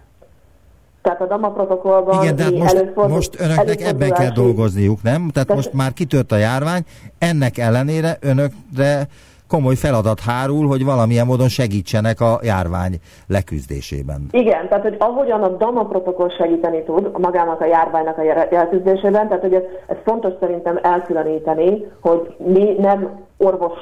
Tehát 1.01 1.21
a 1.21 1.25
Dama 1.25 1.51
protokollban 1.51 2.23
Igen, 2.23 2.35
de 2.35 2.43
hát 2.43 2.51
most, 2.51 2.73
előfordul, 2.73 3.15
most 3.15 3.39
önöknek 3.39 3.81
ebben 3.81 4.11
kell 4.11 4.31
dolgozniuk, 4.31 5.01
nem? 5.01 5.29
Tehát, 5.29 5.47
Tehát 5.47 5.55
most 5.55 5.73
már 5.73 5.93
kitört 5.93 6.31
a 6.31 6.37
járvány, 6.37 6.83
ennek 7.17 7.57
ellenére 7.57 8.17
önökre 8.21 9.07
komoly 9.49 9.75
feladat 9.75 10.19
hárul, 10.19 10.67
hogy 10.67 10.85
valamilyen 10.85 11.25
módon 11.25 11.47
segítsenek 11.47 12.21
a 12.21 12.39
járvány 12.41 12.93
leküzdésében. 13.27 14.27
Igen, 14.31 14.67
tehát 14.67 14.83
hogy 14.83 14.95
ahogyan 14.99 15.43
a 15.43 15.47
DAMA 15.47 15.85
protokoll 15.85 16.29
segíteni 16.29 16.83
tud 16.83 17.19
magának 17.19 17.61
a 17.61 17.65
járványnak 17.65 18.17
a 18.17 18.23
leküzdésében, 18.51 19.27
tehát 19.27 19.43
hogy 19.43 19.53
ez, 19.53 19.63
ez 19.87 19.97
fontos 20.05 20.33
szerintem 20.39 20.79
elkülöníteni, 20.81 21.85
hogy 22.01 22.35
mi 22.37 22.75
nem 22.79 23.25
orvos 23.37 23.77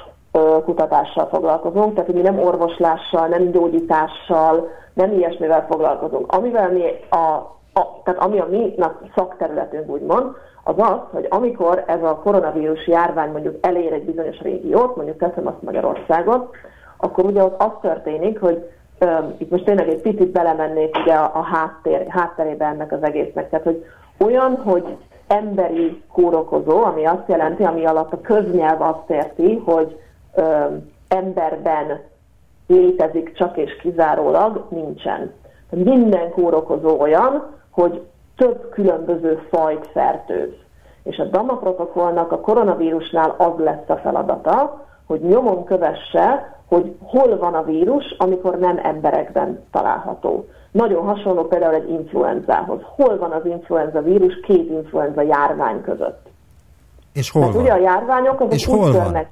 kutatással 0.66 1.28
foglalkozunk, 1.28 1.94
tehát 1.94 2.06
hogy 2.06 2.16
mi 2.16 2.22
nem 2.22 2.40
orvoslással, 2.40 3.28
nem 3.28 3.52
gyógyítással, 3.52 4.70
nem 4.94 5.12
ilyesmivel 5.12 5.66
foglalkozunk. 5.70 6.32
Amivel 6.32 6.72
mi 6.72 6.84
a, 7.10 7.16
a 7.80 8.02
tehát 8.04 8.22
ami 8.22 8.40
a 8.40 8.48
mi 8.50 8.76
szakterületünk 9.16 9.90
úgymond, 9.90 10.26
az 10.68 10.76
az, 10.78 11.00
hogy 11.12 11.28
amikor 11.30 11.84
ez 11.88 12.04
a 12.04 12.16
koronavírus 12.16 12.88
járvány 12.88 13.32
mondjuk 13.32 13.56
elér 13.62 13.94
egy 13.94 14.06
bizonyos 14.06 14.40
régiót, 14.40 14.96
mondjuk 14.96 15.18
teszem 15.18 15.48
azt 15.48 15.62
Magyarországot, 15.62 16.56
akkor 16.98 17.26
ugye 17.26 17.44
ott 17.44 17.62
az 17.62 17.72
történik, 17.82 18.40
hogy 18.40 18.70
um, 19.00 19.34
itt 19.38 19.50
most 19.50 19.64
tényleg 19.64 19.90
egy 19.90 20.02
picit 20.02 20.32
belemennék 20.32 20.98
ugye 20.98 21.14
a, 21.14 21.32
a 21.34 21.42
háttér, 21.42 22.08
hátterébe 22.08 22.66
ennek 22.66 22.92
az 22.92 23.04
egésznek, 23.04 23.50
tehát 23.50 23.66
hogy 23.66 23.86
olyan, 24.26 24.56
hogy 24.56 24.98
emberi 25.28 26.04
kórokozó, 26.12 26.84
ami 26.84 27.06
azt 27.06 27.28
jelenti, 27.28 27.64
ami 27.64 27.86
alatt 27.86 28.14
a 28.14 28.22
köznyelv 28.22 28.82
azt 28.82 29.10
érti, 29.10 29.62
hogy 29.66 30.00
um, 30.36 30.92
emberben 31.08 32.00
létezik 32.68 33.34
csak 33.34 33.58
és 33.58 33.76
kizárólag, 33.76 34.66
nincsen. 34.70 35.34
Minden 35.70 36.32
kórokozó 36.32 37.00
olyan, 37.00 37.56
hogy 37.72 38.02
több 38.38 38.70
különböző 38.70 39.42
fajt 39.50 39.88
fertőz. 39.88 40.54
És 41.04 41.18
a 41.18 41.24
DAMA 41.24 41.58
protokollnak 41.58 42.32
a 42.32 42.40
koronavírusnál 42.40 43.36
az 43.38 43.54
lesz 43.58 43.90
a 43.90 43.96
feladata, 43.96 44.86
hogy 45.06 45.22
nyomon 45.22 45.64
kövesse, 45.64 46.56
hogy 46.68 46.96
hol 47.04 47.38
van 47.38 47.54
a 47.54 47.64
vírus, 47.64 48.16
amikor 48.18 48.60
nem 48.60 48.80
emberekben 48.84 49.64
található. 49.72 50.46
Nagyon 50.72 51.06
hasonló 51.06 51.44
például 51.44 51.74
egy 51.74 51.90
influenzához. 51.90 52.80
Hol 52.96 53.18
van 53.18 53.32
az 53.32 53.46
influenza 53.46 54.02
vírus 54.02 54.40
két 54.40 54.70
influenza 54.70 55.22
járvány 55.22 55.82
között? 55.82 56.28
És 57.14 57.32
hol 57.32 57.42
Mert 57.42 57.54
van? 57.54 57.64
ugye 57.64 57.72
a 57.72 57.78
járványok 57.78 58.40
azok 58.40 58.54
És 58.54 58.66
hol 58.66 58.92
van? 58.92 59.26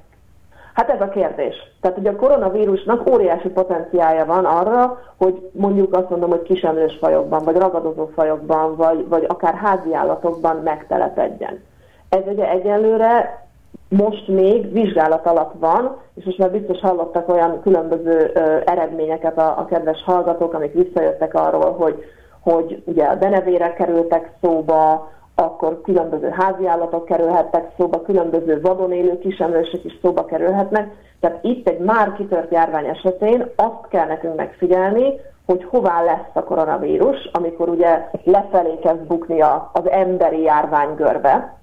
Hát 0.76 0.90
ez 0.90 1.02
a 1.02 1.10
kérdés. 1.10 1.56
Tehát 1.82 1.98
ugye 1.98 2.10
a 2.10 2.16
koronavírusnak 2.16 3.10
óriási 3.10 3.50
potenciája 3.50 4.26
van 4.26 4.46
arra, 4.46 5.02
hogy 5.18 5.50
mondjuk 5.52 5.96
azt 5.96 6.10
mondom, 6.10 6.30
hogy 6.30 6.42
kisemlős 6.42 6.98
fajokban, 7.00 7.44
vagy 7.44 7.56
ragadozó 7.56 8.06
fajokban, 8.06 8.76
vagy, 8.76 9.08
vagy 9.08 9.26
akár 9.28 9.54
házi 9.54 9.94
állatokban 9.94 10.56
megtelepedjen. 10.56 11.64
Ez 12.10 12.22
ugye 12.26 12.50
egyelőre 12.50 13.44
most 13.90 14.28
még 14.28 14.72
vizsgálat 14.72 15.26
alatt 15.26 15.54
van, 15.60 15.98
és 16.16 16.24
most 16.24 16.38
már 16.38 16.52
biztos 16.52 16.80
hallottak 16.80 17.30
olyan 17.30 17.62
különböző 17.62 18.32
ö, 18.34 18.58
eredményeket 18.66 19.38
a, 19.38 19.60
a 19.60 19.66
kedves 19.66 20.04
hallgatók, 20.06 20.54
amik 20.54 20.74
visszajöttek 20.74 21.34
arról, 21.34 21.72
hogy, 21.72 22.04
hogy 22.40 22.84
ugye 22.86 23.06
a 23.06 23.16
denevérek 23.16 23.74
kerültek 23.74 24.32
szóba, 24.42 25.10
akkor 25.36 25.82
különböző 25.82 26.30
háziállatok 26.30 27.06
kerülhettek 27.06 27.72
szóba, 27.78 28.02
különböző 28.02 28.62
vadon 28.62 28.92
élő 28.92 29.20
kisemlősök 29.20 29.84
is 29.84 29.98
szóba 30.02 30.26
kerülhetnek. 30.26 30.94
Tehát 31.20 31.44
itt 31.44 31.68
egy 31.68 31.80
már 31.80 32.14
kitört 32.14 32.52
járvány 32.52 32.86
esetén 32.86 33.46
azt 33.56 33.88
kell 33.90 34.06
nekünk 34.06 34.36
megfigyelni, 34.36 35.20
hogy 35.46 35.64
hová 35.64 36.04
lesz 36.04 36.30
a 36.34 36.44
koronavírus, 36.44 37.30
amikor 37.34 37.70
ugye 37.70 38.10
lefelé 38.24 38.80
kezd 38.80 39.02
bukni 39.02 39.42
az 39.72 39.90
emberi 39.90 40.42
járvány 40.42 40.96
görbe, 40.96 41.54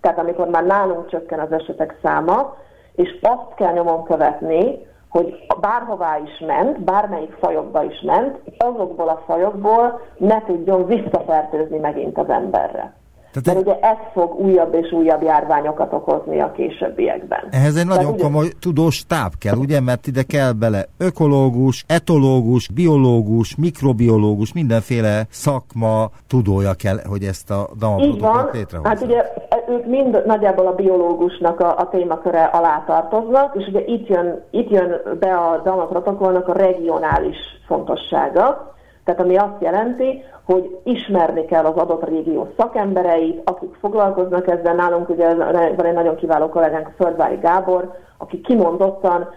tehát 0.00 0.18
amikor 0.18 0.48
már 0.48 0.64
nálunk 0.64 1.08
csökken 1.08 1.38
az 1.38 1.52
esetek 1.52 1.98
száma, 2.02 2.56
és 2.94 3.18
azt 3.22 3.54
kell 3.54 3.72
nyomon 3.72 4.04
követni, 4.04 4.88
hogy 5.08 5.46
bárhová 5.60 6.18
is 6.18 6.38
ment, 6.46 6.80
bármelyik 6.80 7.32
fajokba 7.32 7.82
is 7.82 8.00
ment, 8.00 8.38
azokból 8.58 9.08
a 9.08 9.22
fajokból 9.26 10.00
ne 10.16 10.42
tudjon 10.44 10.86
visszafertőzni 10.86 11.78
megint 11.78 12.18
az 12.18 12.28
emberre. 12.28 12.92
Tehát 13.32 13.46
Mert 13.46 13.66
ugye 13.66 13.88
ez 13.88 13.96
fog 14.12 14.40
újabb 14.40 14.74
és 14.74 14.92
újabb 14.92 15.22
járványokat 15.22 15.92
okozni 15.92 16.40
a 16.40 16.52
későbbiekben. 16.52 17.40
Ehhez 17.50 17.76
egy 17.76 17.86
nagyon 17.86 18.12
ugye... 18.12 18.22
komoly 18.22 18.48
tudós 18.60 19.06
táb 19.06 19.32
kell, 19.38 19.56
ugye? 19.56 19.80
Mert 19.80 20.06
ide 20.06 20.22
kell 20.22 20.52
bele 20.52 20.84
ökológus, 20.98 21.84
etológus, 21.88 22.68
biológus, 22.68 23.56
mikrobiológus, 23.56 24.52
mindenféle 24.52 25.26
szakma 25.30 26.10
tudója 26.26 26.74
kell, 26.74 26.96
hogy 27.08 27.22
ezt 27.22 27.50
a 27.50 27.68
damaprotokollt 27.78 28.52
létrehozza. 28.52 28.88
Hát 28.88 29.00
ugye 29.02 29.24
ők 29.68 29.86
mind 29.86 30.22
nagyjából 30.26 30.66
a 30.66 30.74
biológusnak 30.74 31.60
a, 31.60 31.78
a 31.78 31.88
témaköre 31.88 32.44
alá 32.44 32.84
tartoznak, 32.86 33.54
és 33.58 33.66
ugye 33.66 33.84
itt 33.84 34.06
jön, 34.06 34.44
itt 34.50 34.70
jön 34.70 35.00
be 35.20 35.34
a 35.34 35.60
damaprotokollnak 35.64 36.48
a 36.48 36.52
regionális 36.52 37.36
fontossága, 37.66 38.74
tehát 39.04 39.20
ami 39.20 39.36
azt 39.36 39.60
jelenti, 39.60 40.24
hogy 40.44 40.78
ismerni 40.84 41.44
kell 41.44 41.64
az 41.64 41.76
adott 41.76 42.08
régió 42.08 42.48
szakembereit, 42.56 43.40
akik 43.44 43.74
foglalkoznak 43.80 44.48
ezzel. 44.48 44.74
Nálunk 44.74 45.08
ugye 45.08 45.34
van 45.76 45.84
egy 45.84 45.92
nagyon 45.92 46.16
kiváló 46.16 46.48
kollégánk, 46.48 46.92
Földvári 46.96 47.36
Gábor, 47.36 47.94
aki 48.18 48.40
kimondottan 48.40 49.28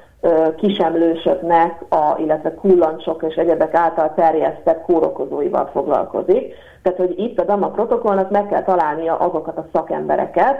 kisemlősöknek, 0.55 1.83
a, 1.89 2.15
illetve 2.17 2.53
kullancsok 2.53 3.23
és 3.23 3.35
egyebek 3.35 3.73
által 3.73 4.13
terjesztett 4.13 4.81
kórokozóival 4.81 5.69
foglalkozik. 5.73 6.53
Tehát, 6.81 6.97
hogy 6.97 7.19
itt 7.19 7.39
a 7.39 7.43
DAMA 7.43 7.69
protokollnak 7.69 8.29
meg 8.29 8.47
kell 8.47 8.63
találnia 8.63 9.15
azokat 9.15 9.57
a 9.57 9.65
szakembereket, 9.73 10.57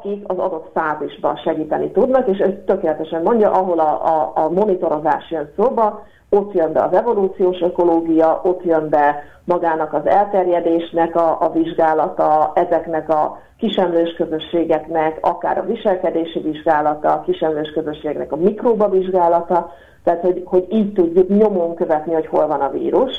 akik 0.00 0.24
az 0.26 0.38
adott 0.38 0.70
fázisban 0.74 1.36
segíteni 1.36 1.90
tudnak, 1.90 2.28
és 2.28 2.40
ő 2.40 2.62
tökéletesen 2.66 3.22
mondja, 3.22 3.50
ahol 3.50 3.78
a, 3.78 4.06
a, 4.06 4.32
a 4.34 4.48
monitorozás 4.50 5.30
jön 5.30 5.50
szóba, 5.56 6.02
ott 6.28 6.52
jön 6.52 6.72
be 6.72 6.82
az 6.82 6.92
evolúciós 6.92 7.60
ökológia, 7.60 8.40
ott 8.44 8.64
jön 8.64 8.88
be 8.88 9.22
magának 9.44 9.92
az 9.92 10.06
elterjedésnek 10.06 11.16
a, 11.16 11.36
a 11.40 11.50
vizsgálata, 11.52 12.52
ezeknek 12.54 13.08
a 13.08 13.38
kisemlős 13.58 14.14
közösségeknek, 14.14 15.18
akár 15.20 15.58
a 15.58 15.64
viselkedési 15.66 16.40
vizsgálata, 16.40 17.12
a 17.12 17.20
kisemlős 17.20 17.70
közösségeknek 17.70 18.32
a 18.32 18.36
mikróba 18.36 18.88
vizsgálata, 18.88 19.72
tehát 20.04 20.20
hogy, 20.20 20.42
hogy 20.44 20.66
így 20.70 20.92
tudjuk 20.92 21.28
nyomon 21.28 21.74
követni, 21.74 22.12
hogy 22.12 22.26
hol 22.26 22.46
van 22.46 22.60
a 22.60 22.70
vírus. 22.70 23.12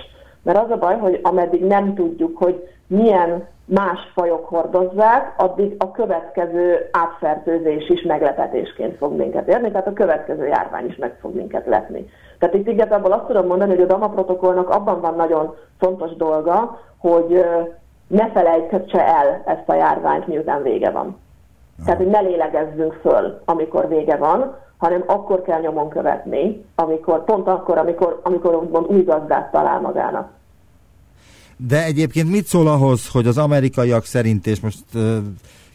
Mert 0.44 0.58
az 0.58 0.72
a 0.72 0.78
baj, 0.78 0.98
hogy 0.98 1.20
ameddig 1.24 1.66
nem 1.66 1.94
tudjuk, 1.94 2.38
hogy 2.38 2.68
milyen 2.88 3.48
más 3.74 4.00
fajok 4.14 4.46
hordozzák, 4.46 5.34
addig 5.38 5.76
a 5.78 5.92
következő 5.92 6.90
átfertőzés 6.92 7.90
is 7.90 8.02
meglepetésként 8.02 8.98
fog 8.98 9.14
minket 9.18 9.48
érni, 9.48 9.72
tehát 9.72 9.88
a 9.88 9.94
következő 9.94 10.48
járvány 10.48 10.86
is 10.86 10.96
meg 10.96 11.18
fog 11.22 11.36
minket 11.36 11.66
lepni. 11.66 12.10
Tehát 12.40 12.56
itt 12.56 12.68
igazából 12.68 13.12
azt 13.12 13.26
tudom 13.26 13.48
mondani, 13.48 13.70
hogy 13.70 13.82
a 13.82 13.86
DAMA 13.86 14.10
protokollnak 14.10 14.70
abban 14.70 15.02
van 15.02 15.16
nagyon 15.16 15.56
fontos 15.80 16.16
dolga, 16.16 16.80
hogy 16.98 17.46
ne 18.08 18.30
felejtse 18.30 19.06
el 19.06 19.42
ezt 19.46 19.70
a 19.70 19.74
járványt, 19.74 20.28
miután 20.28 20.62
vége 20.62 20.90
van. 20.90 21.20
Tehát, 21.86 22.00
hogy 22.00 22.10
ne 22.10 22.20
lélegezzünk 22.20 22.94
föl, 22.94 23.42
amikor 23.46 23.88
vége 23.88 24.16
van, 24.16 24.56
hanem 24.78 25.04
akkor 25.06 25.42
kell 25.42 25.60
nyomon 25.60 25.90
követni, 25.90 26.66
amikor, 26.76 27.24
pont 27.24 27.48
akkor, 27.48 27.78
amikor, 27.78 28.20
amikor 28.24 28.56
úgymond 28.56 28.86
új 28.90 29.04
gazdát 29.04 29.52
talál 29.52 29.80
magának. 29.80 30.30
De 31.68 31.84
egyébként 31.84 32.32
mit 32.32 32.46
szól 32.46 32.68
ahhoz, 32.68 33.08
hogy 33.08 33.28
az 33.28 33.38
amerikaiak 33.38 34.06
szerint, 34.06 34.48
és 34.48 34.60
most 34.60 34.84
uh, 34.94 35.18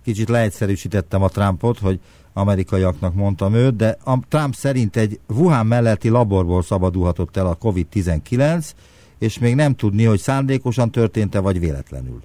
kicsit 0.04 0.28
leegyszerűsítettem 0.28 1.22
a 1.22 1.28
Trumpot, 1.28 1.78
hogy 1.78 2.00
amerikaiaknak 2.34 3.14
mondtam 3.14 3.54
őt, 3.54 3.76
de 3.76 3.96
a 4.04 4.14
Trump 4.28 4.54
szerint 4.54 4.96
egy 4.96 5.20
Wuhan 5.38 5.66
melletti 5.66 6.08
laborból 6.08 6.62
szabadulhatott 6.62 7.36
el 7.36 7.46
a 7.46 7.56
COVID-19, 7.64 8.70
és 9.18 9.38
még 9.38 9.54
nem 9.54 9.74
tudni, 9.74 10.04
hogy 10.04 10.18
szándékosan 10.18 10.90
történt-e, 10.90 11.40
vagy 11.40 11.60
véletlenül. 11.60 12.20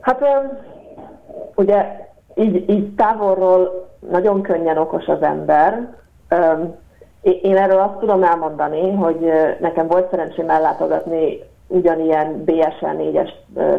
Hát 0.00 0.20
ugye 1.54 1.84
így, 2.34 2.70
így 2.70 2.94
távolról 2.94 3.88
nagyon 4.10 4.42
könnyen 4.42 4.78
okos 4.78 5.06
az 5.06 5.22
ember. 5.22 5.94
Én 7.22 7.56
erről 7.56 7.80
azt 7.80 7.98
tudom 7.98 8.22
elmondani, 8.22 8.92
hogy 8.92 9.30
nekem 9.60 9.86
volt 9.86 10.10
szerencsém 10.10 10.50
ellátogatni 10.50 11.38
ugyanilyen 11.70 12.44
BSL 12.44 12.96
4-es 12.98 13.30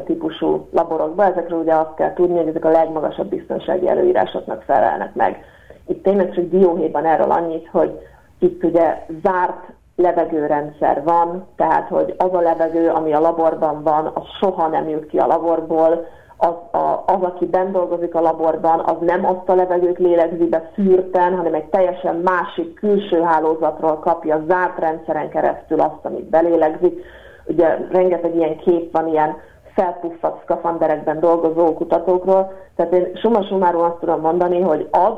típusú 0.06 0.68
laborokba. 0.72 1.24
Ezekről 1.24 1.60
ugye 1.60 1.74
azt 1.74 1.94
kell 1.96 2.14
tudni, 2.14 2.38
hogy 2.38 2.48
ezek 2.48 2.66
a 2.66 2.70
legmagasabb 2.70 3.28
biztonsági 3.28 3.88
előírásoknak 3.88 4.62
felelnek 4.62 5.16
meg. 5.16 5.44
Itt 5.88 6.04
tényleg 6.04 6.34
csak 6.34 6.50
dióhéjban 6.50 7.06
erről 7.06 7.32
annyit, 7.32 7.68
hogy 7.72 8.00
itt 8.39 8.64
ugye 8.64 9.06
zárt 9.24 9.72
levegőrendszer 9.96 11.04
van, 11.04 11.48
tehát 11.56 11.88
hogy 11.88 12.16
az 12.18 12.34
a 12.34 12.42
levegő, 12.42 12.89
ami 12.89 13.14
a 13.14 13.20
laborban 13.20 13.84
van, 13.84 14.12
az 14.14 14.24
soha 14.39 14.68
nem 14.68 14.89
jut 14.89 15.06
ki 15.06 15.18
a 15.18 15.26
laborból, 15.26 16.06
az, 16.38 16.80
a, 16.82 17.04
az, 17.06 17.22
aki 17.22 17.46
bent 17.46 17.72
dolgozik 17.72 18.16
a 18.16 18.22
laborban, 18.22 18.80
az 18.80 18.96
nem 19.00 19.26
azt 19.26 19.50
a 19.50 19.56
levegőt 19.56 19.98
lélegzi 19.98 20.46
be 20.46 20.72
szűrten, 20.76 21.36
hanem 21.36 21.54
egy 21.54 21.66
teljesen 21.66 22.16
másik 22.16 22.74
külső 22.74 23.22
hálózatról 23.22 24.00
kapja 24.00 24.44
zárt 24.48 24.80
rendszeren 24.80 25.30
keresztül 25.30 25.80
azt, 25.80 26.06
amit 26.06 26.30
belélegzik. 26.30 27.04
Ugye 27.46 27.78
rengeteg 27.92 28.36
ilyen 28.36 28.58
kép 28.58 28.92
van 28.92 29.08
ilyen 29.08 29.38
felpuffadt 29.74 30.44
szkafanderekben 30.44 31.20
dolgozó 31.20 31.74
kutatókról, 31.74 32.54
tehát 32.76 32.94
én 32.94 33.12
summa 33.16 33.44
summarum 33.44 33.82
azt 33.82 34.00
tudom 34.00 34.20
mondani, 34.20 34.62
hogy 34.62 34.88
az, 34.92 35.14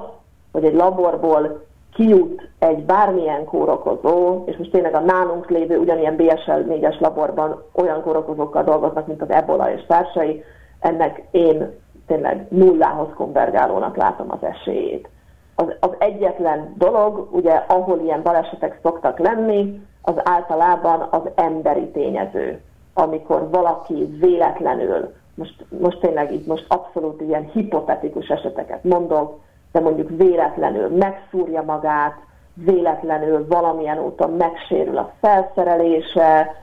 hogy 0.51 0.63
egy 0.63 0.75
laborból 0.75 1.63
kijut 1.93 2.49
egy 2.59 2.83
bármilyen 2.83 3.45
kórokozó, 3.45 4.43
és 4.45 4.57
most 4.57 4.71
tényleg 4.71 4.95
a 4.95 4.99
nálunk 4.99 5.49
lévő 5.49 5.77
ugyanilyen 5.77 6.15
BSL 6.15 6.51
4-es 6.51 6.99
laborban 6.99 7.63
olyan 7.73 8.01
kórokozókkal 8.01 8.63
dolgoznak, 8.63 9.07
mint 9.07 9.21
az 9.21 9.29
ebola 9.29 9.71
és 9.71 9.85
társai, 9.87 10.43
ennek 10.79 11.23
én 11.31 11.71
tényleg 12.07 12.45
nullához 12.49 13.07
konvergálónak 13.15 13.95
látom 13.95 14.31
az 14.31 14.43
esélyét. 14.43 15.09
Az, 15.55 15.65
az 15.79 15.89
egyetlen 15.97 16.73
dolog, 16.77 17.27
ugye, 17.31 17.63
ahol 17.67 17.99
ilyen 17.99 18.23
balesetek 18.23 18.79
szoktak 18.83 19.19
lenni, 19.19 19.81
az 20.05 20.15
általában 20.23 21.07
az 21.11 21.21
emberi 21.35 21.87
tényező. 21.87 22.61
Amikor 22.93 23.49
valaki 23.49 24.17
véletlenül, 24.19 25.13
most, 25.35 25.65
most 25.79 25.99
tényleg 25.99 26.33
így 26.33 26.45
most 26.45 26.65
abszolút 26.67 27.21
ilyen 27.21 27.49
hipotetikus 27.53 28.27
eseteket 28.27 28.83
mondok, 28.83 29.39
de 29.71 29.79
mondjuk 29.79 30.09
véletlenül 30.09 30.89
megszúrja 30.89 31.61
magát, 31.61 32.13
véletlenül 32.53 33.47
valamilyen 33.47 33.99
úton 33.99 34.31
megsérül 34.31 34.97
a 34.97 35.13
felszerelése, 35.21 36.55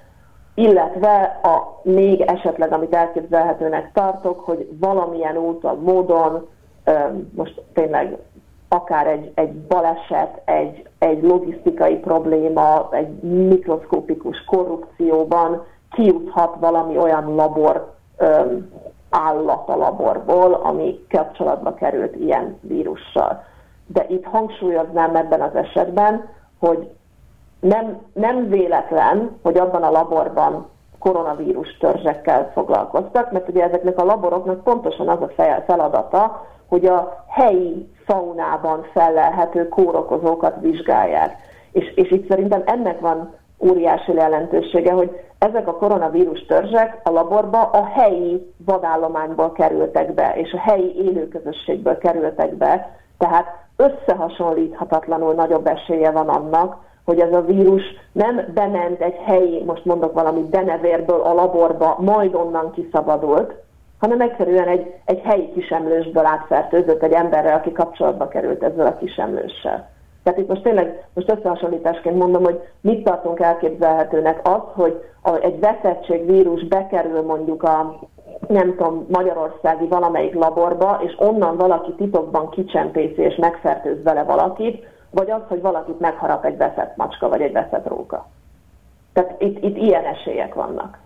illetve 0.55 1.41
a 1.43 1.80
még 1.82 2.20
esetleg, 2.20 2.72
amit 2.72 2.95
elképzelhetőnek 2.95 3.93
tartok, 3.93 4.41
hogy 4.41 4.68
valamilyen 4.80 5.36
úton, 5.36 5.78
módon, 5.78 6.49
most 7.34 7.62
tényleg 7.72 8.16
akár 8.72 9.06
egy, 9.06 9.32
egy 9.34 9.52
baleset, 9.52 10.40
egy, 10.44 10.88
egy 10.98 11.22
logisztikai 11.22 11.96
probléma, 11.96 12.88
egy 12.92 13.22
mikroszkópikus 13.22 14.44
korrupcióban 14.44 15.64
kijuthat 15.90 16.56
valami 16.60 16.98
olyan 16.98 17.34
labor 17.34 17.94
állat 19.10 19.68
a 19.68 19.76
laborból, 19.76 20.52
ami 20.54 21.04
kapcsolatba 21.08 21.74
került 21.74 22.16
ilyen 22.16 22.58
vírussal. 22.60 23.44
De 23.86 24.06
itt 24.08 24.24
hangsúlyoznám 24.24 25.16
ebben 25.16 25.40
az 25.40 25.54
esetben, 25.54 26.28
hogy 26.58 26.90
nem, 27.60 27.98
nem 28.12 28.48
véletlen, 28.48 29.38
hogy 29.42 29.58
abban 29.58 29.82
a 29.82 29.90
laborban 29.90 30.66
koronavírus 31.01 31.76
törzsekkel 31.76 32.51
foglalkoztak, 32.53 33.32
mert 33.32 33.48
ugye 33.48 33.62
ezeknek 33.62 33.98
a 33.98 34.05
laboroknak 34.05 34.64
pontosan 34.64 35.09
az 35.09 35.20
a 35.20 35.32
feladata, 35.66 36.46
hogy 36.68 36.86
a 36.86 37.24
helyi 37.28 37.88
faunában 38.05 38.86
fellelhető 38.92 39.68
kórokozókat 39.68 40.55
vizsgálják. 40.61 41.36
És, 41.72 41.94
és 41.94 42.11
itt 42.11 42.28
szerintem 42.28 42.62
ennek 42.66 43.01
van 43.01 43.34
óriási 43.59 44.12
jelentősége, 44.12 44.92
hogy 44.92 45.20
ezek 45.38 45.68
a 45.68 45.76
koronavírus 45.76 46.46
törzsek 46.46 47.01
a 47.03 47.11
laborba 47.11 47.62
a 47.62 47.84
helyi 47.84 48.53
vadállományból 48.64 49.53
kerültek 49.53 50.14
be, 50.14 50.32
és 50.36 50.53
a 50.53 50.70
helyi 50.70 50.94
élőközösségből 50.96 51.98
kerültek 51.98 52.55
be, 52.55 52.98
tehát 53.18 53.46
összehasonlíthatatlanul 53.76 55.34
nagyobb 55.34 55.66
esélye 55.66 56.11
van 56.11 56.28
annak, 56.28 56.76
hogy 57.05 57.20
ez 57.20 57.32
a 57.32 57.40
vírus 57.40 57.82
nem 58.12 58.40
bement 58.55 59.01
egy 59.01 59.16
helyi, 59.24 59.62
most 59.64 59.84
mondok 59.84 60.12
valamit, 60.12 60.48
denevérből 60.48 61.20
a 61.20 61.34
laborba, 61.34 61.96
majd 61.98 62.34
onnan 62.34 62.72
kiszabadult, 62.72 63.55
hanem 63.98 64.20
egyszerűen 64.20 64.68
egy, 64.68 64.94
egy 65.05 65.20
helyi 65.20 65.53
kisemlősből 65.53 66.24
átfertőzött 66.24 67.03
egy 67.03 67.12
emberrel, 67.12 67.57
aki 67.57 67.72
kapcsolatba 67.72 68.28
került 68.28 68.62
ezzel 68.62 68.86
a 68.86 68.96
kisemlőssel. 68.96 69.88
Tehát 70.22 70.38
itt 70.38 70.48
most 70.48 70.62
tényleg, 70.62 71.09
most 71.14 71.30
összehasonlításként 71.30 72.16
mondom, 72.16 72.44
hogy 72.44 72.61
mit 72.80 73.05
tartunk 73.05 73.40
elképzelhetőnek 73.40 74.48
az, 74.48 74.61
hogy 74.72 75.05
a, 75.22 75.34
egy 75.36 75.61
veszettségvírus 75.61 76.64
bekerül 76.64 77.22
mondjuk 77.22 77.62
a 77.62 77.98
nem 78.48 78.76
tudom, 78.76 79.07
magyarországi 79.09 79.86
valamelyik 79.86 80.34
laborba, 80.34 81.01
és 81.05 81.14
onnan 81.18 81.57
valaki 81.57 81.92
titokban 81.92 82.51
kicsempészi 82.51 83.22
és 83.22 83.36
megfertőz 83.36 84.03
vele 84.03 84.22
valakit, 84.22 84.84
vagy 85.11 85.30
az, 85.30 85.40
hogy 85.48 85.61
valakit 85.61 86.00
megharap 86.00 86.44
egy 86.44 86.56
veszett 86.56 86.96
macska, 86.96 87.28
vagy 87.28 87.40
egy 87.40 87.52
veszett 87.52 87.86
róka. 87.86 88.26
Tehát 89.12 89.42
itt, 89.42 89.64
itt 89.64 89.76
ilyen 89.76 90.04
esélyek 90.04 90.54
vannak. 90.54 90.98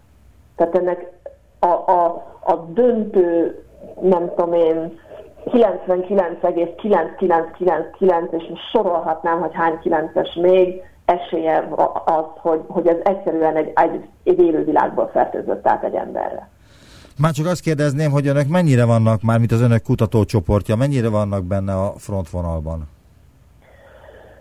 Tehát 0.56 0.78
ennek 0.78 1.12
a, 1.58 1.66
a, 1.66 2.04
a 2.40 2.54
döntő, 2.54 3.58
nem 4.00 4.28
tudom 4.28 4.52
én, 4.52 4.98
99,9999, 5.44 8.30
és 8.30 8.46
most 8.48 8.70
sorolhatnám, 8.72 9.40
hogy 9.40 9.54
hány 9.54 9.78
9-es 9.82 10.40
még, 10.40 10.82
esélye 11.04 11.68
az, 12.04 12.24
hogy, 12.36 12.60
hogy 12.66 12.86
ez 12.86 12.96
egyszerűen 13.02 13.56
egy, 13.56 13.72
egy, 13.74 14.08
egy 14.24 14.38
élővilágból 14.38 15.10
fertőzött 15.12 15.66
át 15.66 15.84
egy 15.84 15.94
emberre. 15.94 16.48
Már 17.18 17.32
csak 17.32 17.46
azt 17.46 17.60
kérdezném, 17.60 18.10
hogy 18.10 18.26
önök 18.26 18.48
mennyire 18.48 18.84
vannak 18.84 19.22
már, 19.22 19.38
mint 19.38 19.52
az 19.52 19.60
önök 19.60 19.82
kutatócsoportja, 19.82 20.76
mennyire 20.76 21.08
vannak 21.08 21.44
benne 21.44 21.74
a 21.74 21.92
frontvonalban? 21.96 22.88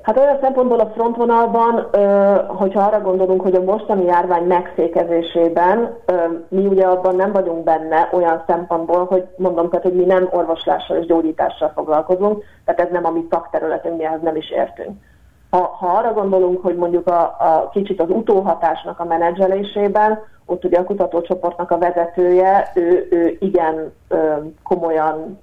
Hát 0.04 0.18
olyan 0.18 0.38
szempontból 0.42 0.80
a 0.80 0.92
frontvonalban, 0.94 1.90
hogyha 2.48 2.82
arra 2.82 3.02
gondolunk, 3.02 3.42
hogy 3.42 3.56
a 3.56 3.64
mostani 3.64 4.06
járvány 4.06 4.44
megszékezésében 4.44 5.98
mi 6.48 6.66
ugye 6.66 6.86
abban 6.86 7.16
nem 7.16 7.32
vagyunk 7.32 7.64
benne 7.64 8.10
olyan 8.12 8.44
szempontból, 8.48 9.06
hogy 9.06 9.28
mondom, 9.38 9.70
tehát, 9.70 9.86
hogy 9.86 9.96
mi 9.96 10.06
nem 10.06 10.28
orvoslással 10.32 10.98
és 10.98 11.06
gyógyítással 11.06 11.72
foglalkozunk, 11.76 12.44
tehát 12.66 12.82
ez 12.82 12.88
nem 12.92 13.06
a 13.06 13.10
mi 13.10 13.28
szakterületünk, 13.30 13.98
mi 13.98 14.04
ehhez 14.04 14.22
nem 14.22 14.36
is 14.36 14.50
értünk. 14.50 15.02
Ha, 15.50 15.76
ha 15.80 15.88
arra 15.88 16.14
gondolunk, 16.14 16.64
hogy 16.64 16.76
mondjuk 16.76 17.08
a, 17.08 17.22
a 17.22 17.70
kicsit 17.72 18.02
az 18.02 18.10
utóhatásnak 18.10 19.00
a 19.00 19.06
menedzselésében, 19.06 20.20
ott 20.46 20.64
ugye 20.66 20.80
a 20.80 20.84
kutatócsoportnak 20.84 21.72
a 21.72 21.78
vezetője, 21.78 22.72
ő, 22.76 23.08
ő 23.12 23.38
igen 23.40 23.94
komolyan 24.64 25.40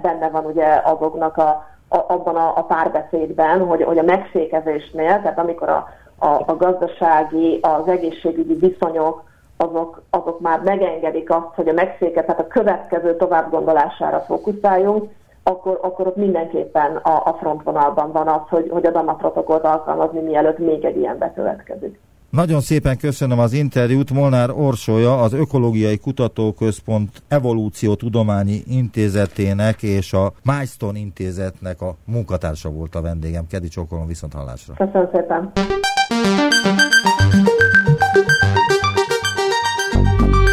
benne 0.00 0.28
van 0.28 0.44
ugye 0.44 0.80
azoknak 0.84 1.36
a 1.36 1.72
abban 1.98 2.36
a, 2.36 2.52
a 2.56 2.62
párbeszédben, 2.62 3.66
hogy, 3.66 3.82
hogy 3.82 3.98
a 3.98 4.02
megfékezésnél, 4.02 5.20
tehát 5.22 5.38
amikor 5.38 5.68
a, 5.68 5.88
a, 6.18 6.42
a 6.46 6.56
gazdasági, 6.56 7.58
az 7.62 7.88
egészségügyi 7.88 8.54
viszonyok, 8.54 9.22
azok, 9.56 10.02
azok 10.10 10.40
már 10.40 10.60
megengedik 10.60 11.30
azt, 11.30 11.54
hogy 11.54 11.68
a 11.68 11.72
megszéket, 11.72 12.26
tehát 12.26 12.40
a 12.40 12.46
következő 12.46 13.16
továbbgondolására 13.16 14.20
fókuszáljunk, 14.20 15.10
akkor, 15.42 15.78
akkor 15.82 16.06
ott 16.06 16.16
mindenképpen 16.16 16.96
a, 16.96 17.22
a 17.24 17.36
frontvonalban 17.40 18.12
van 18.12 18.28
az, 18.28 18.48
hogy, 18.48 18.68
hogy 18.70 18.86
a 18.86 18.90
DAMA 18.90 19.14
protokollt 19.14 19.64
alkalmazni, 19.64 20.20
mielőtt 20.20 20.58
még 20.58 20.84
egy 20.84 20.96
ilyen 20.96 21.18
bekövetkezik. 21.18 22.00
Nagyon 22.34 22.60
szépen 22.60 22.96
köszönöm 22.96 23.38
az 23.38 23.52
interjút. 23.52 24.10
Molnár 24.10 24.50
Orsója, 24.50 25.20
az 25.20 25.32
Ökológiai 25.32 25.98
Kutatóközpont 25.98 27.22
Evolúció 27.28 27.94
Tudományi 27.94 28.62
Intézetének 28.66 29.82
és 29.82 30.12
a 30.12 30.32
Milestone 30.42 30.98
Intézetnek 30.98 31.80
a 31.80 31.96
munkatársa 32.04 32.68
volt 32.70 32.94
a 32.94 33.00
vendégem. 33.00 33.46
Kedi 33.46 33.68
Csokolom, 33.68 34.06
viszont 34.06 34.32
hallásra. 34.32 34.74
Köszönöm 34.74 35.08
szépen. 35.12 35.52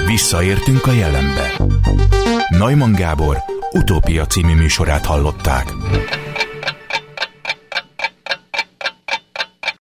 Visszaértünk 0.05 0.87
a 0.87 0.91
jelenbe. 0.91 1.65
Neumann 2.49 2.93
Gábor 2.93 3.37
utópia 3.71 4.25
című 4.25 4.55
műsorát 4.55 5.05
hallották. 5.05 5.73